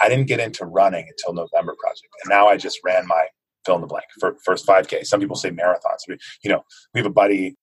I 0.01 0.09
didn't 0.09 0.25
get 0.25 0.39
into 0.39 0.65
running 0.65 1.07
until 1.07 1.33
November 1.33 1.75
Project. 1.79 2.07
And 2.23 2.29
now 2.29 2.47
I 2.47 2.57
just 2.57 2.79
ran 2.83 3.05
my 3.05 3.25
fill 3.65 3.75
in 3.75 3.81
the 3.81 3.87
blank 3.87 4.05
for 4.19 4.37
first 4.43 4.65
5K. 4.65 5.05
Some 5.05 5.19
people 5.19 5.35
say 5.35 5.51
marathons. 5.51 6.07
We, 6.07 6.17
you 6.43 6.49
know, 6.49 6.63
we 6.93 6.99
have 6.99 7.05
a 7.05 7.13
buddy 7.13 7.55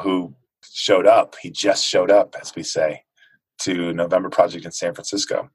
who 0.00 0.34
showed 0.70 1.06
up. 1.06 1.36
He 1.40 1.50
just 1.50 1.84
showed 1.84 2.10
up, 2.10 2.34
as 2.40 2.52
we 2.54 2.62
say, 2.62 3.04
to 3.62 3.92
November 3.92 4.30
Project 4.30 4.64
in 4.64 4.72
San 4.72 4.94
Francisco. 4.94 5.50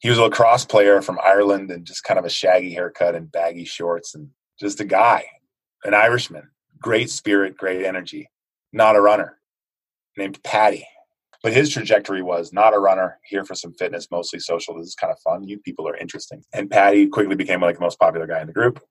He 0.00 0.08
was 0.08 0.18
a 0.18 0.22
lacrosse 0.22 0.64
player 0.64 1.02
from 1.02 1.18
Ireland 1.22 1.70
and 1.70 1.84
just 1.84 2.04
kind 2.04 2.18
of 2.18 2.24
a 2.24 2.30
shaggy 2.30 2.72
haircut 2.72 3.14
and 3.14 3.30
baggy 3.30 3.64
shorts 3.64 4.14
and 4.14 4.30
just 4.58 4.80
a 4.80 4.84
guy, 4.84 5.24
an 5.84 5.94
Irishman. 5.94 6.50
Great 6.80 7.10
spirit, 7.10 7.56
great 7.56 7.84
energy. 7.84 8.30
Not 8.72 8.96
a 8.96 9.00
runner. 9.00 9.38
Named 10.16 10.42
Patty. 10.42 10.86
But 11.42 11.52
his 11.52 11.70
trajectory 11.70 12.22
was 12.22 12.52
not 12.52 12.74
a 12.74 12.78
runner, 12.78 13.18
here 13.24 13.44
for 13.44 13.54
some 13.54 13.72
fitness, 13.74 14.10
mostly 14.10 14.40
social. 14.40 14.76
This 14.76 14.88
is 14.88 14.94
kind 14.94 15.10
of 15.10 15.18
fun. 15.20 15.44
You 15.44 15.58
people 15.58 15.88
are 15.88 15.96
interesting. 15.96 16.42
And 16.52 16.70
Patty 16.70 17.06
quickly 17.06 17.36
became 17.36 17.60
like 17.60 17.76
the 17.76 17.80
most 17.80 17.98
popular 17.98 18.26
guy 18.26 18.40
in 18.40 18.46
the 18.46 18.52
group. 18.52 18.82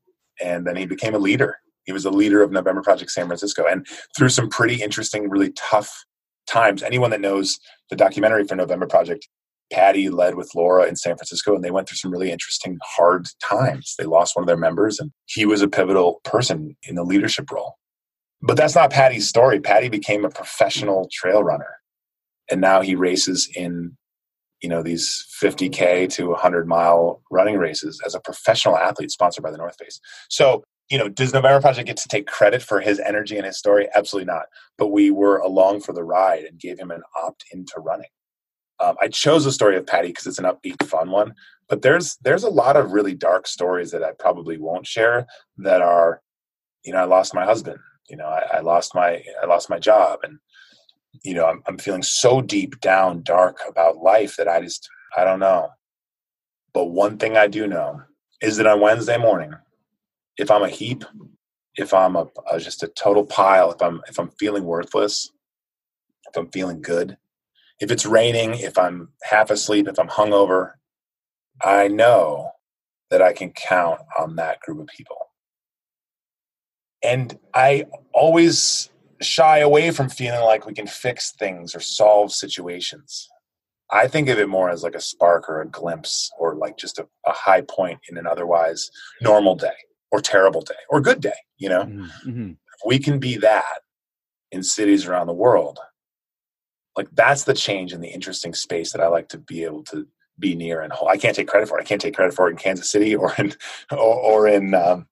And 0.41 0.65
then 0.65 0.75
he 0.75 0.85
became 0.85 1.13
a 1.13 1.19
leader 1.19 1.59
he 1.85 1.91
was 1.91 2.05
a 2.05 2.11
leader 2.11 2.41
of 2.41 2.51
November 2.51 2.81
Project 2.81 3.11
San 3.11 3.27
Francisco, 3.27 3.65
and 3.65 3.85
through 4.17 4.29
some 4.29 4.49
pretty 4.49 4.81
interesting, 4.81 5.29
really 5.29 5.51
tough 5.51 6.05
times. 6.47 6.83
Anyone 6.83 7.11
that 7.11 7.21
knows 7.21 7.59
the 7.89 7.95
documentary 7.95 8.45
for 8.45 8.55
November 8.55 8.87
Project, 8.87 9.27
Patty 9.71 10.09
led 10.09 10.35
with 10.35 10.53
Laura 10.55 10.87
in 10.87 10.95
San 10.95 11.15
Francisco, 11.15 11.55
and 11.55 11.63
they 11.63 11.71
went 11.71 11.87
through 11.87 11.97
some 11.97 12.11
really 12.11 12.31
interesting, 12.31 12.77
hard 12.83 13.27
times. 13.43 13.95
They 13.97 14.05
lost 14.05 14.35
one 14.35 14.43
of 14.43 14.47
their 14.47 14.57
members, 14.57 14.99
and 14.99 15.11
he 15.25 15.45
was 15.45 15.61
a 15.61 15.67
pivotal 15.67 16.21
person 16.23 16.75
in 16.83 16.95
the 16.95 17.03
leadership 17.03 17.51
role. 17.51 17.75
But 18.41 18.57
that's 18.57 18.75
not 18.75 18.91
Patty's 18.91 19.27
story. 19.27 19.59
Patty 19.59 19.89
became 19.89 20.25
a 20.25 20.29
professional 20.29 21.09
trail 21.11 21.43
runner, 21.43 21.77
and 22.49 22.61
now 22.61 22.81
he 22.81 22.95
races 22.95 23.49
in 23.55 23.95
you 24.61 24.69
know 24.69 24.83
these 24.83 25.25
50k 25.41 26.09
to 26.13 26.29
100 26.29 26.67
mile 26.67 27.21
running 27.31 27.57
races 27.57 28.01
as 28.05 28.13
a 28.13 28.19
professional 28.19 28.77
athlete 28.77 29.11
sponsored 29.11 29.43
by 29.43 29.51
the 29.51 29.57
north 29.57 29.77
face 29.79 30.01
so 30.29 30.63
you 30.89 30.97
know, 30.97 31.07
does 31.07 31.33
November 31.33 31.61
Project 31.61 31.87
get 31.87 31.97
to 31.97 32.07
take 32.07 32.27
credit 32.27 32.63
for 32.63 32.81
his 32.81 32.99
energy 32.99 33.37
and 33.37 33.45
his 33.45 33.59
story? 33.59 33.87
Absolutely 33.93 34.31
not. 34.31 34.45
But 34.77 34.87
we 34.87 35.11
were 35.11 35.37
along 35.37 35.81
for 35.81 35.93
the 35.93 36.03
ride 36.03 36.45
and 36.45 36.59
gave 36.59 36.79
him 36.79 36.91
an 36.91 37.03
opt 37.15 37.45
into 37.51 37.73
running. 37.77 38.09
Um, 38.79 38.95
I 38.99 39.09
chose 39.09 39.43
the 39.43 39.51
story 39.51 39.77
of 39.77 39.85
Patty 39.85 40.07
because 40.07 40.25
it's 40.25 40.39
an 40.39 40.45
upbeat, 40.45 40.81
fun 40.87 41.11
one. 41.11 41.33
But 41.67 41.83
there's 41.83 42.17
there's 42.23 42.43
a 42.43 42.49
lot 42.49 42.75
of 42.75 42.91
really 42.91 43.13
dark 43.13 43.45
stories 43.45 43.91
that 43.91 44.03
I 44.03 44.11
probably 44.17 44.57
won't 44.57 44.87
share. 44.87 45.27
That 45.57 45.81
are, 45.81 46.21
you 46.83 46.93
know, 46.93 46.99
I 46.99 47.03
lost 47.03 47.35
my 47.35 47.45
husband. 47.45 47.77
You 48.09 48.17
know, 48.17 48.25
I, 48.25 48.57
I 48.57 48.59
lost 48.61 48.95
my 48.95 49.21
I 49.41 49.45
lost 49.45 49.69
my 49.69 49.77
job, 49.77 50.19
and 50.23 50.39
you 51.23 51.35
know, 51.35 51.45
I'm, 51.45 51.61
I'm 51.67 51.77
feeling 51.77 52.01
so 52.01 52.41
deep 52.41 52.79
down, 52.79 53.21
dark 53.21 53.59
about 53.67 53.97
life 53.97 54.37
that 54.37 54.47
I 54.47 54.61
just 54.61 54.89
I 55.15 55.23
don't 55.23 55.39
know. 55.39 55.69
But 56.73 56.85
one 56.85 57.17
thing 57.17 57.37
I 57.37 57.47
do 57.47 57.67
know 57.67 58.01
is 58.41 58.57
that 58.57 58.67
on 58.67 58.79
Wednesday 58.79 59.17
morning, 59.17 59.53
if 60.39 60.49
I'm 60.49 60.63
a 60.63 60.69
heap, 60.69 61.03
if 61.75 61.93
I'm 61.93 62.15
a, 62.15 62.25
a, 62.49 62.59
just 62.59 62.81
a 62.81 62.87
total 62.87 63.25
pile, 63.25 63.71
if 63.71 63.81
I'm 63.81 64.01
if 64.07 64.17
I'm 64.17 64.31
feeling 64.39 64.63
worthless, 64.63 65.29
if 66.29 66.37
I'm 66.37 66.49
feeling 66.49 66.81
good, 66.81 67.17
if 67.79 67.91
it's 67.91 68.05
raining, 68.05 68.55
if 68.55 68.77
I'm 68.77 69.09
half 69.23 69.51
asleep, 69.51 69.87
if 69.87 69.99
I'm 69.99 70.07
hungover, 70.07 70.71
I 71.61 71.89
know 71.89 72.51
that 73.11 73.21
I 73.21 73.33
can 73.33 73.51
count 73.51 73.99
on 74.17 74.37
that 74.37 74.61
group 74.61 74.79
of 74.79 74.87
people. 74.87 75.17
And 77.03 77.37
I 77.53 77.85
always 78.13 78.89
shy 79.21 79.59
away 79.59 79.91
from 79.91 80.09
feeling 80.09 80.41
like 80.41 80.65
we 80.65 80.73
can 80.73 80.87
fix 80.87 81.31
things 81.33 81.75
or 81.75 81.81
solve 81.81 82.31
situations. 82.31 83.27
I 83.91 84.07
think 84.07 84.29
of 84.29 84.37
it 84.37 84.47
more 84.47 84.69
as 84.69 84.83
like 84.83 84.95
a 84.95 85.01
spark 85.01 85.49
or 85.49 85.61
a 85.61 85.67
glimpse 85.67 86.29
or 86.39 86.55
like 86.55 86.77
just 86.77 86.99
a, 86.99 87.07
a 87.25 87.31
high 87.31 87.61
point 87.61 87.99
in 88.09 88.17
an 88.17 88.27
otherwise 88.27 88.89
normal 89.21 89.55
day 89.55 89.73
or 90.11 90.21
terrible 90.21 90.61
day 90.61 90.73
or 90.89 91.01
good 91.01 91.21
day 91.21 91.31
you 91.57 91.69
know 91.69 91.83
mm-hmm. 91.83 92.51
we 92.85 92.99
can 92.99 93.19
be 93.19 93.37
that 93.37 93.79
in 94.51 94.63
cities 94.63 95.05
around 95.05 95.27
the 95.27 95.33
world 95.33 95.79
like 96.99 97.07
that's 97.13 97.45
the 97.45 97.53
change 97.53 97.93
in 97.93 98.01
the 98.01 98.09
interesting 98.09 98.53
space 98.53 98.91
that 98.91 99.01
I 99.01 99.07
like 99.07 99.29
to 99.29 99.37
be 99.37 99.63
able 99.63 99.83
to 99.85 100.05
be 100.37 100.55
near 100.55 100.81
and 100.81 100.91
hold. 100.91 101.09
I 101.09 101.17
can't 101.17 101.33
take 101.33 101.47
credit 101.47 101.69
for 101.69 101.77
it. 101.77 101.83
I 101.83 101.85
can't 101.85 102.01
take 102.01 102.15
credit 102.15 102.33
for 102.33 102.47
it 102.47 102.51
in 102.51 102.57
Kansas 102.57 102.91
City 102.91 103.15
or 103.15 103.33
in 103.37 103.53
or, 103.91 103.97
or 103.97 104.47
in 104.47 104.73
um, 104.73 105.07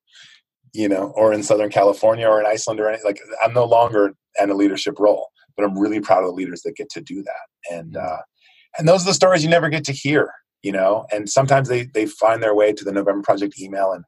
you 0.74 0.90
know 0.90 1.14
or 1.16 1.34
in 1.34 1.44
Southern 1.44 1.70
California 1.70 2.28
or 2.28 2.42
in 2.42 2.46
Iceland 2.46 2.80
or 2.80 2.90
anything. 2.90 3.06
Like 3.06 3.22
I'm 3.44 3.54
no 3.54 3.64
longer 3.64 4.14
in 4.42 4.50
a 4.50 4.54
leadership 4.54 5.00
role, 5.00 5.30
but 5.56 5.64
I'm 5.64 5.78
really 5.78 6.02
proud 6.02 6.24
of 6.24 6.30
the 6.30 6.36
leaders 6.36 6.62
that 6.64 6.76
get 6.76 6.90
to 6.90 7.02
do 7.02 7.24
that. 7.24 7.74
And 7.74 7.94
mm-hmm. 7.94 8.06
uh, 8.06 8.22
and 8.78 8.88
those 8.88 9.04
are 9.04 9.10
the 9.10 9.14
stories 9.14 9.44
you 9.44 9.50
never 9.50 9.70
get 9.70 9.86
to 9.86 9.94
hear, 9.94 10.32
you 10.64 10.74
know. 10.74 11.06
And 11.14 11.30
sometimes 11.30 11.70
they 11.70 11.86
they 11.86 12.06
find 12.06 12.44
their 12.44 12.54
way 12.56 12.74
to 12.74 12.84
the 12.84 12.92
November 12.92 13.22
Project 13.22 13.60
email 13.60 13.94
and 13.94 14.04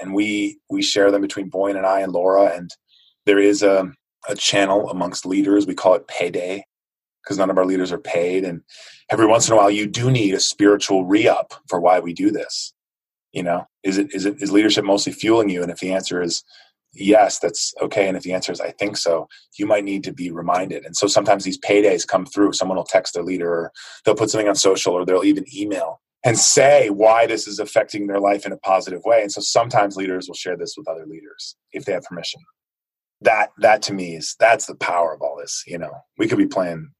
and 0.00 0.14
we 0.14 0.58
we 0.70 0.82
share 0.82 1.10
them 1.10 1.22
between 1.22 1.50
Bojan 1.50 1.76
and 1.76 1.86
I 1.86 2.00
and 2.00 2.12
Laura. 2.12 2.56
And 2.56 2.70
there 3.24 3.38
is 3.38 3.62
a 3.62 3.92
a 4.28 4.34
channel 4.34 4.90
amongst 4.90 5.26
leaders. 5.26 5.66
We 5.66 5.74
call 5.74 5.94
it 5.94 6.08
Payday 6.08 6.64
because 7.22 7.38
none 7.38 7.50
of 7.50 7.58
our 7.58 7.66
leaders 7.66 7.92
are 7.92 7.98
paid. 7.98 8.44
And 8.44 8.62
every 9.10 9.26
once 9.26 9.48
in 9.48 9.54
a 9.54 9.56
while, 9.56 9.70
you 9.70 9.86
do 9.86 10.10
need 10.10 10.34
a 10.34 10.40
spiritual 10.40 11.04
re 11.04 11.26
up 11.28 11.54
for 11.68 11.80
why 11.80 11.98
we 11.98 12.12
do 12.12 12.30
this. 12.30 12.72
You 13.32 13.42
know, 13.42 13.66
is 13.82 13.98
it 13.98 14.14
is 14.14 14.24
it 14.24 14.40
is 14.40 14.52
leadership 14.52 14.84
mostly 14.84 15.12
fueling 15.12 15.48
you? 15.48 15.62
And 15.62 15.70
if 15.70 15.78
the 15.78 15.92
answer 15.92 16.22
is 16.22 16.42
yes, 16.94 17.38
that's 17.38 17.74
okay. 17.82 18.08
And 18.08 18.16
if 18.16 18.22
the 18.22 18.32
answer 18.32 18.52
is 18.52 18.60
I 18.60 18.70
think 18.70 18.96
so, 18.96 19.28
you 19.58 19.66
might 19.66 19.84
need 19.84 20.04
to 20.04 20.12
be 20.12 20.30
reminded. 20.30 20.86
And 20.86 20.96
so 20.96 21.06
sometimes 21.06 21.44
these 21.44 21.58
paydays 21.58 22.06
come 22.06 22.24
through. 22.24 22.52
Someone 22.52 22.76
will 22.76 22.84
text 22.84 23.14
their 23.14 23.24
leader, 23.24 23.52
or 23.52 23.72
they'll 24.04 24.14
put 24.14 24.30
something 24.30 24.48
on 24.48 24.54
social, 24.54 24.94
or 24.94 25.04
they'll 25.04 25.24
even 25.24 25.44
email 25.54 26.00
and 26.26 26.36
say 26.36 26.90
why 26.90 27.24
this 27.24 27.46
is 27.46 27.60
affecting 27.60 28.08
their 28.08 28.18
life 28.18 28.44
in 28.44 28.52
a 28.52 28.56
positive 28.56 29.00
way. 29.04 29.22
And 29.22 29.30
so 29.30 29.40
sometimes 29.40 29.96
leaders 29.96 30.26
will 30.26 30.34
share 30.34 30.56
this 30.56 30.74
with 30.76 30.88
other 30.88 31.06
leaders 31.06 31.56
if 31.72 31.84
they 31.84 31.92
have 31.92 32.02
permission. 32.02 32.40
That 33.20 33.50
that 33.58 33.80
to 33.82 33.94
me 33.94 34.16
is 34.16 34.34
that's 34.40 34.66
the 34.66 34.74
power 34.74 35.14
of 35.14 35.22
all 35.22 35.38
this 35.38 35.62
you 35.66 35.78
know. 35.78 35.92
We 36.18 36.28
could 36.28 36.36
be 36.36 36.46
playing 36.46 36.90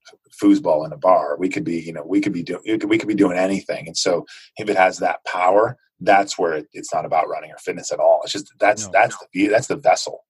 foosball 0.43 0.87
in 0.87 0.93
a 0.93 0.97
bar. 0.97 1.37
We 1.39 1.49
could 1.49 1.65
be 1.65 1.81
you 1.81 1.93
know 1.93 2.05
we 2.07 2.21
could 2.21 2.33
be 2.33 2.43
doing 2.43 2.63
we 2.65 2.99
could 2.99 3.09
be 3.09 3.15
doing 3.15 3.37
anything. 3.37 3.87
And 3.87 3.97
so 3.97 4.25
if 4.57 4.71
it 4.71 4.77
has 4.77 4.99
that 4.99 5.25
power 5.27 5.77
that's 6.01 6.39
where 6.39 6.53
it, 6.53 6.67
it's 6.75 6.93
not 6.93 7.07
about 7.07 7.27
running 7.29 7.51
or 7.51 7.57
fitness 7.57 7.91
at 7.91 8.01
all. 8.01 8.21
It's 8.23 8.33
just 8.33 8.53
that's 8.61 8.87
no, 8.87 8.93
that's 8.93 9.17
no. 9.21 9.27
the 9.33 9.49
that's 9.49 9.67
the 9.67 9.77
vessel 9.77 10.25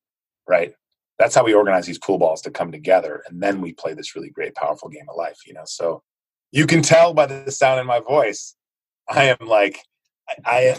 right? 0.49 0.73
That's 1.19 1.35
how 1.35 1.45
we 1.45 1.55
organize 1.55 1.87
these 1.87 1.99
pool 1.99 2.19
balls 2.19 2.41
to 2.43 2.51
come 2.51 2.73
together 2.73 3.23
and 3.29 3.43
then 3.43 3.61
we 3.61 3.73
play 3.73 3.95
this 3.95 4.17
really 4.17 4.31
great 4.31 4.55
powerful 4.55 4.89
game 4.89 5.07
of 5.09 5.17
life 5.17 5.39
you 5.47 5.55
know? 5.55 5.65
So 5.67 6.03
you 6.51 6.67
can 6.67 6.83
tell 6.83 7.15
by 7.15 7.27
the 7.27 7.53
sound 7.53 7.79
in 7.79 7.87
my 7.87 8.01
voice 8.01 8.57
i 9.09 9.25
am 9.25 9.47
like 9.47 9.81
I, 10.45 10.77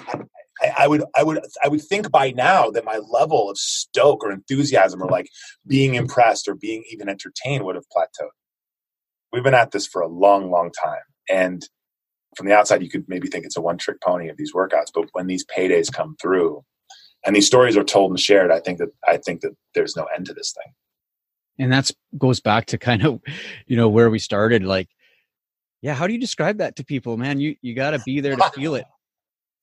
I, 0.62 0.70
I, 0.80 0.88
would 0.88 1.04
I 1.16 1.24
would 1.24 1.40
I 1.64 1.68
would 1.68 1.82
think 1.82 2.12
by 2.12 2.32
now 2.32 2.70
that 2.72 2.86
my 2.86 2.98
level 2.98 3.50
of 3.50 3.58
stoke 3.58 4.24
or 4.24 4.32
enthusiasm 4.32 5.02
or 5.02 5.10
like 5.10 5.30
being 5.66 5.96
impressed 5.96 6.48
or 6.48 6.56
being 6.56 6.84
even 6.92 7.10
entertained 7.10 7.64
would 7.64 7.76
have 7.76 7.86
plateaued. 7.96 8.30
We've 9.32 9.44
been 9.44 9.54
at 9.54 9.72
this 9.72 9.88
for 9.88 10.02
a 10.02 10.08
long, 10.08 10.52
long 10.52 10.72
time. 10.72 11.02
And 11.30 11.64
from 12.36 12.48
the 12.48 12.54
outside 12.54 12.82
you 12.82 12.90
could 12.90 13.06
maybe 13.08 13.28
think 13.28 13.46
it's 13.46 13.58
a 13.58 13.62
one 13.62 13.78
trick 13.78 14.02
pony 14.02 14.30
of 14.30 14.38
these 14.38 14.54
workouts, 14.54 14.92
but 14.94 15.06
when 15.14 15.28
these 15.28 15.46
paydays 15.46 15.92
come 15.92 16.16
through 16.22 16.64
and 17.26 17.36
these 17.36 17.48
stories 17.48 17.78
are 17.78 17.84
told 17.84 18.12
and 18.12 18.20
shared, 18.20 18.52
I 18.52 18.60
think 18.60 18.80
that 18.80 18.90
I 19.06 19.18
think 19.18 19.42
that 19.42 19.56
there's 19.76 19.96
no 19.96 20.08
end 20.16 20.26
to 20.28 20.34
this 20.34 20.54
thing. 20.54 20.74
And 21.60 21.72
that's 21.72 21.94
goes 22.18 22.40
back 22.40 22.68
to 22.68 22.78
kind 22.78 23.04
of, 23.06 23.20
you 23.66 23.76
know, 23.76 23.90
where 23.90 24.10
we 24.10 24.20
started. 24.20 24.64
Like, 24.64 24.90
yeah, 25.82 25.94
how 25.94 26.08
do 26.08 26.14
you 26.14 26.20
describe 26.20 26.58
that 26.58 26.76
to 26.78 26.84
people, 26.84 27.18
man? 27.18 27.40
You 27.40 27.56
you 27.62 27.74
gotta 27.74 28.00
be 28.06 28.20
there 28.20 28.36
to 28.36 28.52
feel 28.56 28.76
it 28.76 28.86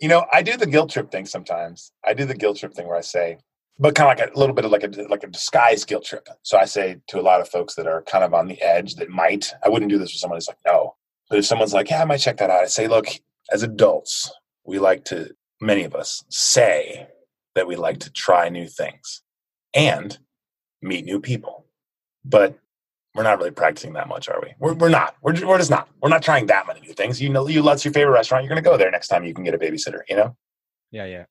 you 0.00 0.08
know, 0.08 0.26
I 0.32 0.42
do 0.42 0.56
the 0.56 0.66
guilt 0.66 0.90
trip 0.90 1.10
thing 1.10 1.26
sometimes. 1.26 1.92
I 2.04 2.14
do 2.14 2.24
the 2.24 2.34
guilt 2.34 2.58
trip 2.58 2.74
thing 2.74 2.86
where 2.86 2.96
I 2.96 3.02
say, 3.02 3.38
but 3.78 3.94
kind 3.94 4.10
of 4.10 4.18
like 4.18 4.34
a 4.34 4.38
little 4.38 4.54
bit 4.54 4.64
of 4.64 4.70
like 4.70 4.84
a 4.84 4.88
like 5.08 5.24
a 5.24 5.28
disguised 5.28 5.88
guilt 5.88 6.04
trip. 6.04 6.28
So 6.42 6.58
I 6.58 6.64
say 6.64 6.96
to 7.08 7.20
a 7.20 7.22
lot 7.22 7.40
of 7.40 7.48
folks 7.48 7.74
that 7.76 7.86
are 7.86 8.02
kind 8.02 8.24
of 8.24 8.34
on 8.34 8.46
the 8.46 8.60
edge 8.60 8.96
that 8.96 9.08
might. 9.08 9.52
I 9.64 9.68
wouldn't 9.68 9.90
do 9.90 9.98
this 9.98 10.12
with 10.12 10.20
someone 10.20 10.36
who's 10.36 10.48
like, 10.48 10.58
no. 10.66 10.96
But 11.30 11.38
if 11.38 11.46
someone's 11.46 11.72
like, 11.72 11.90
yeah, 11.90 12.02
I 12.02 12.04
might 12.04 12.18
check 12.18 12.36
that 12.36 12.50
out. 12.50 12.62
I 12.62 12.66
say, 12.66 12.86
look, 12.86 13.06
as 13.52 13.62
adults, 13.62 14.30
we 14.64 14.78
like 14.78 15.04
to. 15.06 15.34
Many 15.60 15.84
of 15.84 15.94
us 15.94 16.24
say 16.28 17.08
that 17.54 17.66
we 17.66 17.76
like 17.76 18.00
to 18.00 18.12
try 18.12 18.48
new 18.48 18.66
things 18.66 19.22
and 19.72 20.18
meet 20.82 21.04
new 21.04 21.20
people, 21.20 21.64
but 22.24 22.58
we're 23.14 23.22
not 23.22 23.38
really 23.38 23.52
practicing 23.52 23.92
that 23.92 24.08
much, 24.08 24.28
are 24.28 24.40
we? 24.42 24.54
We're, 24.58 24.74
we're 24.74 24.88
not. 24.88 25.16
We're, 25.22 25.46
we're 25.46 25.58
just 25.58 25.70
not. 25.70 25.88
We're 26.02 26.08
not 26.08 26.22
trying 26.22 26.46
that 26.46 26.66
many 26.66 26.80
new 26.80 26.92
things. 26.92 27.20
You 27.20 27.28
know, 27.28 27.46
you 27.46 27.62
that's 27.62 27.84
your 27.84 27.94
favorite 27.94 28.12
restaurant. 28.12 28.44
You're 28.44 28.50
going 28.50 28.62
to 28.62 28.68
go 28.68 28.76
there 28.76 28.90
next 28.90 29.08
time 29.08 29.24
you 29.24 29.34
can 29.34 29.44
get 29.44 29.54
a 29.54 29.58
babysitter. 29.58 30.00
You 30.08 30.16
know. 30.16 30.36
Yeah, 30.90 31.06
yeah. 31.06 31.24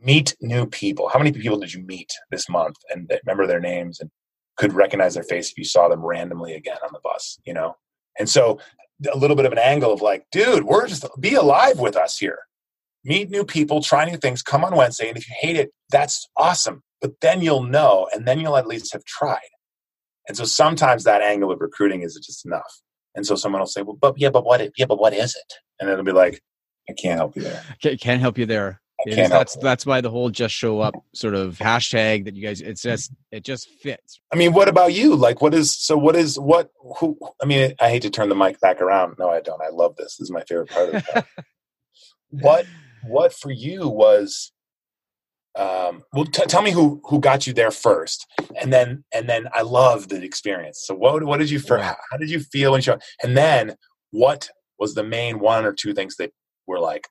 Meet 0.00 0.36
new 0.40 0.66
people. 0.66 1.08
How 1.08 1.18
many 1.18 1.32
people 1.32 1.58
did 1.58 1.72
you 1.72 1.82
meet 1.82 2.12
this 2.30 2.48
month 2.48 2.76
and 2.90 3.10
remember 3.24 3.46
their 3.46 3.60
names 3.60 4.00
and 4.00 4.10
could 4.56 4.72
recognize 4.74 5.14
their 5.14 5.22
face 5.22 5.50
if 5.50 5.58
you 5.58 5.64
saw 5.64 5.88
them 5.88 6.04
randomly 6.04 6.54
again 6.54 6.78
on 6.84 6.90
the 6.92 7.00
bus? 7.02 7.38
You 7.44 7.54
know. 7.54 7.76
And 8.18 8.28
so 8.28 8.58
a 9.10 9.16
little 9.16 9.36
bit 9.36 9.46
of 9.46 9.52
an 9.52 9.58
angle 9.58 9.92
of 9.92 10.02
like, 10.02 10.26
dude, 10.30 10.64
we're 10.64 10.86
just 10.86 11.06
be 11.18 11.34
alive 11.34 11.78
with 11.78 11.96
us 11.96 12.18
here. 12.18 12.40
Meet 13.04 13.30
new 13.30 13.44
people, 13.44 13.82
try 13.82 14.04
new 14.04 14.16
things. 14.16 14.42
Come 14.42 14.64
on 14.64 14.76
Wednesday, 14.76 15.08
and 15.08 15.16
if 15.16 15.28
you 15.28 15.34
hate 15.40 15.56
it, 15.56 15.72
that's 15.90 16.28
awesome. 16.36 16.82
But 17.00 17.20
then 17.20 17.40
you'll 17.40 17.64
know, 17.64 18.08
and 18.12 18.26
then 18.26 18.38
you'll 18.38 18.56
at 18.56 18.66
least 18.66 18.92
have 18.92 19.04
tried. 19.04 19.40
And 20.28 20.36
so 20.36 20.44
sometimes 20.44 21.04
that 21.04 21.22
angle 21.22 21.50
of 21.50 21.60
recruiting 21.60 22.02
is 22.02 22.14
just 22.24 22.46
enough. 22.46 22.80
And 23.14 23.26
so 23.26 23.34
someone 23.34 23.60
will 23.60 23.66
say, 23.66 23.82
"Well, 23.82 23.98
but 24.00 24.18
yeah, 24.18 24.30
but 24.30 24.44
what? 24.44 24.60
Yeah, 24.76 24.86
but 24.86 24.98
what 24.98 25.12
is 25.12 25.34
it?" 25.34 25.54
And 25.80 25.90
it'll 25.90 26.04
be 26.04 26.12
like, 26.12 26.40
"I 26.88 26.94
can't 26.94 27.18
help 27.18 27.36
you 27.36 27.42
there. 27.42 27.62
Can't 27.98 28.20
help 28.20 28.38
you 28.38 28.46
there." 28.46 28.80
Is, 29.06 29.30
that's 29.30 29.56
that's 29.56 29.84
why 29.84 30.00
the 30.00 30.10
whole 30.10 30.30
just 30.30 30.54
show 30.54 30.80
up 30.80 30.94
sort 31.12 31.34
of 31.34 31.58
hashtag 31.58 32.24
that 32.26 32.36
you 32.36 32.42
guys 32.42 32.60
it's 32.60 32.82
just 32.82 33.12
it 33.32 33.42
just 33.42 33.68
fits. 33.68 34.20
I 34.32 34.36
mean, 34.36 34.52
what 34.52 34.68
about 34.68 34.92
you? 34.92 35.16
Like 35.16 35.42
what 35.42 35.54
is 35.54 35.76
so 35.76 35.96
what 35.96 36.14
is 36.14 36.38
what 36.38 36.70
who 36.98 37.18
I 37.42 37.46
mean, 37.46 37.74
I 37.80 37.88
hate 37.88 38.02
to 38.02 38.10
turn 38.10 38.28
the 38.28 38.36
mic 38.36 38.60
back 38.60 38.80
around. 38.80 39.16
No, 39.18 39.28
I 39.28 39.40
don't. 39.40 39.60
I 39.60 39.70
love 39.70 39.96
this. 39.96 40.16
This 40.16 40.26
is 40.26 40.30
my 40.30 40.44
favorite 40.44 40.70
part 40.70 40.94
of 40.94 41.04
it. 41.16 41.24
what 42.30 42.66
what 43.04 43.32
for 43.32 43.50
you 43.50 43.88
was 43.88 44.52
um, 45.54 46.02
well, 46.12 46.24
t- 46.24 46.44
tell 46.46 46.62
me 46.62 46.70
who 46.70 47.00
who 47.04 47.20
got 47.20 47.46
you 47.46 47.52
there 47.52 47.70
first, 47.70 48.26
and 48.60 48.72
then 48.72 49.04
and 49.12 49.28
then 49.28 49.48
I 49.52 49.62
love 49.62 50.08
the 50.08 50.22
experience. 50.22 50.82
So 50.86 50.94
what 50.94 51.22
what 51.24 51.38
did 51.38 51.50
you 51.50 51.58
first? 51.58 51.84
How, 51.84 51.96
how 52.10 52.16
did 52.16 52.30
you 52.30 52.40
feel 52.40 52.72
when 52.72 52.82
you? 52.82 52.96
And 53.22 53.36
then 53.36 53.76
what 54.10 54.48
was 54.78 54.94
the 54.94 55.04
main 55.04 55.40
one 55.40 55.64
or 55.64 55.72
two 55.72 55.92
things 55.92 56.16
that 56.16 56.32
were 56.66 56.80
like 56.80 57.06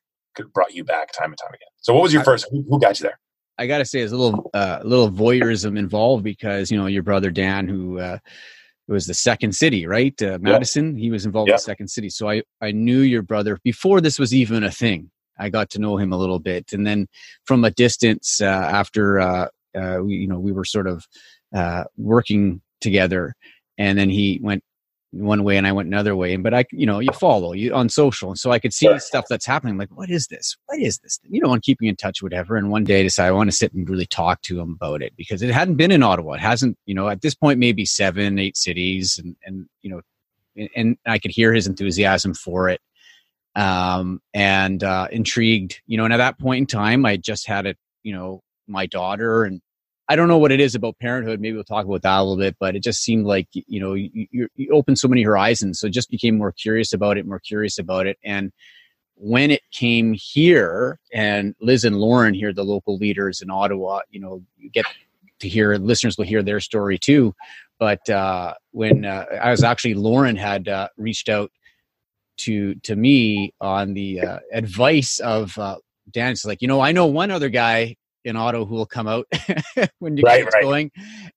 brought 0.53 0.73
you 0.73 0.83
back 0.83 1.11
time 1.11 1.31
and 1.31 1.37
time 1.37 1.49
again? 1.49 1.67
So 1.77 1.93
what 1.93 2.03
was 2.03 2.13
your 2.13 2.23
first? 2.23 2.47
Who, 2.51 2.65
who 2.67 2.79
got 2.79 2.99
you 2.99 3.03
there? 3.03 3.19
I 3.57 3.67
got 3.67 3.77
to 3.77 3.85
say, 3.85 3.99
there's 3.99 4.11
a 4.11 4.17
little 4.17 4.49
uh, 4.55 4.79
little 4.83 5.11
voyeurism 5.11 5.77
involved 5.77 6.23
because 6.23 6.71
you 6.71 6.77
know 6.77 6.87
your 6.87 7.03
brother 7.03 7.29
Dan, 7.29 7.67
who 7.67 7.99
uh, 7.99 8.17
was 8.87 9.05
the 9.05 9.13
second 9.13 9.53
city, 9.53 9.85
right? 9.85 10.19
Uh, 10.19 10.39
Madison. 10.41 10.95
Yep. 10.95 11.01
He 11.01 11.11
was 11.11 11.25
involved 11.27 11.49
yep. 11.49 11.55
in 11.55 11.57
the 11.57 11.63
second 11.63 11.87
city, 11.89 12.09
so 12.09 12.27
I 12.27 12.41
I 12.59 12.71
knew 12.71 13.01
your 13.01 13.21
brother 13.21 13.59
before 13.63 14.01
this 14.01 14.17
was 14.17 14.33
even 14.33 14.63
a 14.63 14.71
thing. 14.71 15.11
I 15.41 15.49
got 15.49 15.69
to 15.71 15.79
know 15.79 15.97
him 15.97 16.13
a 16.13 16.17
little 16.17 16.39
bit, 16.39 16.73
and 16.73 16.85
then 16.85 17.07
from 17.45 17.63
a 17.63 17.71
distance, 17.71 18.39
uh, 18.41 18.45
after 18.45 19.19
uh, 19.19 19.47
uh, 19.75 19.99
we, 20.03 20.15
you 20.15 20.27
know 20.27 20.39
we 20.39 20.51
were 20.51 20.65
sort 20.65 20.87
of 20.87 21.05
uh, 21.55 21.85
working 21.97 22.61
together, 22.79 23.35
and 23.77 23.97
then 23.97 24.09
he 24.09 24.39
went 24.41 24.63
one 25.11 25.43
way 25.43 25.57
and 25.57 25.67
I 25.67 25.73
went 25.73 25.87
another 25.87 26.15
way. 26.15 26.35
But 26.37 26.53
I, 26.53 26.65
you 26.71 26.85
know, 26.85 26.99
you 26.99 27.11
follow 27.11 27.53
you 27.53 27.73
on 27.73 27.89
social, 27.89 28.29
and 28.29 28.39
so 28.39 28.51
I 28.51 28.59
could 28.59 28.73
see 28.73 28.85
sure. 28.85 28.99
stuff 28.99 29.25
that's 29.29 29.45
happening. 29.45 29.77
Like, 29.77 29.89
what 29.89 30.09
is 30.09 30.27
this? 30.27 30.55
What 30.67 30.79
is 30.79 30.99
this? 30.99 31.19
You 31.29 31.41
know, 31.41 31.53
and 31.53 31.61
keeping 31.61 31.87
in 31.87 31.95
touch, 31.95 32.23
whatever. 32.23 32.55
And 32.55 32.71
one 32.71 32.83
day, 32.83 33.01
I 33.01 33.03
decided 33.03 33.29
I 33.29 33.33
want 33.33 33.49
to 33.49 33.55
sit 33.55 33.73
and 33.73 33.89
really 33.89 34.05
talk 34.05 34.41
to 34.43 34.59
him 34.59 34.77
about 34.79 35.01
it 35.01 35.13
because 35.17 35.41
it 35.41 35.51
hadn't 35.51 35.75
been 35.75 35.91
in 35.91 36.03
Ottawa. 36.03 36.33
It 36.33 36.41
hasn't, 36.41 36.77
you 36.85 36.95
know, 36.95 37.09
at 37.09 37.21
this 37.21 37.35
point, 37.35 37.59
maybe 37.59 37.85
seven, 37.85 38.39
eight 38.39 38.57
cities, 38.57 39.19
and 39.21 39.35
and 39.43 39.67
you 39.81 39.91
know, 39.91 40.01
and, 40.55 40.69
and 40.75 40.97
I 41.05 41.19
could 41.19 41.31
hear 41.31 41.53
his 41.53 41.67
enthusiasm 41.67 42.33
for 42.33 42.69
it 42.69 42.81
um, 43.55 44.21
and 44.33 44.83
uh, 44.83 45.07
intrigued. 45.11 45.81
You 45.85 45.97
know, 45.97 46.05
and 46.05 46.13
at 46.13 46.17
that 46.17 46.39
point 46.39 46.59
in 46.59 46.65
time, 46.67 47.05
I 47.05 47.17
just 47.17 47.47
had 47.47 47.65
it. 47.65 47.77
You 48.03 48.13
know, 48.13 48.41
my 48.67 48.85
daughter, 48.85 49.43
and 49.43 49.61
I 50.09 50.15
don't 50.15 50.27
know 50.27 50.37
what 50.37 50.51
it 50.51 50.59
is 50.59 50.75
about 50.75 50.99
parenthood. 50.99 51.39
Maybe 51.39 51.55
we'll 51.55 51.63
talk 51.63 51.85
about 51.85 52.01
that 52.01 52.19
a 52.19 52.23
little 52.23 52.37
bit. 52.37 52.55
But 52.59 52.75
it 52.75 52.83
just 52.83 53.03
seemed 53.03 53.25
like 53.25 53.47
you 53.53 53.79
know 53.79 53.93
you, 53.93 54.27
you, 54.31 54.69
opened 54.71 54.99
so 54.99 55.07
many 55.07 55.23
horizons, 55.23 55.79
so 55.79 55.89
just 55.89 56.09
became 56.09 56.37
more 56.37 56.51
curious 56.51 56.93
about 56.93 57.17
it, 57.17 57.25
more 57.25 57.39
curious 57.39 57.77
about 57.77 58.07
it, 58.07 58.17
and 58.23 58.51
when 59.23 59.51
it 59.51 59.61
came 59.71 60.13
here 60.13 60.99
and 61.13 61.53
Liz 61.61 61.83
and 61.83 61.97
Lauren 61.97 62.33
here, 62.33 62.51
the 62.51 62.63
local 62.63 62.97
leaders 62.97 63.39
in 63.39 63.51
Ottawa, 63.51 63.99
you 64.09 64.19
know, 64.19 64.41
you 64.57 64.67
get 64.71 64.85
to 65.41 65.47
hear 65.47 65.75
listeners 65.75 66.17
will 66.17 66.25
hear 66.25 66.41
their 66.41 66.59
story 66.59 66.97
too. 66.97 67.35
But 67.77 68.09
uh, 68.09 68.55
when 68.71 69.05
uh, 69.05 69.25
I 69.39 69.51
was 69.51 69.63
actually 69.63 69.93
Lauren 69.93 70.35
had 70.35 70.67
uh, 70.67 70.87
reached 70.97 71.29
out 71.29 71.51
to 72.41 72.75
to 72.75 72.95
me 72.95 73.53
on 73.61 73.93
the 73.93 74.21
uh, 74.21 74.39
advice 74.53 75.19
of 75.19 75.57
uh, 75.57 75.77
Dan. 76.09 76.31
It's 76.31 76.45
like, 76.45 76.61
you 76.61 76.67
know, 76.67 76.81
I 76.81 76.91
know 76.91 77.05
one 77.05 77.31
other 77.31 77.49
guy 77.49 77.95
in 78.23 78.35
Ottawa 78.35 78.65
who 78.65 78.75
will 78.75 78.85
come 78.85 79.07
out 79.07 79.27
when 79.99 80.17
you 80.17 80.23
right, 80.23 80.43
get 80.43 80.53
right. 80.53 80.63
going, 80.63 80.91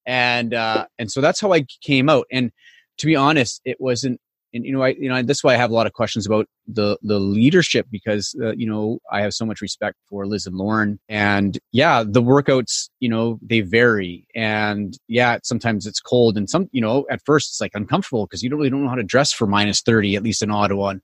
and 0.06 0.54
uh, 0.54 0.86
and 0.98 1.10
so 1.10 1.20
that's 1.20 1.40
how 1.40 1.52
I 1.52 1.66
came 1.82 2.08
out. 2.08 2.26
And 2.30 2.50
to 2.98 3.06
be 3.06 3.16
honest, 3.16 3.60
it 3.64 3.76
wasn't 3.80 4.20
and 4.54 4.64
you 4.64 4.72
know, 4.72 4.82
I 4.82 4.90
you 4.90 5.08
know 5.08 5.20
that's 5.22 5.42
why 5.42 5.54
I 5.54 5.56
have 5.56 5.70
a 5.70 5.74
lot 5.74 5.86
of 5.86 5.92
questions 5.92 6.26
about 6.26 6.46
the 6.66 6.96
the 7.02 7.18
leadership 7.18 7.86
because 7.90 8.34
uh, 8.40 8.52
you 8.52 8.66
know 8.66 9.00
I 9.10 9.20
have 9.20 9.34
so 9.34 9.44
much 9.44 9.60
respect 9.60 9.96
for 10.08 10.26
Liz 10.26 10.46
and 10.46 10.56
Lauren, 10.56 11.00
and 11.08 11.58
yeah, 11.72 12.04
the 12.06 12.22
workouts 12.22 12.88
you 13.00 13.08
know 13.08 13.38
they 13.42 13.60
vary, 13.60 14.26
and 14.34 14.96
yeah, 15.08 15.38
sometimes 15.42 15.86
it's 15.86 16.00
cold, 16.00 16.38
and 16.38 16.48
some 16.48 16.68
you 16.72 16.80
know 16.80 17.04
at 17.10 17.20
first 17.26 17.50
it's 17.50 17.60
like 17.60 17.72
uncomfortable 17.74 18.26
because 18.26 18.42
you 18.42 18.48
don't 18.48 18.58
really 18.58 18.70
don't 18.70 18.84
know 18.84 18.88
how 18.88 18.94
to 18.94 19.02
dress 19.02 19.32
for 19.32 19.46
minus 19.46 19.82
thirty 19.82 20.16
at 20.16 20.22
least 20.22 20.42
in 20.42 20.50
Ottawa, 20.50 20.90
and, 20.90 21.02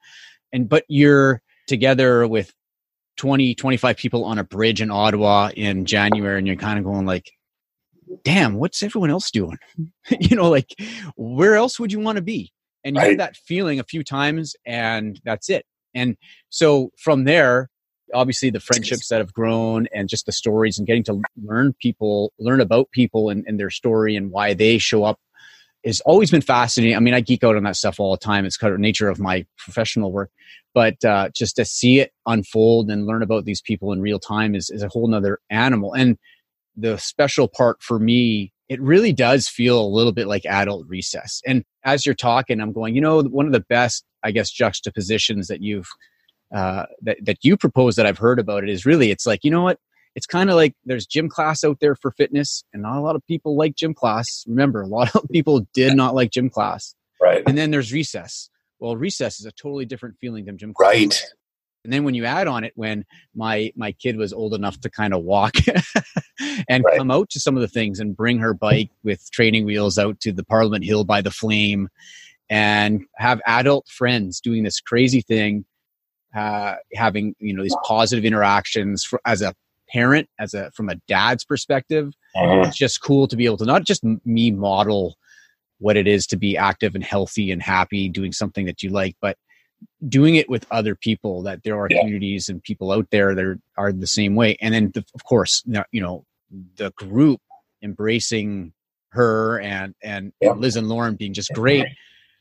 and 0.53 0.69
but 0.69 0.85
you're 0.89 1.43
together 1.67 2.27
with 2.27 2.53
20 3.17 3.55
25 3.55 3.97
people 3.97 4.25
on 4.25 4.39
a 4.39 4.45
bridge 4.45 4.81
in 4.81 4.91
Ottawa 4.91 5.51
in 5.55 5.85
January, 5.85 6.39
and 6.39 6.47
you're 6.47 6.57
kind 6.57 6.79
of 6.79 6.85
going 6.85 7.05
like 7.05 7.31
damn, 8.25 8.55
what's 8.55 8.83
everyone 8.83 9.11
else 9.11 9.31
doing? 9.31 9.57
you 10.21 10.37
know, 10.37 10.51
like 10.51 10.75
where 11.17 11.55
else 11.55 11.79
would 11.79 11.93
you 11.93 12.01
want 12.01 12.17
to 12.17 12.23
be? 12.23 12.53
And 12.85 12.97
you 12.97 13.01
right. 13.01 13.09
have 13.11 13.19
that 13.19 13.37
feeling 13.37 13.79
a 13.79 13.85
few 13.85 14.03
times 14.03 14.55
and 14.65 15.21
that's 15.25 15.51
it. 15.51 15.67
And 15.95 16.17
so 16.49 16.91
from 16.97 17.25
there, 17.25 17.69
obviously 18.15 18.51
the 18.51 18.61
friendships 18.61 19.09
that 19.09 19.19
have 19.19 19.33
grown 19.33 19.87
and 19.95 20.09
just 20.09 20.27
the 20.27 20.33
stories 20.33 20.79
and 20.79 20.87
getting 20.87 21.05
to 21.05 21.21
learn 21.43 21.75
people, 21.81 22.33
learn 22.39 22.61
about 22.61 22.91
people 22.91 23.31
and, 23.31 23.45
and 23.47 23.59
their 23.59 23.71
story 23.71 24.17
and 24.17 24.31
why 24.31 24.55
they 24.55 24.79
show 24.79 25.05
up 25.05 25.19
has 25.85 26.01
always 26.03 26.31
been 26.31 26.43
fascinating. 26.43 26.97
I 26.97 27.01
mean, 27.01 27.15
I 27.15 27.21
geek 27.21 27.43
out 27.43 27.57
on 27.57 27.63
that 27.65 27.77
stuff 27.77 27.99
all 27.99 28.13
the 28.13 28.19
time. 28.19 28.45
It's 28.45 28.57
kind 28.57 28.73
of 28.73 28.81
nature 28.81 29.09
of 29.09 29.19
my 29.19 29.47
professional 29.57 30.13
work, 30.13 30.31
but 30.75 31.03
uh, 31.05 31.31
just 31.35 31.57
to 31.57 31.65
see 31.65 32.01
it 32.01 32.13
unfold 32.27 32.91
and 32.91 33.07
learn 33.07 33.23
about 33.23 33.45
these 33.45 33.63
people 33.63 33.93
in 33.93 34.01
real 34.01 34.19
time 34.19 34.55
is, 34.55 34.71
is 34.71 34.83
a 34.83 34.89
whole 34.89 35.09
nother 35.09 35.39
animal. 35.49 35.95
And 35.95 36.19
the 36.77 36.99
special 36.99 37.49
part 37.49 37.83
for 37.83 37.99
me 37.99 38.53
it 38.71 38.81
really 38.81 39.13
does 39.13 39.49
feel 39.49 39.79
a 39.79 39.87
little 39.87 40.13
bit 40.13 40.29
like 40.29 40.47
adult 40.47 40.87
recess. 40.89 41.43
And 41.45 41.65
as 41.85 42.07
you're 42.07 42.15
talking 42.15 42.61
i'm 42.61 42.73
going 42.73 42.95
you 42.95 43.01
know 43.01 43.23
one 43.23 43.47
of 43.47 43.53
the 43.53 43.65
best 43.69 44.05
i 44.23 44.31
guess 44.31 44.51
juxtapositions 44.51 45.49
that 45.49 45.63
you've 45.63 45.89
uh, 46.55 46.85
that, 47.01 47.17
that 47.23 47.39
you 47.43 47.57
propose 47.57 47.95
that 47.95 48.07
i've 48.07 48.19
heard 48.19 48.41
about 48.41 48.65
it 48.65 48.69
is 48.69 48.85
really 48.85 49.11
it's 49.11 49.27
like 49.27 49.45
you 49.45 49.51
know 49.51 49.63
what? 49.63 49.79
It's 50.17 50.27
kind 50.27 50.51
of 50.51 50.57
like 50.57 50.75
there's 50.85 51.07
gym 51.07 51.29
class 51.29 51.63
out 51.63 51.79
there 51.81 51.95
for 51.95 52.11
fitness 52.11 52.65
and 52.73 52.83
not 52.83 52.97
a 52.97 53.01
lot 53.01 53.15
of 53.15 53.25
people 53.29 53.57
like 53.57 53.77
gym 53.77 53.95
class. 53.95 54.45
Remember 54.49 54.83
a 54.83 54.87
lot 54.89 55.15
of 55.15 55.23
people 55.33 55.67
did 55.73 55.95
not 55.95 56.17
like 56.17 56.33
gym 56.33 56.51
class. 56.51 56.97
Right. 57.23 57.45
And 57.47 57.57
then 57.57 57.71
there's 57.71 57.93
recess. 57.93 58.51
Well 58.81 58.97
recess 58.97 59.39
is 59.39 59.47
a 59.47 59.53
totally 59.53 59.87
different 59.87 60.17
feeling 60.21 60.47
than 60.47 60.59
gym 60.59 60.75
class. 60.75 60.89
Right 60.89 61.25
and 61.85 61.93
then 61.93 62.05
when 62.05 62.15
you 62.15 62.25
add 62.25 62.47
on 62.47 62.65
it 62.65 62.73
when 62.77 63.05
my 63.35 63.73
my 63.77 63.93
kid 63.93 64.17
was 64.17 64.33
old 64.33 64.55
enough 64.55 64.81
to 64.81 64.91
kind 64.91 65.15
of 65.15 65.23
walk 65.23 65.55
and 66.69 66.85
right. 66.85 66.99
come 66.99 67.11
out 67.11 67.31
to 67.31 67.41
some 67.41 67.57
of 67.57 67.61
the 67.61 67.69
things 67.69 68.01
and 68.01 68.17
bring 68.17 68.39
her 68.39 68.55
bike 68.55 68.91
with 69.03 69.31
training 69.33 69.65
wheels 69.65 69.99
out 69.99 70.19
to 70.21 70.33
the 70.33 70.45
parliament 70.45 70.85
hill 70.85 71.05
by 71.05 71.21
the 71.21 71.31
flame 71.31 71.89
and 72.49 73.05
have 73.17 73.41
adult 73.47 73.87
friends 73.89 74.41
doing 74.41 74.63
this 74.63 74.81
crazy 74.81 75.21
thing 75.21 75.65
uh, 76.35 76.77
having 76.95 77.35
you 77.39 77.55
know 77.55 77.63
these 77.63 77.77
positive 77.85 78.25
interactions 78.25 79.05
for, 79.05 79.21
as 79.25 79.43
a 79.43 79.55
parent 79.89 80.29
as 80.39 80.55
a 80.55 80.71
from 80.71 80.89
a 80.89 80.95
dad's 81.09 81.45
perspective 81.45 82.13
uh-huh. 82.37 82.63
it's 82.67 82.77
just 82.77 83.03
cool 83.03 83.27
to 83.27 83.37
be 83.37 83.45
able 83.45 83.57
to 83.57 83.65
not 83.65 83.85
just 83.85 84.05
me 84.25 84.51
model 84.53 85.17
what 85.79 85.97
it 85.97 86.07
is 86.07 86.27
to 86.27 86.37
be 86.37 86.57
active 86.57 86.95
and 86.95 87.03
healthy 87.03 87.51
and 87.51 87.63
happy 87.63 88.09
doing 88.09 88.31
something 88.31 88.67
that 88.67 88.83
you 88.83 88.91
like 88.91 89.17
but 89.21 89.37
doing 90.09 90.37
it 90.37 90.49
with 90.49 90.67
other 90.71 90.95
people 90.95 91.43
that 91.43 91.63
there 91.63 91.79
are 91.79 91.89
yeah. 91.91 92.01
communities 92.01 92.49
and 92.49 92.63
people 92.63 92.93
out 92.93 93.09
there 93.11 93.35
that 93.35 93.45
are, 93.45 93.59
are 93.77 93.93
the 93.93 94.07
same 94.07 94.35
way. 94.35 94.57
And 94.61 94.75
then 94.75 94.91
the, 94.95 95.05
of 95.15 95.25
course 95.25 95.63
you 95.93 96.01
know 96.01 96.25
the 96.77 96.91
group 96.93 97.41
embracing 97.83 98.73
her 99.11 99.61
and 99.61 99.95
and, 100.03 100.33
yeah. 100.41 100.53
liz 100.53 100.77
and 100.77 100.89
lauren 100.89 101.17
being 101.17 101.33
just 101.35 101.53
great 101.55 101.87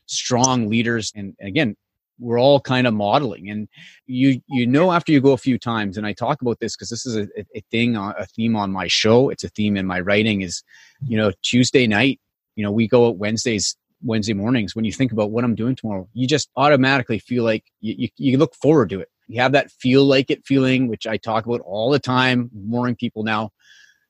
strong 0.05 0.69
leaders. 0.69 1.11
And 1.15 1.35
again 1.41 1.75
we're 2.21 2.39
all 2.39 2.59
kind 2.59 2.85
of 2.85 2.93
modeling. 2.93 3.49
And 3.49 3.67
you 4.05 4.41
you 4.47 4.67
know 4.67 4.91
after 4.91 5.11
you 5.11 5.21
go 5.21 5.31
a 5.31 5.37
few 5.37 5.57
times 5.57 5.97
and 5.97 6.05
i 6.05 6.13
talk 6.13 6.41
about 6.41 6.59
this 6.59 6.75
because 6.75 6.89
this 6.89 7.05
is 7.05 7.15
a, 7.15 7.27
a 7.55 7.61
thing 7.71 7.97
uh, 7.97 8.13
a 8.17 8.25
theme 8.25 8.55
on 8.55 8.71
my 8.71 8.87
show. 8.87 9.29
It's 9.29 9.43
a 9.43 9.49
theme 9.49 9.77
in 9.77 9.85
my 9.85 9.99
writing 9.99 10.41
is 10.41 10.63
you 11.01 11.17
know 11.17 11.31
tuesday 11.41 11.87
night 11.87 12.19
you 12.55 12.63
know 12.63 12.71
we 12.71 12.87
go 12.87 13.07
out 13.07 13.17
wednesdays 13.17 13.77
Wednesday 14.01 14.33
mornings 14.33 14.75
when 14.75 14.85
you 14.85 14.91
think 14.91 15.11
about 15.11 15.31
what 15.31 15.43
I'm 15.43 15.55
doing 15.55 15.75
tomorrow, 15.75 16.07
you 16.13 16.27
just 16.27 16.49
automatically 16.55 17.19
feel 17.19 17.43
like 17.43 17.65
you, 17.81 17.95
you, 17.97 18.09
you, 18.17 18.37
look 18.37 18.55
forward 18.55 18.89
to 18.89 18.99
it. 18.99 19.09
You 19.27 19.41
have 19.41 19.51
that 19.51 19.71
feel 19.71 20.05
like 20.05 20.31
it 20.31 20.45
feeling, 20.45 20.87
which 20.87 21.05
I 21.05 21.17
talk 21.17 21.45
about 21.45 21.61
all 21.61 21.91
the 21.91 21.99
time, 21.99 22.49
warning 22.53 22.95
people 22.95 23.23
now. 23.23 23.51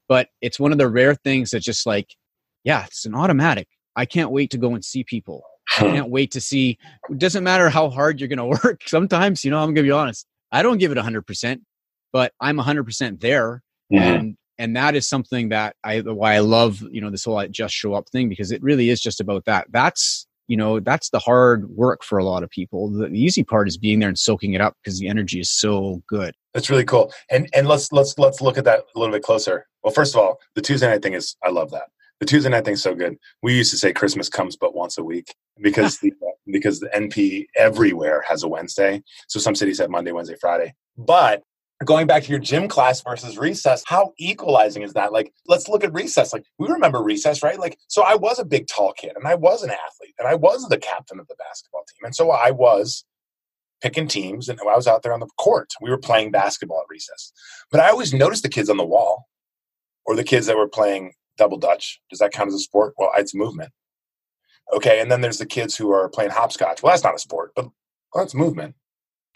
But 0.07 0.29
it's 0.41 0.59
one 0.59 0.71
of 0.71 0.77
the 0.77 0.87
rare 0.87 1.15
things 1.15 1.51
that 1.51 1.61
just 1.61 1.85
like, 1.85 2.15
yeah, 2.63 2.85
it's 2.85 3.05
an 3.05 3.15
automatic. 3.15 3.67
I 3.95 4.05
can't 4.05 4.31
wait 4.31 4.51
to 4.51 4.57
go 4.57 4.73
and 4.73 4.83
see 4.83 5.03
people. 5.03 5.43
I 5.77 5.81
can't 5.81 6.09
wait 6.09 6.31
to 6.31 6.41
see. 6.41 6.77
It 7.09 7.19
doesn't 7.19 7.43
matter 7.43 7.69
how 7.69 7.89
hard 7.89 8.19
you're 8.19 8.29
going 8.29 8.37
to 8.61 8.63
work. 8.63 8.81
Sometimes, 8.85 9.43
you 9.43 9.51
know, 9.51 9.59
I'm 9.59 9.73
going 9.73 9.75
to 9.75 9.83
be 9.83 9.91
honest. 9.91 10.25
I 10.51 10.63
don't 10.63 10.77
give 10.77 10.91
it 10.91 10.97
100%, 10.97 11.61
but 12.11 12.33
I'm 12.39 12.57
100% 12.57 13.19
there. 13.19 13.61
Mm-hmm. 13.91 14.03
And 14.03 14.37
and 14.60 14.76
that 14.76 14.95
is 14.95 15.07
something 15.07 15.49
that 15.49 15.76
I 15.84 16.01
why 16.01 16.36
I 16.36 16.39
love 16.39 16.84
you 16.91 17.01
know 17.01 17.10
this 17.10 17.24
whole 17.24 17.43
just 17.47 17.74
show 17.74 17.93
up 17.93 18.10
thing 18.10 18.30
because 18.30 18.51
it 18.51 18.62
really 18.62 18.89
is 18.89 19.01
just 19.01 19.22
about 19.22 19.45
that. 19.45 19.68
That's 19.72 20.28
you 20.47 20.57
know 20.57 20.80
that's 20.80 21.10
the 21.10 21.20
hard 21.20 21.70
work 21.70 22.03
for 22.03 22.20
a 22.20 22.26
lot 22.26 22.43
of 22.43 22.49
people. 22.49 22.91
The, 22.91 23.07
the 23.07 23.20
easy 23.20 23.43
part 23.43 23.68
is 23.68 23.78
being 23.78 23.99
there 23.99 24.10
and 24.10 24.20
soaking 24.20 24.53
it 24.53 24.62
up 24.62 24.76
because 24.84 24.99
the 24.99 25.07
energy 25.07 25.39
is 25.39 25.49
so 25.49 26.03
good. 26.07 26.36
That's 26.53 26.70
really 26.70 26.86
cool. 26.86 27.12
And 27.32 27.49
and 27.55 27.68
let's 27.68 27.91
let's 27.91 28.20
let's 28.20 28.41
look 28.41 28.57
at 28.57 28.66
that 28.66 28.82
a 28.95 28.99
little 28.99 29.14
bit 29.14 29.24
closer. 29.24 29.66
Well, 29.84 29.93
first 29.93 30.14
of 30.14 30.22
all, 30.22 30.39
the 30.55 30.62
Tuesday 30.62 30.88
night 30.88 31.01
thing 31.01 31.14
is 31.14 31.36
I 31.43 31.49
love 31.49 31.72
that. 31.72 31.88
The 32.20 32.26
Tuesday 32.26 32.49
night 32.49 32.66
thing 32.66 32.74
is 32.74 32.84
so 32.84 32.93
good. 32.93 33.18
We 33.41 33.55
used 33.55 33.72
to 33.72 33.78
say 33.78 33.93
Christmas 33.93 34.28
comes 34.28 34.57
but 34.57 34.76
once 34.76 34.97
a 34.97 35.03
week 35.03 35.34
because 35.62 35.99
the 35.99 36.12
because 36.51 36.82
the 36.82 36.88
NP 36.88 37.45
everywhere 37.55 38.24
has 38.28 38.43
a 38.43 38.47
Wednesday. 38.49 39.01
So 39.28 39.39
some 39.39 39.55
cities 39.55 39.80
have 39.80 39.89
Monday, 39.89 40.12
Wednesday, 40.12 40.36
Friday. 40.39 40.74
But 40.97 41.43
going 41.86 42.07
back 42.07 42.23
to 42.23 42.30
your 42.30 42.39
gym 42.39 42.67
class 42.67 43.01
versus 43.01 43.38
recess 43.38 43.84
how 43.88 44.13
equalizing 44.17 44.84
is 44.84 44.93
that? 44.93 45.13
Like 45.13 45.34
let's 45.47 45.67
look 45.69 45.84
at 45.84 45.93
recess. 45.93 46.34
Like 46.34 46.45
we 46.57 46.67
remember 46.67 47.01
recess 47.01 47.41
right? 47.41 47.59
Like 47.59 47.77
so 47.88 48.03
i 48.03 48.15
was 48.15 48.39
a 48.39 48.45
big 48.45 48.67
tall 48.67 48.93
kid 48.93 49.13
and 49.15 49.27
i 49.27 49.36
was 49.36 49.63
an 49.63 49.69
athlete 49.69 50.15
and 50.19 50.27
i 50.27 50.36
was 50.36 50.67
the 50.67 50.77
captain 50.77 51.19
of 51.19 51.27
the 51.27 51.36
basketball 51.36 51.84
team 51.84 52.05
and 52.05 52.15
so 52.15 52.32
i 52.32 52.51
was 52.51 53.05
picking 53.82 54.07
teams 54.07 54.49
and 54.49 54.59
i 54.61 54.75
was 54.75 54.88
out 54.88 55.03
there 55.03 55.13
on 55.13 55.19
the 55.19 55.30
court. 55.38 55.69
We 55.82 55.89
were 55.89 55.97
playing 55.97 56.32
basketball 56.32 56.82
at 56.82 56.89
recess. 56.89 57.32
But 57.71 57.80
i 57.80 57.89
always 57.89 58.13
noticed 58.13 58.43
the 58.43 58.49
kids 58.49 58.69
on 58.69 58.77
the 58.77 58.86
wall 58.86 59.27
or 60.05 60.15
the 60.15 60.23
kids 60.23 60.47
that 60.47 60.57
were 60.57 60.67
playing 60.67 61.13
double 61.38 61.57
dutch. 61.57 62.01
Does 62.09 62.19
that 62.19 62.32
count 62.32 62.49
as 62.49 62.55
a 62.55 62.59
sport? 62.59 62.93
Well 62.97 63.11
it's 63.15 63.36
movement. 63.36 63.71
Okay 64.73 64.99
and 64.99 65.11
then 65.11 65.21
there's 65.21 65.39
the 65.39 65.45
kids 65.45 65.77
who 65.77 65.91
are 65.91 66.09
playing 66.09 66.32
hopscotch. 66.32 66.84
Well 66.84 66.91
that's 66.91 67.03
not 67.03 67.15
a 67.15 67.19
sport 67.19 67.51
but 67.55 67.65
well, 68.13 68.23
that's 68.23 68.36
movement. 68.36 68.75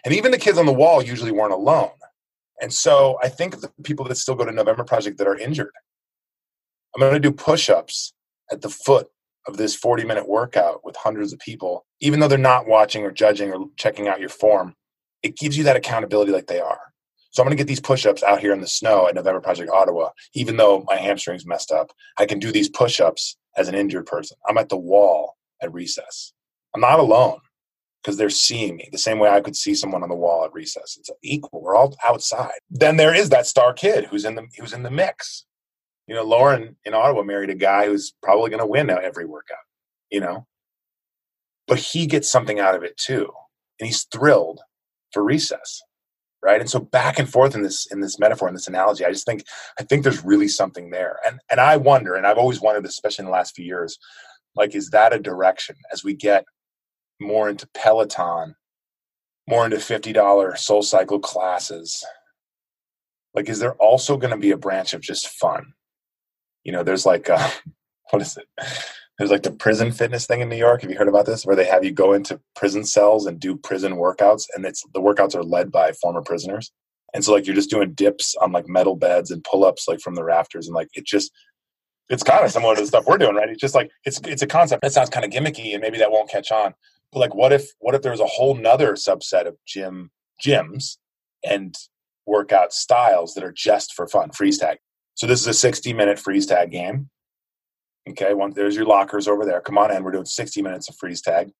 And 0.03 0.13
even 0.13 0.31
the 0.31 0.37
kids 0.37 0.57
on 0.57 0.65
the 0.65 0.73
wall 0.73 1.01
usually 1.01 1.31
weren't 1.31 1.53
alone 1.53 1.91
and 2.61 2.73
so 2.73 3.17
I 3.21 3.29
think 3.29 3.59
the 3.59 3.71
people 3.83 4.05
that 4.05 4.17
still 4.17 4.35
go 4.35 4.45
to 4.45 4.51
November 4.51 4.83
Project 4.83 5.17
that 5.17 5.27
are 5.27 5.37
injured, 5.37 5.71
I'm 6.95 7.01
going 7.01 7.13
to 7.13 7.19
do 7.19 7.31
push 7.31 7.69
ups 7.69 8.13
at 8.51 8.61
the 8.61 8.69
foot 8.69 9.07
of 9.47 9.57
this 9.57 9.75
40 9.75 10.05
minute 10.05 10.27
workout 10.27 10.81
with 10.83 10.95
hundreds 10.95 11.33
of 11.33 11.39
people, 11.39 11.85
even 11.99 12.19
though 12.19 12.27
they're 12.27 12.37
not 12.37 12.67
watching 12.67 13.03
or 13.03 13.11
judging 13.11 13.51
or 13.51 13.65
checking 13.77 14.07
out 14.07 14.19
your 14.19 14.29
form. 14.29 14.75
It 15.21 15.37
gives 15.37 15.57
you 15.57 15.63
that 15.65 15.75
accountability 15.75 16.31
like 16.31 16.47
they 16.47 16.59
are. 16.59 16.79
So 17.31 17.41
I'm 17.41 17.47
going 17.47 17.57
to 17.57 17.61
get 17.61 17.67
these 17.67 17.79
push 17.79 18.05
ups 18.05 18.21
out 18.21 18.41
here 18.41 18.53
in 18.53 18.61
the 18.61 18.67
snow 18.67 19.07
at 19.07 19.15
November 19.15 19.41
Project 19.41 19.71
Ottawa, 19.71 20.09
even 20.35 20.55
though 20.57 20.83
my 20.87 20.97
hamstring's 20.97 21.45
messed 21.45 21.71
up. 21.71 21.91
I 22.17 22.25
can 22.25 22.39
do 22.39 22.51
these 22.51 22.69
push 22.69 22.99
ups 22.99 23.37
as 23.57 23.67
an 23.67 23.75
injured 23.75 24.05
person. 24.05 24.37
I'm 24.47 24.57
at 24.57 24.69
the 24.69 24.77
wall 24.77 25.35
at 25.61 25.73
recess. 25.73 26.33
I'm 26.75 26.81
not 26.81 26.99
alone 26.99 27.39
because 28.03 28.17
they're 28.17 28.29
seeing 28.29 28.75
me 28.75 28.89
the 28.91 28.97
same 28.97 29.19
way 29.19 29.29
I 29.29 29.41
could 29.41 29.55
see 29.55 29.73
someone 29.73 30.03
on 30.03 30.09
the 30.09 30.15
wall 30.15 30.43
at 30.43 30.53
recess. 30.53 30.97
It's 30.99 31.09
equal. 31.21 31.61
We're 31.61 31.75
all 31.75 31.95
outside. 32.03 32.59
Then 32.69 32.97
there 32.97 33.13
is 33.13 33.29
that 33.29 33.47
star 33.47 33.73
kid 33.73 34.05
who's 34.05 34.25
in 34.25 34.35
the 34.35 34.47
who's 34.57 34.73
in 34.73 34.83
the 34.83 34.91
mix. 34.91 35.45
You 36.07 36.15
know, 36.15 36.23
Lauren 36.23 36.75
in 36.83 36.93
Ottawa 36.93 37.23
married 37.23 37.49
a 37.49 37.55
guy 37.55 37.85
who's 37.85 38.13
probably 38.21 38.49
going 38.49 38.59
to 38.59 38.67
win 38.67 38.89
every 38.89 39.25
workout. 39.25 39.57
You 40.11 40.19
know, 40.19 40.47
but 41.67 41.79
he 41.79 42.05
gets 42.05 42.31
something 42.31 42.59
out 42.59 42.75
of 42.75 42.83
it 42.83 42.97
too, 42.97 43.31
and 43.79 43.87
he's 43.87 44.03
thrilled 44.03 44.59
for 45.11 45.23
recess, 45.23 45.81
right? 46.43 46.59
And 46.59 46.69
so 46.69 46.79
back 46.79 47.19
and 47.19 47.29
forth 47.29 47.55
in 47.55 47.63
this 47.63 47.87
in 47.89 48.01
this 48.01 48.19
metaphor 48.19 48.49
in 48.49 48.53
this 48.53 48.67
analogy, 48.67 49.05
I 49.05 49.11
just 49.11 49.25
think 49.25 49.45
I 49.79 49.83
think 49.83 50.03
there's 50.03 50.25
really 50.25 50.49
something 50.49 50.89
there, 50.89 51.19
and 51.25 51.39
and 51.49 51.61
I 51.61 51.77
wonder, 51.77 52.15
and 52.15 52.27
I've 52.27 52.37
always 52.37 52.59
wondered, 52.59 52.85
especially 52.85 53.23
in 53.23 53.27
the 53.27 53.31
last 53.31 53.55
few 53.55 53.65
years, 53.65 53.97
like 54.55 54.75
is 54.75 54.89
that 54.89 55.13
a 55.13 55.19
direction 55.19 55.77
as 55.91 56.03
we 56.03 56.13
get 56.13 56.43
more 57.23 57.49
into 57.49 57.67
Peloton, 57.73 58.55
more 59.47 59.65
into 59.65 59.77
$50 59.77 60.13
SoulCycle 60.13 61.21
classes. 61.21 62.05
Like, 63.33 63.49
is 63.49 63.59
there 63.59 63.73
also 63.73 64.17
going 64.17 64.31
to 64.31 64.37
be 64.37 64.51
a 64.51 64.57
branch 64.57 64.93
of 64.93 65.01
just 65.01 65.27
fun? 65.27 65.73
You 66.63 66.71
know, 66.71 66.83
there's 66.83 67.05
like, 67.05 67.29
uh, 67.29 67.49
what 68.11 68.21
is 68.21 68.37
it? 68.37 68.47
There's 69.17 69.31
like 69.31 69.43
the 69.43 69.51
prison 69.51 69.91
fitness 69.91 70.25
thing 70.25 70.41
in 70.41 70.49
New 70.49 70.57
York. 70.57 70.81
Have 70.81 70.89
you 70.89 70.97
heard 70.97 71.07
about 71.07 71.25
this? 71.25 71.45
Where 71.45 71.55
they 71.55 71.65
have 71.65 71.83
you 71.83 71.91
go 71.91 72.13
into 72.13 72.39
prison 72.55 72.83
cells 72.83 73.27
and 73.27 73.39
do 73.39 73.55
prison 73.55 73.93
workouts, 73.93 74.47
and 74.55 74.65
it's 74.65 74.83
the 74.93 75.01
workouts 75.01 75.35
are 75.35 75.43
led 75.43 75.71
by 75.71 75.91
former 75.91 76.21
prisoners. 76.21 76.71
And 77.13 77.23
so, 77.23 77.31
like, 77.31 77.45
you're 77.45 77.55
just 77.55 77.69
doing 77.69 77.93
dips 77.93 78.33
on 78.41 78.51
like 78.51 78.67
metal 78.67 78.95
beds 78.95 79.29
and 79.29 79.43
pull 79.43 79.65
ups 79.65 79.87
like 79.87 79.99
from 80.01 80.15
the 80.15 80.23
rafters, 80.23 80.67
and 80.67 80.73
like 80.73 80.89
it 80.95 81.05
just 81.05 81.31
it's 82.09 82.23
kind 82.23 82.43
of 82.43 82.51
similar 82.51 82.75
to 82.75 82.81
the 82.81 82.87
stuff 82.87 83.05
we're 83.07 83.17
doing, 83.17 83.35
right? 83.35 83.49
It's 83.49 83.61
just 83.61 83.75
like 83.75 83.91
it's 84.03 84.19
it's 84.25 84.41
a 84.41 84.47
concept 84.47 84.81
that 84.81 84.93
sounds 84.93 85.09
kind 85.09 85.25
of 85.25 85.31
gimmicky, 85.31 85.73
and 85.73 85.81
maybe 85.81 85.99
that 85.99 86.11
won't 86.11 86.29
catch 86.29 86.51
on. 86.51 86.73
But 87.13 87.19
like, 87.19 87.35
what 87.35 87.53
if 87.53 87.69
what 87.79 87.95
if 87.95 88.01
there 88.01 88.11
was 88.11 88.19
a 88.19 88.25
whole 88.25 88.55
nother 88.55 88.93
subset 88.93 89.47
of 89.47 89.55
gym 89.67 90.11
gyms 90.43 90.97
and 91.43 91.75
workout 92.25 92.73
styles 92.73 93.33
that 93.33 93.43
are 93.43 93.51
just 93.51 93.93
for 93.93 94.07
fun, 94.07 94.31
freeze 94.31 94.57
tag. 94.57 94.77
So 95.15 95.27
this 95.27 95.41
is 95.41 95.47
a 95.47 95.53
60 95.53 95.93
minute 95.93 96.19
freeze 96.19 96.45
tag 96.45 96.71
game. 96.71 97.09
Okay, 98.09 98.33
one, 98.33 98.51
there's 98.51 98.75
your 98.75 98.85
lockers 98.85 99.27
over 99.27 99.45
there. 99.45 99.61
Come 99.61 99.77
on 99.77 99.91
in. 99.91 100.03
We're 100.03 100.11
doing 100.11 100.25
60 100.25 100.61
minutes 100.61 100.89
of 100.89 100.95
freeze 100.95 101.21
tag. 101.21 101.51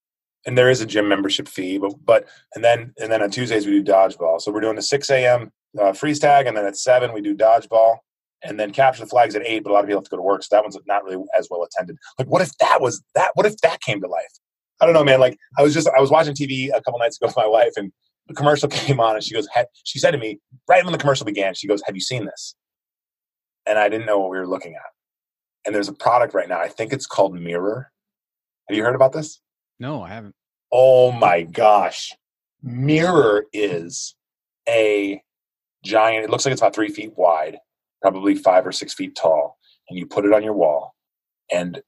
And 0.46 0.58
there 0.58 0.70
is 0.70 0.82
a 0.82 0.86
gym 0.86 1.08
membership 1.08 1.48
fee, 1.48 1.78
but 1.78 1.94
but 2.04 2.28
and 2.54 2.64
then 2.64 2.94
and 3.00 3.10
then 3.10 3.24
on 3.24 3.32
Tuesdays 3.32 3.66
we 3.66 3.82
do 3.82 3.92
dodgeball. 3.92 4.42
So 4.42 4.52
we're 4.52 4.60
doing 4.60 4.76
the 4.76 4.82
6 4.82 5.10
a.m. 5.10 5.52
Uh, 5.80 5.94
freeze 5.94 6.20
tag, 6.20 6.48
and 6.48 6.56
then 6.56 6.66
at 6.66 6.78
seven 6.78 7.14
we 7.14 7.22
do 7.22 7.34
dodgeball, 7.34 7.98
and 8.44 8.60
then 8.60 8.72
capture 8.72 9.02
the 9.02 9.10
flags 9.10 9.36
at 9.36 9.42
eight. 9.46 9.64
But 9.64 9.72
a 9.72 9.74
lot 9.74 9.80
of 9.80 9.88
people 9.88 10.02
have 10.02 10.04
to 10.04 10.10
go 10.10 10.18
to 10.18 10.22
work, 10.22 10.44
so 10.44 10.50
that 10.52 10.64
one's 10.64 10.78
not 10.86 11.04
really 11.06 11.24
as 11.36 11.48
well 11.50 11.64
attended. 11.64 11.98
Like, 12.20 12.28
what 12.28 12.42
if 12.42 12.56
that 12.58 12.82
was 12.82 13.02
that? 13.16 13.32
What 13.36 13.46
if 13.46 13.56
that 13.60 13.80
came 13.82 14.02
to 14.02 14.08
life? 14.08 14.28
I 14.84 14.86
don't 14.86 14.94
know, 14.94 15.04
man. 15.04 15.22
Like, 15.22 15.38
I 15.58 15.64
was 15.64 15.74
just 15.74 15.88
I 15.88 16.02
was 16.02 16.12
watching 16.12 16.34
TV 16.34 16.68
a 16.68 16.82
couple 16.82 17.00
nights 17.00 17.18
ago 17.18 17.28
with 17.28 17.38
my 17.38 17.48
wife, 17.48 17.72
and 17.78 17.92
the 18.28 18.34
commercial 18.34 18.68
came 18.70 19.00
on 19.00 19.16
and 19.16 19.24
she 19.24 19.34
goes, 19.34 19.48
she 19.84 20.00
said 20.00 20.12
to 20.12 20.18
me 20.18 20.40
right 20.68 20.84
when 20.84 20.92
the 20.92 21.00
commercial 21.00 21.26
began, 21.26 21.54
she 21.54 21.68
goes, 21.68 21.82
have 21.86 21.96
you 21.96 22.02
seen 22.02 22.26
this? 22.26 22.56
And 23.66 23.80
I 23.80 23.88
didn't 23.90 24.06
know 24.06 24.20
what 24.20 24.30
we 24.30 24.38
were 24.38 24.48
looking 24.48 24.76
at. 24.76 24.82
And 25.66 25.74
there's 25.74 25.88
a 25.88 25.94
product 25.94 26.34
right 26.34 26.50
now. 26.50 26.60
I 26.60 26.68
think 26.68 26.92
it's 26.92 27.06
called 27.06 27.34
Mirror. 27.34 27.90
Have 28.68 28.78
you 28.78 28.84
heard 28.84 28.96
about 28.96 29.14
this? 29.14 29.40
No, 29.80 30.02
I 30.02 30.10
haven't. 30.10 30.36
Oh 30.72 31.12
my 31.12 31.44
gosh. 31.44 32.14
Mirror 32.62 33.46
is 33.54 34.16
a 34.68 35.22
giant, 35.86 36.26
it 36.26 36.30
looks 36.30 36.46
like 36.46 36.52
it's 36.52 36.62
about 36.62 36.76
three 36.76 36.90
feet 36.90 37.14
wide, 37.16 37.58
probably 38.02 38.36
five 38.36 38.68
or 38.68 38.72
six 38.72 38.94
feet 38.94 39.16
tall. 39.16 39.58
And 39.90 39.98
you 39.98 40.06
put 40.06 40.26
it 40.26 40.34
on 40.34 40.44
your 40.44 40.54
wall, 40.54 40.96
and 41.52 41.82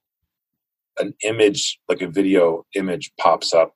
an 0.99 1.13
image, 1.23 1.79
like 1.89 2.01
a 2.01 2.07
video 2.07 2.65
image, 2.75 3.11
pops 3.19 3.53
up 3.53 3.75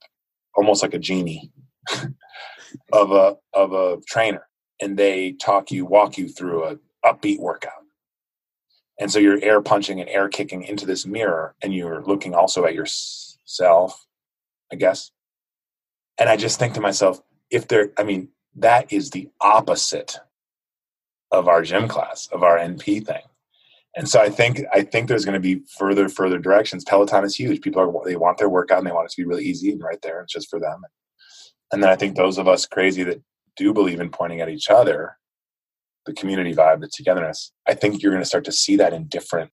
almost 0.56 0.82
like 0.82 0.94
a 0.94 1.00
genie 1.00 1.52
of 2.94 3.12
a 3.12 3.36
of 3.54 3.74
a 3.74 3.98
trainer 4.08 4.48
and 4.82 4.98
they 4.98 5.34
talk 5.34 5.72
you 5.72 5.86
walk 5.86 6.18
you 6.18 6.30
through 6.30 6.66
a 6.66 6.78
upbeat 7.06 7.40
workout. 7.40 7.74
And 9.00 9.12
so 9.12 9.20
you're 9.20 9.42
air 9.42 9.62
punching 9.62 10.00
and 10.02 10.10
air 10.10 10.28
kicking 10.28 10.64
into 10.64 10.86
this 10.86 11.06
mirror 11.06 11.56
and 11.62 11.74
you're 11.74 12.04
looking 12.04 12.34
also 12.34 12.66
at 12.66 12.74
yourself 12.74 14.06
i 14.72 14.76
guess. 14.76 15.12
And 16.20 16.30
i 16.30 16.38
just 16.38 16.60
think 16.60 16.74
to 16.76 16.82
myself 16.82 17.22
if 17.50 17.68
there 17.68 17.92
i 17.98 18.04
mean 18.04 18.30
that 18.56 18.92
is 18.92 19.12
the 19.12 19.30
opposite 19.42 20.20
of 21.32 21.48
our 21.48 21.62
gym 21.62 21.88
class 21.88 22.28
of 22.32 22.44
our 22.44 22.58
np 22.58 23.06
thing 23.06 23.22
and 23.96 24.08
so 24.08 24.20
i 24.22 24.30
think 24.30 24.62
i 24.74 24.82
think 24.82 25.08
there's 25.08 25.26
going 25.26 25.34
to 25.34 25.40
be 25.40 25.62
further 25.78 26.10
further 26.10 26.38
directions. 26.38 26.84
Peloton 26.84 27.24
is 27.24 27.36
huge. 27.36 27.62
People 27.62 27.82
are 27.82 28.06
they 28.06 28.16
want 28.16 28.38
their 28.38 28.50
workout 28.50 28.80
and 28.80 28.88
they 28.88 28.92
want 28.92 29.06
it 29.06 29.12
to 29.12 29.22
be 29.22 29.28
really 29.28 29.46
easy 29.46 29.72
and 29.72 29.82
right 29.82 30.02
there 30.02 30.22
it's 30.22 30.34
just 30.34 30.50
for 30.50 30.60
them. 30.60 30.82
And 31.72 31.84
then 31.84 31.90
I 31.90 31.96
think 31.96 32.16
those 32.16 32.38
of 32.38 32.48
us 32.48 32.66
crazy 32.66 33.04
that 33.04 33.22
do 33.56 33.74
believe 33.74 34.00
in 34.00 34.10
pointing 34.10 34.42
at 34.42 34.50
each 34.50 34.70
other, 34.70 35.18
the 36.06 36.14
community 36.14 36.54
vibe, 36.54 36.82
the 36.82 36.90
togetherness, 36.92 37.52
I 37.68 37.76
think 37.76 38.02
you're 38.02 38.12
going 38.12 38.24
to 38.24 38.28
start 38.28 38.46
to 38.46 38.52
see 38.52 38.76
that 38.78 38.94
in 38.94 39.06
different 39.08 39.52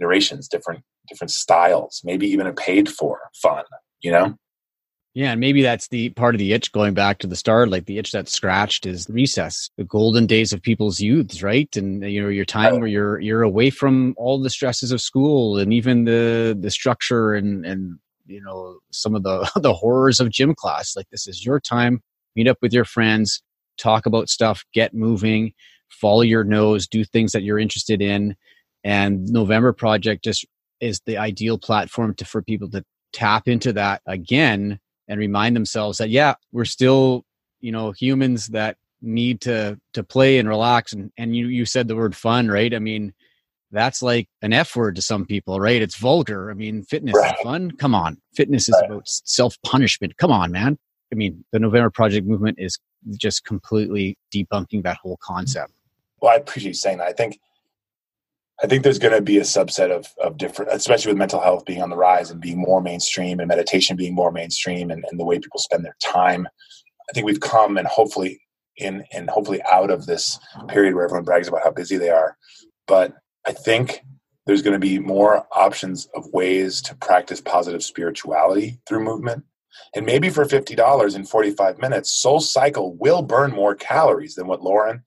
iterations, 0.00 0.48
different 0.48 0.82
different 1.08 1.30
styles, 1.30 2.00
maybe 2.04 2.26
even 2.28 2.46
a 2.46 2.52
paid 2.52 2.88
for 2.88 3.18
fun, 3.42 3.64
you 4.00 4.12
know? 4.12 4.36
Yeah, 5.14 5.32
and 5.32 5.40
maybe 5.40 5.60
that's 5.60 5.88
the 5.88 6.08
part 6.10 6.34
of 6.34 6.38
the 6.38 6.54
itch 6.54 6.72
going 6.72 6.94
back 6.94 7.18
to 7.18 7.26
the 7.26 7.36
start, 7.36 7.68
like 7.68 7.84
the 7.84 7.98
itch 7.98 8.12
that's 8.12 8.32
scratched 8.32 8.86
is 8.86 9.06
recess, 9.10 9.68
the 9.76 9.84
golden 9.84 10.26
days 10.26 10.54
of 10.54 10.62
people's 10.62 11.00
youths, 11.00 11.42
right? 11.42 11.68
And 11.76 12.02
uh, 12.02 12.06
you 12.06 12.22
know, 12.22 12.28
your 12.28 12.46
time 12.46 12.78
where 12.78 12.88
you're 12.88 13.20
you're 13.20 13.42
away 13.42 13.68
from 13.68 14.14
all 14.16 14.40
the 14.40 14.48
stresses 14.48 14.90
of 14.90 15.02
school 15.02 15.58
and 15.58 15.72
even 15.72 16.04
the 16.04 16.56
the 16.58 16.70
structure 16.70 17.34
and 17.34 17.66
and 17.66 17.98
you 18.26 18.40
know 18.42 18.78
some 18.90 19.14
of 19.14 19.22
the 19.22 19.50
the 19.60 19.74
horrors 19.74 20.18
of 20.18 20.30
gym 20.30 20.54
class. 20.54 20.96
Like 20.96 21.10
this 21.10 21.28
is 21.28 21.44
your 21.44 21.60
time. 21.60 22.00
Meet 22.34 22.48
up 22.48 22.58
with 22.62 22.72
your 22.72 22.86
friends 22.86 23.42
talk 23.78 24.06
about 24.06 24.28
stuff 24.28 24.64
get 24.72 24.94
moving 24.94 25.52
follow 25.88 26.22
your 26.22 26.44
nose 26.44 26.86
do 26.86 27.04
things 27.04 27.32
that 27.32 27.42
you're 27.42 27.58
interested 27.58 28.00
in. 28.00 28.34
And 28.84 29.26
november 29.28 29.72
project 29.72 30.24
just 30.24 30.46
is 30.80 31.00
the 31.06 31.18
ideal 31.18 31.58
platform 31.58 32.14
to 32.16 32.24
for 32.24 32.42
people 32.42 32.70
to 32.70 32.84
tap 33.12 33.46
into 33.46 33.72
that 33.74 34.02
again 34.06 34.80
and 35.08 35.18
remind 35.18 35.54
themselves 35.56 35.98
that 35.98 36.10
yeah 36.10 36.34
we're 36.52 36.64
still 36.64 37.24
you 37.60 37.72
know 37.72 37.92
humans 37.92 38.48
that 38.48 38.76
need 39.00 39.40
to 39.40 39.78
to 39.92 40.02
play 40.02 40.38
and 40.38 40.48
relax 40.48 40.92
and 40.92 41.10
and 41.18 41.36
you 41.36 41.48
you 41.48 41.64
said 41.64 41.88
the 41.88 41.96
word 41.96 42.14
fun 42.14 42.48
right 42.48 42.74
i 42.74 42.78
mean 42.78 43.12
that's 43.72 44.02
like 44.02 44.28
an 44.42 44.52
F 44.52 44.76
word 44.76 44.94
to 44.96 45.02
some 45.02 45.24
people, 45.24 45.58
right? 45.58 45.80
It's 45.80 45.96
vulgar. 45.96 46.50
I 46.50 46.54
mean, 46.54 46.84
fitness 46.84 47.16
right. 47.16 47.34
is 47.34 47.40
fun. 47.42 47.70
Come 47.72 47.94
on. 47.94 48.18
Fitness 48.34 48.68
is 48.68 48.76
right. 48.80 48.90
about 48.90 49.08
self 49.08 49.56
punishment. 49.64 50.16
Come 50.18 50.30
on, 50.30 50.52
man. 50.52 50.78
I 51.10 51.14
mean, 51.14 51.44
the 51.52 51.58
November 51.58 51.90
Project 51.90 52.26
movement 52.26 52.58
is 52.60 52.78
just 53.16 53.44
completely 53.44 54.16
debunking 54.32 54.82
that 54.84 54.98
whole 55.02 55.18
concept. 55.22 55.72
Well, 56.20 56.32
I 56.32 56.36
appreciate 56.36 56.70
you 56.70 56.74
saying 56.74 56.98
that. 56.98 57.08
I 57.08 57.12
think 57.12 57.40
I 58.62 58.68
think 58.68 58.84
there's 58.84 58.98
going 58.98 59.14
to 59.14 59.20
be 59.20 59.38
a 59.38 59.42
subset 59.42 59.90
of, 59.90 60.06
of 60.22 60.38
different, 60.38 60.72
especially 60.72 61.10
with 61.10 61.18
mental 61.18 61.40
health 61.40 61.64
being 61.64 61.82
on 61.82 61.90
the 61.90 61.96
rise 61.96 62.30
and 62.30 62.40
being 62.40 62.58
more 62.58 62.80
mainstream 62.80 63.40
and 63.40 63.48
meditation 63.48 63.96
being 63.96 64.14
more 64.14 64.30
mainstream 64.30 64.90
and, 64.92 65.04
and 65.10 65.18
the 65.18 65.24
way 65.24 65.40
people 65.40 65.58
spend 65.58 65.84
their 65.84 65.96
time. 66.00 66.46
I 67.08 67.12
think 67.12 67.26
we've 67.26 67.40
come 67.40 67.76
and 67.76 67.88
hopefully 67.88 68.40
in 68.76 69.04
and 69.12 69.28
hopefully 69.28 69.60
out 69.70 69.90
of 69.90 70.06
this 70.06 70.38
period 70.68 70.94
where 70.94 71.04
everyone 71.04 71.24
brags 71.24 71.48
about 71.48 71.64
how 71.64 71.72
busy 71.72 71.98
they 71.98 72.10
are. 72.10 72.36
But 72.86 73.14
I 73.44 73.52
think 73.52 74.02
there's 74.46 74.62
going 74.62 74.74
to 74.74 74.78
be 74.78 74.98
more 74.98 75.46
options 75.52 76.08
of 76.14 76.32
ways 76.32 76.80
to 76.82 76.94
practice 76.96 77.40
positive 77.40 77.82
spirituality 77.82 78.78
through 78.86 79.04
movement. 79.04 79.44
And 79.94 80.06
maybe 80.06 80.30
for 80.30 80.44
$50 80.44 81.16
in 81.16 81.24
45 81.24 81.78
minutes, 81.78 82.12
Soul 82.12 82.40
Cycle 82.40 82.94
will 82.96 83.22
burn 83.22 83.50
more 83.50 83.74
calories 83.74 84.34
than 84.34 84.46
what 84.46 84.62
Lauren 84.62 85.02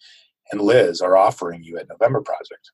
and 0.52 0.62
Liz 0.62 1.02
are 1.02 1.16
offering 1.16 1.64
you 1.64 1.78
at 1.78 1.88
November 1.90 2.22
Project. 2.22 2.72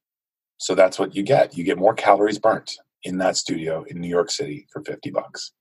So 0.62 0.76
that's 0.76 0.99
what 0.99 1.16
you 1.16 1.24
get. 1.24 1.57
You 1.57 1.64
get 1.64 1.80
more 1.80 1.95
calories 1.95 2.38
burnt 2.38 2.78
in 3.03 3.18
that 3.18 3.36
studio 3.36 3.84
in 3.88 3.99
New 3.99 4.07
York 4.07 4.30
City 4.30 4.68
for 4.72 4.84
50 4.84 5.09
bucks. 5.09 5.53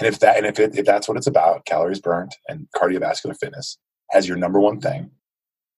And 0.00 0.08
if 0.08 0.18
that 0.20 0.38
and 0.38 0.46
if 0.46 0.58
it, 0.58 0.78
if 0.78 0.86
that's 0.86 1.06
what 1.06 1.18
it's 1.18 1.26
about, 1.26 1.66
calories 1.66 2.00
burnt 2.00 2.34
and 2.48 2.66
cardiovascular 2.74 3.36
fitness 3.38 3.76
as 4.14 4.26
your 4.26 4.38
number 4.38 4.58
one 4.58 4.80
thing, 4.80 5.10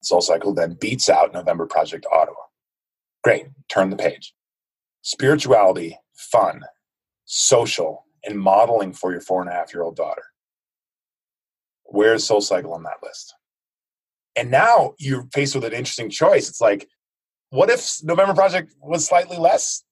Soul 0.00 0.20
Cycle 0.20 0.54
then 0.54 0.74
beats 0.80 1.08
out 1.08 1.32
November 1.32 1.66
Project 1.66 2.06
Ottawa. 2.12 2.36
Great, 3.24 3.46
turn 3.68 3.90
the 3.90 3.96
page. 3.96 4.32
Spirituality, 5.02 5.98
fun, 6.14 6.62
social, 7.24 8.04
and 8.24 8.38
modeling 8.38 8.92
for 8.92 9.10
your 9.10 9.20
four 9.20 9.40
and 9.40 9.50
a 9.50 9.54
half 9.54 9.74
year 9.74 9.82
old 9.82 9.96
daughter. 9.96 10.22
Where's 11.82 12.24
Soul 12.24 12.42
Cycle 12.42 12.74
on 12.74 12.84
that 12.84 13.02
list? 13.02 13.34
And 14.36 14.52
now 14.52 14.94
you're 15.00 15.26
faced 15.34 15.56
with 15.56 15.64
an 15.64 15.72
interesting 15.72 16.10
choice. 16.10 16.48
It's 16.48 16.60
like, 16.60 16.88
what 17.50 17.70
if 17.70 18.02
November 18.02 18.34
Project 18.34 18.74
was 18.80 19.06
slightly 19.06 19.36
less 19.36 19.84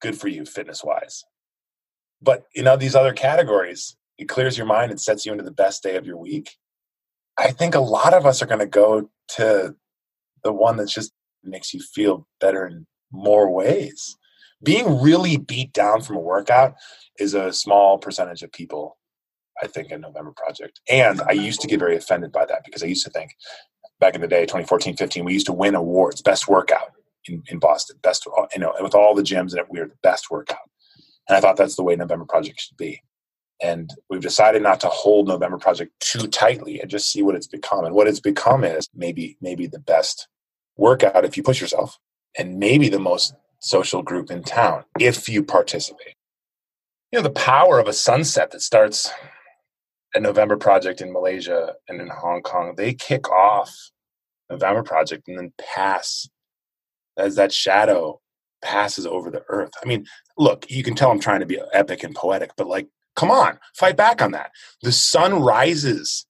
good 0.00 0.18
for 0.18 0.28
you 0.28 0.44
fitness 0.44 0.84
wise? 0.84 1.24
But 2.20 2.44
in 2.54 2.66
all 2.66 2.76
these 2.76 2.94
other 2.94 3.12
categories, 3.12 3.96
it 4.16 4.28
clears 4.28 4.56
your 4.56 4.66
mind 4.66 4.90
and 4.90 5.00
sets 5.00 5.24
you 5.24 5.32
into 5.32 5.44
the 5.44 5.50
best 5.50 5.82
day 5.82 5.96
of 5.96 6.06
your 6.06 6.16
week. 6.16 6.56
I 7.36 7.52
think 7.52 7.74
a 7.74 7.80
lot 7.80 8.14
of 8.14 8.26
us 8.26 8.42
are 8.42 8.46
going 8.46 8.58
to 8.58 8.66
go 8.66 9.10
to 9.36 9.76
the 10.42 10.52
one 10.52 10.76
that 10.76 10.88
just 10.88 11.12
makes 11.44 11.72
you 11.72 11.80
feel 11.80 12.26
better 12.40 12.66
in 12.66 12.86
more 13.12 13.50
ways. 13.50 14.16
Being 14.62 15.00
really 15.00 15.36
beat 15.36 15.72
down 15.72 16.02
from 16.02 16.16
a 16.16 16.20
workout 16.20 16.74
is 17.18 17.34
a 17.34 17.52
small 17.52 17.98
percentage 17.98 18.42
of 18.42 18.50
people, 18.50 18.98
I 19.62 19.68
think, 19.68 19.92
in 19.92 20.00
November 20.00 20.32
Project. 20.36 20.80
And 20.88 21.20
I 21.22 21.32
used 21.32 21.60
to 21.60 21.68
get 21.68 21.78
very 21.78 21.96
offended 21.96 22.32
by 22.32 22.44
that 22.46 22.64
because 22.64 22.82
I 22.82 22.86
used 22.86 23.04
to 23.04 23.10
think 23.10 23.30
back 24.00 24.14
in 24.14 24.20
the 24.20 24.28
day, 24.28 24.42
2014, 24.42 24.96
15, 24.96 25.24
we 25.24 25.32
used 25.32 25.46
to 25.46 25.52
win 25.52 25.74
awards, 25.74 26.22
best 26.22 26.48
workout 26.48 26.92
in, 27.26 27.42
in 27.48 27.58
Boston, 27.58 27.96
best, 28.02 28.26
you 28.54 28.60
know, 28.60 28.74
with 28.80 28.94
all 28.94 29.14
the 29.14 29.22
gyms 29.22 29.54
and 29.54 29.62
we 29.68 29.80
were 29.80 29.86
the 29.86 29.98
best 30.02 30.30
workout. 30.30 30.58
And 31.28 31.36
I 31.36 31.40
thought 31.40 31.56
that's 31.56 31.76
the 31.76 31.82
way 31.82 31.96
November 31.96 32.24
Project 32.24 32.60
should 32.60 32.76
be. 32.76 33.02
And 33.60 33.90
we've 34.08 34.20
decided 34.20 34.62
not 34.62 34.80
to 34.80 34.88
hold 34.88 35.26
November 35.26 35.58
Project 35.58 35.92
too 36.00 36.28
tightly 36.28 36.80
and 36.80 36.88
just 36.88 37.10
see 37.10 37.22
what 37.22 37.34
it's 37.34 37.48
become. 37.48 37.84
And 37.84 37.94
what 37.94 38.06
it's 38.06 38.20
become 38.20 38.64
is 38.64 38.88
maybe 38.94 39.36
maybe 39.40 39.66
the 39.66 39.80
best 39.80 40.28
workout 40.76 41.24
if 41.24 41.36
you 41.36 41.42
push 41.42 41.60
yourself, 41.60 41.98
and 42.38 42.58
maybe 42.58 42.88
the 42.88 43.00
most 43.00 43.34
social 43.58 44.02
group 44.02 44.30
in 44.30 44.44
town 44.44 44.84
if 45.00 45.28
you 45.28 45.42
participate. 45.42 46.14
You 47.10 47.18
know, 47.18 47.24
the 47.24 47.30
power 47.30 47.80
of 47.80 47.88
a 47.88 47.92
sunset 47.92 48.52
that 48.52 48.62
starts 48.62 49.10
November 50.22 50.56
Project 50.56 51.00
in 51.00 51.12
Malaysia 51.12 51.74
and 51.88 52.00
in 52.00 52.08
Hong 52.08 52.42
Kong, 52.42 52.74
they 52.76 52.94
kick 52.94 53.30
off 53.30 53.74
November 54.50 54.82
Project 54.82 55.28
and 55.28 55.38
then 55.38 55.52
pass 55.58 56.28
as 57.16 57.36
that 57.36 57.52
shadow 57.52 58.20
passes 58.62 59.06
over 59.06 59.30
the 59.30 59.44
earth. 59.48 59.72
I 59.82 59.86
mean, 59.86 60.06
look, 60.36 60.70
you 60.70 60.82
can 60.82 60.94
tell 60.94 61.10
I'm 61.10 61.20
trying 61.20 61.40
to 61.40 61.46
be 61.46 61.60
epic 61.72 62.02
and 62.02 62.14
poetic, 62.14 62.50
but 62.56 62.66
like, 62.66 62.88
come 63.16 63.30
on, 63.30 63.58
fight 63.74 63.96
back 63.96 64.22
on 64.22 64.32
that. 64.32 64.50
The 64.82 64.92
sun 64.92 65.42
rises 65.42 66.26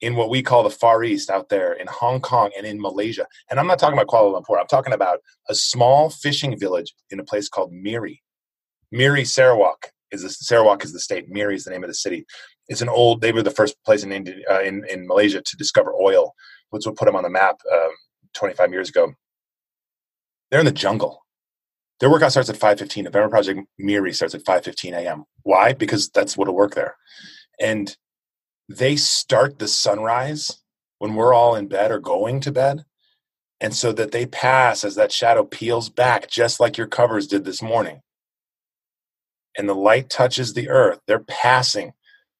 in 0.00 0.16
what 0.16 0.30
we 0.30 0.42
call 0.42 0.64
the 0.64 0.70
Far 0.70 1.04
East 1.04 1.30
out 1.30 1.48
there 1.48 1.72
in 1.72 1.86
Hong 1.86 2.20
Kong 2.20 2.50
and 2.56 2.66
in 2.66 2.80
Malaysia. 2.80 3.26
And 3.50 3.60
I'm 3.60 3.68
not 3.68 3.78
talking 3.78 3.96
about 3.96 4.08
Kuala 4.08 4.42
Lumpur. 4.42 4.60
I'm 4.60 4.66
talking 4.66 4.92
about 4.92 5.20
a 5.48 5.54
small 5.54 6.10
fishing 6.10 6.58
village 6.58 6.92
in 7.10 7.20
a 7.20 7.24
place 7.24 7.48
called 7.48 7.72
Miri. 7.72 8.20
Miri 8.90 9.24
Sarawak 9.24 9.92
is 10.10 10.22
the 10.22 10.30
Sarawak 10.30 10.84
is 10.84 10.92
the 10.92 11.00
state. 11.00 11.28
Miri 11.28 11.54
is 11.54 11.64
the 11.64 11.70
name 11.70 11.84
of 11.84 11.88
the 11.88 11.94
city. 11.94 12.26
It's 12.72 12.80
an 12.80 12.88
old. 12.88 13.20
They 13.20 13.32
were 13.32 13.42
the 13.42 13.50
first 13.50 13.76
place 13.84 14.02
in 14.02 14.10
India, 14.10 14.36
uh, 14.50 14.62
in, 14.62 14.84
in 14.90 15.06
Malaysia 15.06 15.40
to 15.40 15.56
discover 15.56 15.92
oil, 15.94 16.34
which 16.70 16.86
would 16.86 16.96
put 16.96 17.04
them 17.04 17.16
on 17.16 17.22
the 17.22 17.30
map 17.30 17.60
um, 17.72 17.90
25 18.34 18.72
years 18.72 18.88
ago. 18.88 19.12
They're 20.50 20.60
in 20.60 20.66
the 20.66 20.72
jungle. 20.72 21.24
Their 22.00 22.10
workout 22.10 22.32
starts 22.32 22.50
at 22.50 22.58
5:15. 22.58 22.94
The 22.94 23.02
November 23.02 23.28
Project 23.28 23.60
Miri 23.78 24.12
starts 24.12 24.34
at 24.34 24.44
5:15 24.44 24.94
a.m. 24.94 25.24
Why? 25.44 25.72
Because 25.72 26.08
that's 26.08 26.36
what'll 26.36 26.54
work 26.54 26.74
there, 26.74 26.96
and 27.60 27.96
they 28.68 28.96
start 28.96 29.58
the 29.58 29.68
sunrise 29.68 30.62
when 30.98 31.14
we're 31.14 31.34
all 31.34 31.54
in 31.54 31.68
bed 31.68 31.90
or 31.90 32.00
going 32.00 32.40
to 32.40 32.52
bed 32.52 32.84
and 33.62 33.74
so 33.74 33.92
that 33.92 34.10
they 34.10 34.26
pass 34.26 34.82
as 34.82 34.96
that 34.96 35.12
shadow 35.12 35.44
peels 35.44 35.88
back, 35.88 36.28
just 36.28 36.58
like 36.58 36.76
your 36.76 36.88
covers 36.88 37.28
did 37.28 37.44
this 37.44 37.62
morning. 37.62 38.00
And 39.56 39.68
the 39.68 39.74
light 39.74 40.10
touches 40.10 40.52
the 40.52 40.68
earth. 40.68 40.98
They're 41.06 41.20
passing 41.20 41.92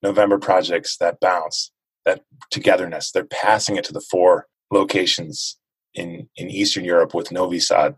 November 0.03 0.39
projects 0.39 0.97
that 0.99 1.21
bounce, 1.21 1.73
that 2.05 2.23
togetherness. 2.51 3.11
They're 3.11 3.25
passing 3.25 3.77
it 3.77 3.85
to 3.85 3.93
the 3.93 4.01
four 4.01 4.47
locations 4.71 5.59
in, 5.95 6.29
in 6.37 6.51
Eastern 6.51 6.85
Europe 6.85 7.15
with 7.15 7.33
Novi 7.33 7.61
Sad 7.61 7.97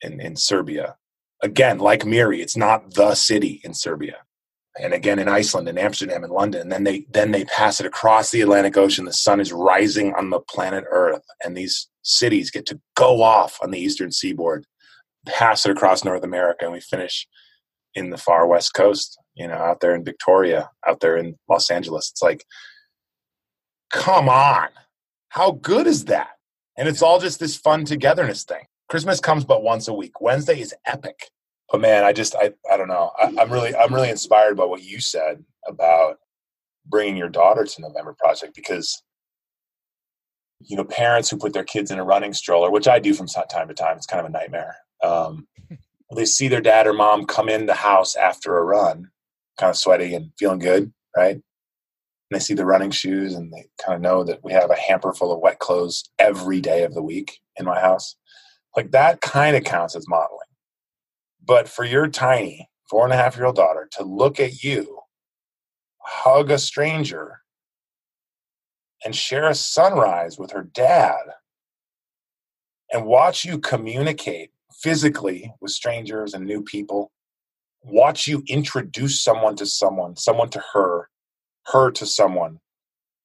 in, 0.00 0.20
in 0.20 0.36
Serbia. 0.36 0.96
Again, 1.42 1.78
like 1.78 2.06
Miri, 2.06 2.40
it's 2.40 2.56
not 2.56 2.94
the 2.94 3.14
city 3.14 3.60
in 3.64 3.74
Serbia 3.74 4.18
and 4.78 4.94
again 4.94 5.18
in 5.18 5.28
Iceland 5.28 5.68
and 5.68 5.78
Amsterdam 5.78 6.24
and 6.24 6.32
London. 6.32 6.62
And 6.62 6.72
then 6.72 6.84
they 6.84 7.06
then 7.10 7.30
they 7.32 7.44
pass 7.44 7.80
it 7.80 7.86
across 7.86 8.30
the 8.30 8.40
Atlantic 8.40 8.76
Ocean. 8.76 9.04
The 9.04 9.12
sun 9.12 9.40
is 9.40 9.52
rising 9.52 10.14
on 10.14 10.30
the 10.30 10.40
planet 10.40 10.84
Earth, 10.90 11.24
and 11.44 11.56
these 11.56 11.88
cities 12.02 12.50
get 12.50 12.66
to 12.66 12.80
go 12.94 13.22
off 13.22 13.58
on 13.62 13.70
the 13.70 13.78
eastern 13.78 14.12
seaboard, 14.12 14.66
pass 15.26 15.66
it 15.66 15.72
across 15.72 16.04
North 16.04 16.24
America, 16.24 16.64
and 16.64 16.72
we 16.72 16.80
finish 16.80 17.26
in 17.94 18.10
the 18.10 18.18
far 18.18 18.46
west 18.46 18.74
coast. 18.74 19.18
You 19.34 19.48
know, 19.48 19.54
out 19.54 19.80
there 19.80 19.94
in 19.94 20.04
Victoria, 20.04 20.70
out 20.86 21.00
there 21.00 21.16
in 21.16 21.36
Los 21.48 21.70
Angeles. 21.70 22.10
It's 22.10 22.22
like, 22.22 22.44
come 23.90 24.28
on, 24.28 24.68
how 25.28 25.52
good 25.52 25.86
is 25.86 26.06
that? 26.06 26.32
And 26.76 26.88
it's 26.88 27.02
all 27.02 27.18
just 27.20 27.40
this 27.40 27.56
fun 27.56 27.84
togetherness 27.84 28.44
thing. 28.44 28.64
Christmas 28.88 29.20
comes 29.20 29.44
but 29.44 29.62
once 29.62 29.88
a 29.88 29.94
week. 29.94 30.20
Wednesday 30.20 30.60
is 30.60 30.74
epic 30.86 31.30
but 31.72 31.80
man, 31.80 32.04
I 32.04 32.12
just 32.12 32.36
I 32.36 32.52
I 32.70 32.76
don't 32.76 32.88
know. 32.88 33.10
I, 33.18 33.32
am 33.42 33.50
really 33.50 33.74
I'm 33.74 33.94
really 33.94 34.10
inspired 34.10 34.58
by 34.58 34.66
what 34.66 34.82
you 34.82 35.00
said 35.00 35.42
about 35.66 36.18
bringing 36.84 37.16
your 37.16 37.30
daughter 37.30 37.64
to 37.64 37.80
November 37.80 38.14
Project 38.16 38.54
because 38.54 39.02
you 40.60 40.76
know 40.76 40.84
parents 40.84 41.30
who 41.30 41.38
put 41.38 41.54
their 41.54 41.64
kids 41.64 41.90
in 41.90 41.98
a 41.98 42.04
running 42.04 42.34
stroller, 42.34 42.70
which 42.70 42.86
I 42.86 42.98
do 42.98 43.14
from 43.14 43.26
time 43.26 43.68
to 43.68 43.74
time, 43.74 43.96
it's 43.96 44.06
kind 44.06 44.20
of 44.20 44.26
a 44.26 44.30
nightmare. 44.30 44.76
Um, 45.02 45.48
they 46.14 46.26
see 46.26 46.46
their 46.46 46.60
dad 46.60 46.86
or 46.86 46.92
mom 46.92 47.24
come 47.24 47.48
in 47.48 47.64
the 47.64 47.74
house 47.74 48.16
after 48.16 48.58
a 48.58 48.64
run, 48.64 49.10
kind 49.58 49.70
of 49.70 49.76
sweaty 49.76 50.14
and 50.14 50.30
feeling 50.38 50.58
good, 50.58 50.92
right? 51.16 51.36
And 51.36 51.42
they 52.30 52.38
see 52.38 52.54
the 52.54 52.66
running 52.66 52.90
shoes 52.90 53.34
and 53.34 53.52
they 53.52 53.66
kind 53.84 53.94
of 53.94 54.00
know 54.00 54.24
that 54.24 54.42
we 54.42 54.52
have 54.52 54.70
a 54.70 54.76
hamper 54.76 55.12
full 55.12 55.32
of 55.32 55.40
wet 55.40 55.58
clothes 55.58 56.10
every 56.18 56.60
day 56.60 56.84
of 56.84 56.94
the 56.94 57.02
week 57.02 57.40
in 57.56 57.66
my 57.66 57.80
house. 57.80 58.16
Like 58.76 58.92
that 58.92 59.20
kind 59.20 59.56
of 59.56 59.64
counts 59.64 59.94
as 59.94 60.08
modeling 60.08 60.38
but 61.44 61.68
for 61.68 61.84
your 61.84 62.08
tiny 62.08 62.68
four 62.88 63.04
and 63.04 63.12
a 63.12 63.16
half 63.16 63.36
year 63.36 63.46
old 63.46 63.56
daughter 63.56 63.88
to 63.92 64.04
look 64.04 64.38
at 64.38 64.62
you, 64.62 65.00
hug 65.98 66.50
a 66.50 66.58
stranger, 66.58 67.40
and 69.04 69.14
share 69.14 69.48
a 69.48 69.54
sunrise 69.54 70.38
with 70.38 70.52
her 70.52 70.62
dad, 70.62 71.20
and 72.92 73.06
watch 73.06 73.44
you 73.44 73.58
communicate 73.58 74.50
physically 74.80 75.52
with 75.60 75.72
strangers 75.72 76.34
and 76.34 76.44
new 76.44 76.62
people, 76.62 77.10
watch 77.84 78.26
you 78.26 78.42
introduce 78.48 79.22
someone 79.22 79.56
to 79.56 79.66
someone, 79.66 80.16
someone 80.16 80.50
to 80.50 80.62
her, 80.72 81.08
her 81.66 81.90
to 81.92 82.06
someone. 82.06 82.58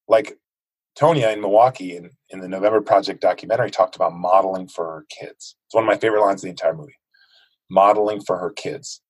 Like 0.08 0.38
Tonya 0.98 1.34
in 1.34 1.42
Milwaukee 1.42 1.96
in, 1.96 2.12
in 2.30 2.40
the 2.40 2.48
November 2.48 2.82
Project 2.82 3.22
documentary 3.22 3.70
talked 3.70 3.96
about 3.96 4.14
modeling 4.14 4.68
for 4.68 4.86
her 4.86 5.06
kids. 5.10 5.56
It's 5.66 5.76
one 5.76 5.84
of 5.84 5.88
my 5.88 5.98
favorite 5.98 6.22
lines 6.22 6.44
in 6.44 6.48
the 6.48 6.52
entire 6.52 6.76
movie 6.76 6.96
modeling 7.70 8.22
for 8.22 8.38
her 8.38 8.52
kids. 8.52 9.02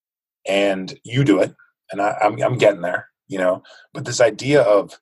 And 0.47 0.97
you 1.03 1.23
do 1.23 1.39
it, 1.41 1.53
and 1.91 2.01
I, 2.01 2.17
am 2.21 2.33
I'm, 2.33 2.43
I'm 2.43 2.57
getting 2.57 2.81
there, 2.81 3.09
you 3.27 3.37
know. 3.37 3.63
But 3.93 4.05
this 4.05 4.21
idea 4.21 4.61
of, 4.61 4.97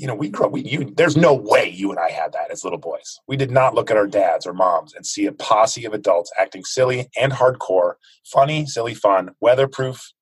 you 0.00 0.06
know, 0.06 0.14
we 0.14 0.30
grow. 0.30 0.48
We 0.48 0.62
you. 0.62 0.90
There's 0.96 1.18
no 1.18 1.34
way 1.34 1.68
you 1.68 1.90
and 1.90 2.00
I 2.00 2.08
had 2.08 2.32
that 2.32 2.50
as 2.50 2.64
little 2.64 2.78
boys. 2.78 3.20
We 3.28 3.36
did 3.36 3.50
not 3.50 3.74
look 3.74 3.90
at 3.90 3.98
our 3.98 4.04
mm-hmm. 4.04 4.12
dads 4.12 4.46
or 4.46 4.54
moms 4.54 4.94
and 4.94 5.04
see 5.04 5.26
a 5.26 5.32
posse 5.32 5.84
of 5.84 5.92
adults 5.92 6.32
acting 6.38 6.64
silly 6.64 7.10
and 7.20 7.30
hardcore, 7.30 7.94
funny, 8.24 8.64
silly, 8.64 8.94
fun, 8.94 9.32
weatherproof, 9.40 10.12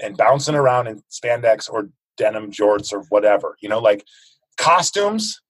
and 0.00 0.16
bouncing 0.16 0.54
around 0.54 0.86
in 0.86 1.02
spandex 1.10 1.68
or 1.68 1.90
denim 2.16 2.52
jorts 2.52 2.92
or 2.92 3.00
whatever. 3.08 3.56
You 3.60 3.68
know, 3.68 3.80
like 3.80 4.04
costumes, 4.56 5.40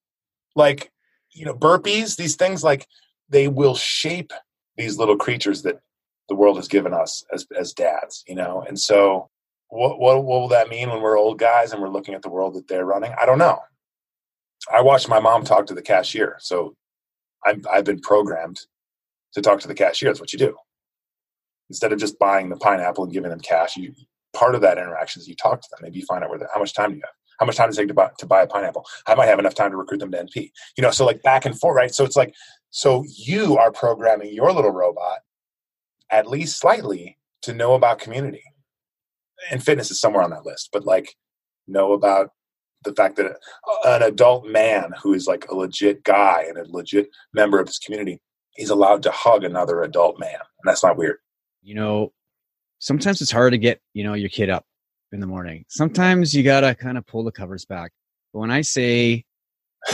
like 0.54 0.90
you 1.34 1.44
know, 1.44 1.54
burpees. 1.54 2.16
These 2.16 2.36
things 2.36 2.64
like 2.64 2.86
they 3.28 3.48
will 3.48 3.74
shape 3.74 4.32
these 4.78 4.96
little 4.96 5.18
creatures 5.18 5.60
that 5.62 5.80
the 6.30 6.34
world 6.34 6.56
has 6.56 6.68
given 6.68 6.94
us 6.94 7.22
as 7.34 7.46
as 7.54 7.74
dads, 7.74 8.24
you 8.26 8.34
know. 8.34 8.64
And 8.66 8.80
so, 8.80 9.28
what 9.68 9.98
what 9.98 10.24
what 10.24 10.40
will 10.40 10.48
that 10.48 10.68
mean 10.68 10.90
when 10.90 11.02
we're 11.02 11.18
old 11.18 11.38
guys 11.38 11.72
and 11.72 11.82
we're 11.82 11.88
looking 11.88 12.14
at 12.14 12.22
the 12.22 12.30
world 12.30 12.54
that 12.54 12.68
they're 12.68 12.84
running? 12.84 13.12
I 13.20 13.26
don't 13.26 13.38
know. 13.38 13.58
I 14.72 14.80
watched 14.82 15.08
my 15.08 15.20
mom 15.20 15.44
talk 15.44 15.66
to 15.66 15.74
the 15.74 15.82
cashier, 15.82 16.36
so 16.40 16.74
I'm, 17.44 17.62
I've 17.70 17.84
been 17.84 18.00
programmed 18.00 18.60
to 19.34 19.40
talk 19.40 19.60
to 19.60 19.68
the 19.68 19.74
cashier. 19.74 20.08
That's 20.08 20.20
what 20.20 20.32
you 20.32 20.38
do. 20.38 20.56
Instead 21.68 21.92
of 21.92 21.98
just 21.98 22.18
buying 22.18 22.48
the 22.48 22.56
pineapple 22.56 23.04
and 23.04 23.12
giving 23.12 23.30
them 23.30 23.40
cash, 23.40 23.76
you 23.76 23.94
part 24.34 24.54
of 24.54 24.60
that 24.60 24.78
interaction 24.78 25.20
is 25.20 25.28
you 25.28 25.34
talk 25.34 25.60
to 25.60 25.68
them. 25.70 25.80
Maybe 25.82 25.98
you 25.98 26.06
find 26.06 26.22
out 26.22 26.30
where 26.30 26.40
how 26.52 26.60
much 26.60 26.74
time 26.74 26.90
do 26.90 26.96
you 26.96 27.02
have. 27.04 27.14
How 27.38 27.46
much 27.46 27.56
time 27.56 27.68
does 27.68 27.76
it 27.76 27.82
take 27.82 27.88
to 27.88 27.94
buy, 27.94 28.10
to 28.18 28.26
buy 28.26 28.42
a 28.42 28.46
pineapple? 28.46 28.86
I 29.06 29.14
might 29.14 29.26
have 29.26 29.38
enough 29.38 29.54
time 29.54 29.70
to 29.70 29.76
recruit 29.76 29.98
them 29.98 30.10
to 30.12 30.24
NP. 30.24 30.50
You 30.76 30.82
know, 30.82 30.90
so 30.90 31.04
like 31.04 31.22
back 31.22 31.44
and 31.44 31.58
forth, 31.58 31.76
right? 31.76 31.94
So 31.94 32.04
it's 32.04 32.16
like, 32.16 32.34
so 32.70 33.04
you 33.14 33.58
are 33.58 33.70
programming 33.70 34.32
your 34.32 34.52
little 34.52 34.70
robot 34.70 35.18
at 36.10 36.26
least 36.26 36.58
slightly 36.58 37.18
to 37.42 37.52
know 37.52 37.74
about 37.74 37.98
community. 37.98 38.42
And 39.50 39.62
fitness 39.62 39.90
is 39.90 40.00
somewhere 40.00 40.22
on 40.22 40.30
that 40.30 40.46
list, 40.46 40.70
but 40.72 40.84
like 40.84 41.14
know 41.66 41.92
about 41.92 42.30
the 42.84 42.92
fact 42.94 43.16
that 43.16 43.36
an 43.84 44.02
adult 44.02 44.46
man 44.46 44.92
who 45.02 45.12
is 45.12 45.26
like 45.26 45.48
a 45.50 45.54
legit 45.54 46.04
guy 46.04 46.44
and 46.48 46.58
a 46.58 46.64
legit 46.68 47.08
member 47.34 47.60
of 47.60 47.66
his 47.66 47.78
community 47.78 48.20
is 48.58 48.70
allowed 48.70 49.02
to 49.02 49.10
hug 49.10 49.44
another 49.44 49.82
adult 49.82 50.18
man. 50.18 50.34
And 50.34 50.64
that's 50.64 50.82
not 50.82 50.96
weird. 50.96 51.18
You 51.62 51.74
know, 51.74 52.12
sometimes 52.78 53.20
it's 53.20 53.30
hard 53.30 53.52
to 53.52 53.58
get, 53.58 53.80
you 53.92 54.04
know, 54.04 54.14
your 54.14 54.28
kid 54.28 54.50
up 54.50 54.64
in 55.12 55.20
the 55.20 55.26
morning. 55.26 55.64
Sometimes 55.68 56.34
you 56.34 56.42
got 56.42 56.60
to 56.60 56.74
kind 56.74 56.96
of 56.96 57.06
pull 57.06 57.24
the 57.24 57.32
covers 57.32 57.64
back. 57.64 57.92
But 58.32 58.40
when 58.40 58.50
I 58.50 58.62
say 58.62 59.24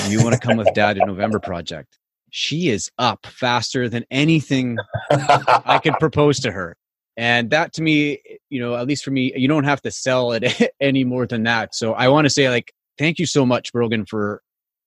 you 0.08 0.22
want 0.22 0.34
to 0.34 0.40
come 0.40 0.56
with 0.56 0.72
dad 0.74 0.96
to 0.96 1.06
November 1.06 1.38
Project, 1.38 1.98
she 2.30 2.68
is 2.68 2.90
up 2.98 3.26
faster 3.26 3.88
than 3.88 4.04
anything 4.10 4.78
I 5.10 5.80
could 5.82 5.94
propose 5.98 6.40
to 6.40 6.52
her. 6.52 6.76
And 7.16 7.50
that 7.50 7.72
to 7.74 7.82
me, 7.82 8.20
you 8.48 8.60
know, 8.60 8.74
at 8.74 8.86
least 8.86 9.04
for 9.04 9.10
me, 9.10 9.32
you 9.36 9.48
don't 9.48 9.64
have 9.64 9.82
to 9.82 9.90
sell 9.90 10.32
it 10.32 10.72
any 10.80 11.04
more 11.04 11.26
than 11.26 11.42
that. 11.44 11.74
So 11.74 11.92
I 11.92 12.08
want 12.08 12.24
to 12.24 12.30
say, 12.30 12.48
like, 12.48 12.72
thank 12.98 13.18
you 13.18 13.26
so 13.26 13.44
much, 13.44 13.72
Brogan, 13.72 14.06
for 14.06 14.42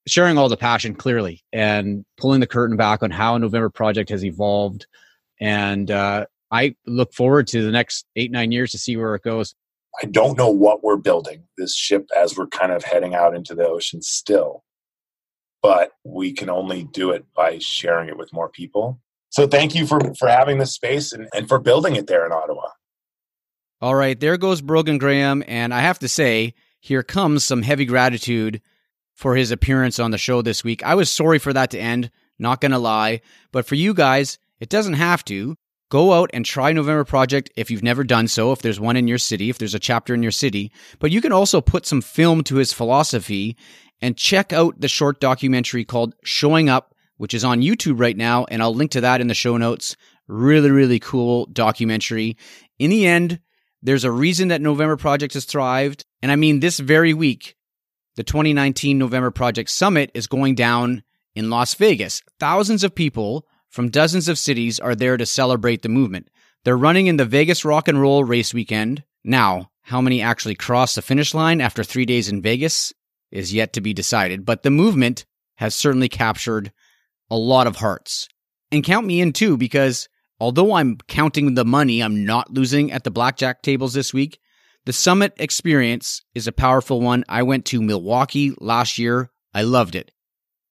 sharing 0.08 0.38
all 0.38 0.50
the 0.50 0.58
passion 0.58 0.96
clearly 0.96 1.44
and 1.54 2.06
pulling 2.18 2.40
the 2.40 2.48
curtain 2.48 2.78
back 2.78 3.04
on 3.04 3.12
how 3.12 3.38
November 3.38 3.70
Project 3.70 4.10
has 4.10 4.24
evolved. 4.24 4.88
And 5.40 5.90
uh, 5.92 6.26
I 6.52 6.76
look 6.86 7.14
forward 7.14 7.48
to 7.48 7.64
the 7.64 7.72
next 7.72 8.06
eight, 8.16 8.32
nine 8.32 8.52
years 8.52 8.72
to 8.72 8.78
see 8.78 8.98
where 8.98 9.16
it 9.16 9.24
goes. 9.24 9.56
I 10.02 10.08
don't 10.08 10.38
know 10.38 10.50
what 10.50 10.84
we're 10.84 10.98
building 10.98 11.44
this 11.58 11.76
ship 11.76 12.08
as 12.16 12.36
we're 12.36 12.48
kind 12.48 12.72
of 12.72 12.84
heading 12.84 13.16
out 13.16 13.36
into 13.36 13.56
the 13.56 13.68
ocean 13.68 14.02
still 14.02 14.66
but 15.66 15.94
we 16.04 16.32
can 16.32 16.48
only 16.48 16.84
do 16.84 17.10
it 17.10 17.26
by 17.36 17.58
sharing 17.58 18.08
it 18.08 18.16
with 18.16 18.32
more 18.32 18.50
people. 18.50 19.02
So 19.36 19.46
thank 19.48 19.76
you 19.76 19.86
for, 19.86 20.00
for 20.18 20.30
having 20.30 20.60
this 20.60 20.74
space 20.74 21.12
and, 21.12 21.28
and 21.36 21.50
for 21.50 21.60
building 21.60 21.98
it 21.98 22.08
there 22.08 22.26
in 22.26 22.32
Ottawa. 22.32 22.70
All 23.82 23.94
right, 23.94 24.18
there 24.18 24.38
goes 24.38 24.62
Brogan 24.62 24.98
Graham. 24.98 25.44
And 25.46 25.74
I 25.74 25.82
have 25.82 26.00
to 26.00 26.08
say, 26.08 26.54
here 26.80 27.04
comes 27.04 27.44
some 27.44 27.62
heavy 27.62 27.84
gratitude 27.84 28.62
for 29.14 29.36
his 29.36 29.52
appearance 29.52 30.00
on 30.00 30.12
the 30.12 30.18
show 30.18 30.42
this 30.42 30.64
week. 30.64 30.84
I 30.84 30.96
was 30.96 31.12
sorry 31.12 31.38
for 31.38 31.52
that 31.52 31.72
to 31.72 31.78
end, 31.78 32.12
not 32.40 32.62
going 32.62 32.72
to 32.72 32.78
lie. 32.78 33.20
But 33.52 33.66
for 33.66 33.76
you 33.76 33.94
guys, 33.94 34.40
it 34.62 34.70
doesn't 34.70 34.94
have 34.94 35.26
to. 35.26 35.58
Go 35.92 36.14
out 36.14 36.30
and 36.34 36.46
try 36.46 36.72
November 36.72 37.04
Project 37.04 37.52
if 37.58 37.70
you've 37.70 37.84
never 37.84 38.06
done 38.06 38.30
so, 38.30 38.54
if 38.54 38.62
there's 38.62 38.80
one 38.80 38.96
in 38.96 39.06
your 39.06 39.18
city, 39.18 39.50
if 39.50 39.58
there's 39.58 39.76
a 39.76 39.80
chapter 39.80 40.14
in 40.14 40.24
your 40.24 40.32
city. 40.32 40.72
But 41.00 41.12
you 41.12 41.20
can 41.20 41.34
also 41.34 41.60
put 41.60 41.86
some 41.86 42.02
film 42.02 42.42
to 42.46 42.56
his 42.56 42.72
philosophy 42.72 43.58
and 44.02 44.16
check 44.16 44.54
out 44.54 44.80
the 44.80 44.88
short 44.88 45.20
documentary 45.20 45.84
called 45.84 46.16
Showing 46.24 46.70
Up, 46.70 46.95
which 47.18 47.34
is 47.34 47.44
on 47.44 47.62
YouTube 47.62 48.00
right 48.00 48.18
now. 48.18 48.46
And 48.46 48.62
I'll 48.62 48.74
link 48.74 48.92
to 48.92 49.02
that 49.02 49.22
in 49.22 49.28
the 49.28 49.34
show 49.34 49.58
notes. 49.58 49.96
Really, 50.28 50.72
really 50.72 51.00
cool 51.00 51.46
documentary. 51.48 52.38
In 52.80 52.90
the 52.90 53.06
end, 53.06 53.40
there's 53.82 54.04
a 54.04 54.12
reason 54.12 54.48
that 54.48 54.62
November 54.62 54.98
Project 54.98 55.34
has 55.36 55.46
thrived. 55.46 56.06
And 56.22 56.32
I 56.32 56.36
mean, 56.36 56.60
this 56.60 56.80
very 56.80 57.14
week, 57.14 57.56
the 58.16 58.24
2019 58.24 58.98
November 58.98 59.32
Project 59.32 59.70
Summit 59.70 60.12
is 60.14 60.28
going 60.28 60.56
down 60.56 61.04
in 61.36 61.50
Las 61.50 61.74
Vegas. 61.76 62.22
Thousands 62.40 62.84
of 62.84 62.96
people 62.96 63.46
from 63.70 63.90
dozens 63.90 64.30
of 64.30 64.40
cities 64.40 64.80
are 64.80 64.96
there 64.96 65.18
to 65.18 65.26
celebrate 65.26 65.82
the 65.82 65.90
movement. 65.90 66.30
They're 66.64 66.78
running 66.78 67.08
in 67.08 67.18
the 67.18 67.26
Vegas 67.26 67.66
Rock 67.66 67.88
and 67.88 68.02
Roll 68.02 68.24
Race 68.24 68.54
Weekend, 68.54 69.04
Now, 69.24 69.70
how 69.84 70.02
many 70.02 70.22
actually 70.22 70.56
cross 70.56 70.96
the 70.96 71.02
finish 71.02 71.34
line 71.34 71.62
after 71.62 71.84
three 71.84 72.06
days 72.06 72.28
in 72.28 72.42
Vegas 72.42 72.92
is 73.32 73.54
yet 73.54 73.74
to 73.74 73.82
be 73.82 73.94
decided, 73.94 74.46
but 74.46 74.64
the 74.64 74.72
movement 74.72 75.26
has 75.56 75.76
certainly 75.76 76.10
captured 76.10 76.72
a 77.30 77.38
lot 77.38 77.68
of 77.68 77.78
hearts. 77.78 78.28
And 78.72 78.84
count 78.84 79.06
me 79.06 79.22
in 79.22 79.34
too, 79.34 79.58
because 79.58 80.08
although 80.40 80.74
I'm 80.74 80.98
counting 81.08 81.54
the 81.56 81.66
money 81.66 82.02
I'm 82.02 82.26
not 82.26 82.54
losing 82.54 82.92
at 82.92 83.04
the 83.04 83.12
blackjack 83.12 83.62
tables 83.62 83.94
this 83.94 84.14
week, 84.14 84.40
the 84.86 84.94
summit 84.94 85.34
experience 85.38 86.22
is 86.36 86.48
a 86.48 86.52
powerful 86.52 87.02
one. 87.02 87.24
I 87.28 87.44
went 87.44 87.66
to 87.66 87.82
Milwaukee 87.82 88.54
last 88.60 89.00
year. 89.00 89.32
I 89.54 89.64
loved 89.64 89.96
it. 89.96 90.12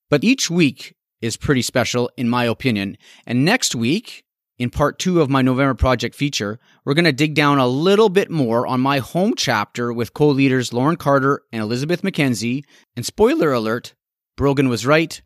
But 0.09 0.23
each 0.23 0.49
week 0.49 0.95
is 1.21 1.37
pretty 1.37 1.63
special, 1.63 2.11
in 2.17 2.29
my 2.29 2.45
opinion. 2.45 2.97
And 3.27 3.45
next 3.45 3.75
week, 3.75 4.25
in 4.59 4.71
part 4.71 4.99
two 5.01 5.21
of 5.21 5.31
my 5.31 5.43
November 5.43 5.75
project 5.75 6.15
feature, 6.15 6.61
we're 6.85 6.95
going 6.95 7.07
to 7.07 7.13
dig 7.13 7.35
down 7.35 7.59
a 7.59 7.67
little 7.67 8.09
bit 8.09 8.31
more 8.31 8.67
on 8.67 8.81
my 8.81 8.99
home 8.99 9.35
chapter 9.37 9.93
with 9.93 10.15
co 10.15 10.29
leaders 10.29 10.73
Lauren 10.73 10.97
Carter 10.97 11.43
and 11.53 11.61
Elizabeth 11.63 12.03
McKenzie. 12.03 12.63
And 12.95 13.05
spoiler 13.05 13.53
alert, 13.53 13.95
Brogan 14.37 14.69
was 14.69 14.87
right. 14.87 15.21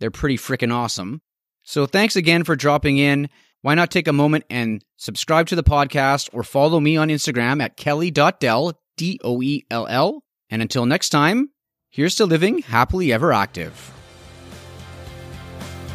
They're 0.00 0.10
pretty 0.10 0.36
freaking 0.36 0.72
awesome. 0.72 1.20
So 1.62 1.86
thanks 1.86 2.16
again 2.16 2.44
for 2.44 2.56
dropping 2.56 2.98
in. 2.98 3.28
Why 3.62 3.74
not 3.74 3.90
take 3.90 4.08
a 4.08 4.12
moment 4.12 4.44
and 4.48 4.84
subscribe 4.96 5.48
to 5.48 5.56
the 5.56 5.64
podcast 5.64 6.30
or 6.32 6.42
follow 6.42 6.80
me 6.80 6.96
on 6.96 7.08
Instagram 7.08 7.62
at 7.62 7.76
kelly.doell, 7.76 8.80
D 8.96 9.20
O 9.24 9.42
E 9.42 9.64
L 9.70 9.86
L. 9.88 10.22
And 10.48 10.62
until 10.62 10.86
next 10.86 11.10
time, 11.10 11.50
here's 11.90 12.16
to 12.16 12.26
living 12.26 12.62
happily 12.62 13.12
ever 13.12 13.32
active. 13.32 13.92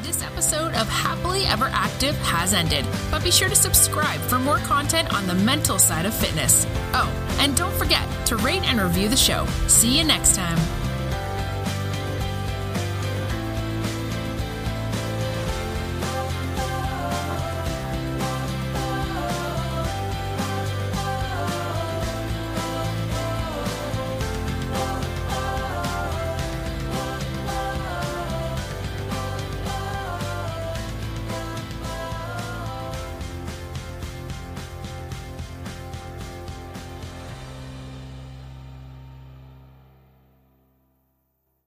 This 0.03 0.21
episode 0.21 0.73
of 0.73 0.87
Happily 0.89 1.45
Ever 1.45 1.69
Active 1.71 2.15
has 2.17 2.53
ended, 2.53 2.85
but 3.09 3.23
be 3.23 3.31
sure 3.31 3.49
to 3.49 3.55
subscribe 3.55 4.19
for 4.19 4.37
more 4.37 4.57
content 4.57 5.13
on 5.13 5.25
the 5.25 5.33
mental 5.33 5.79
side 5.79 6.05
of 6.05 6.13
fitness. 6.13 6.67
Oh, 6.93 7.09
and 7.39 7.55
don't 7.55 7.73
forget 7.75 8.05
to 8.27 8.35
rate 8.37 8.63
and 8.63 8.79
review 8.81 9.07
the 9.07 9.15
show. 9.15 9.47
See 9.67 9.97
you 9.97 10.03
next 10.03 10.35
time. 10.35 10.82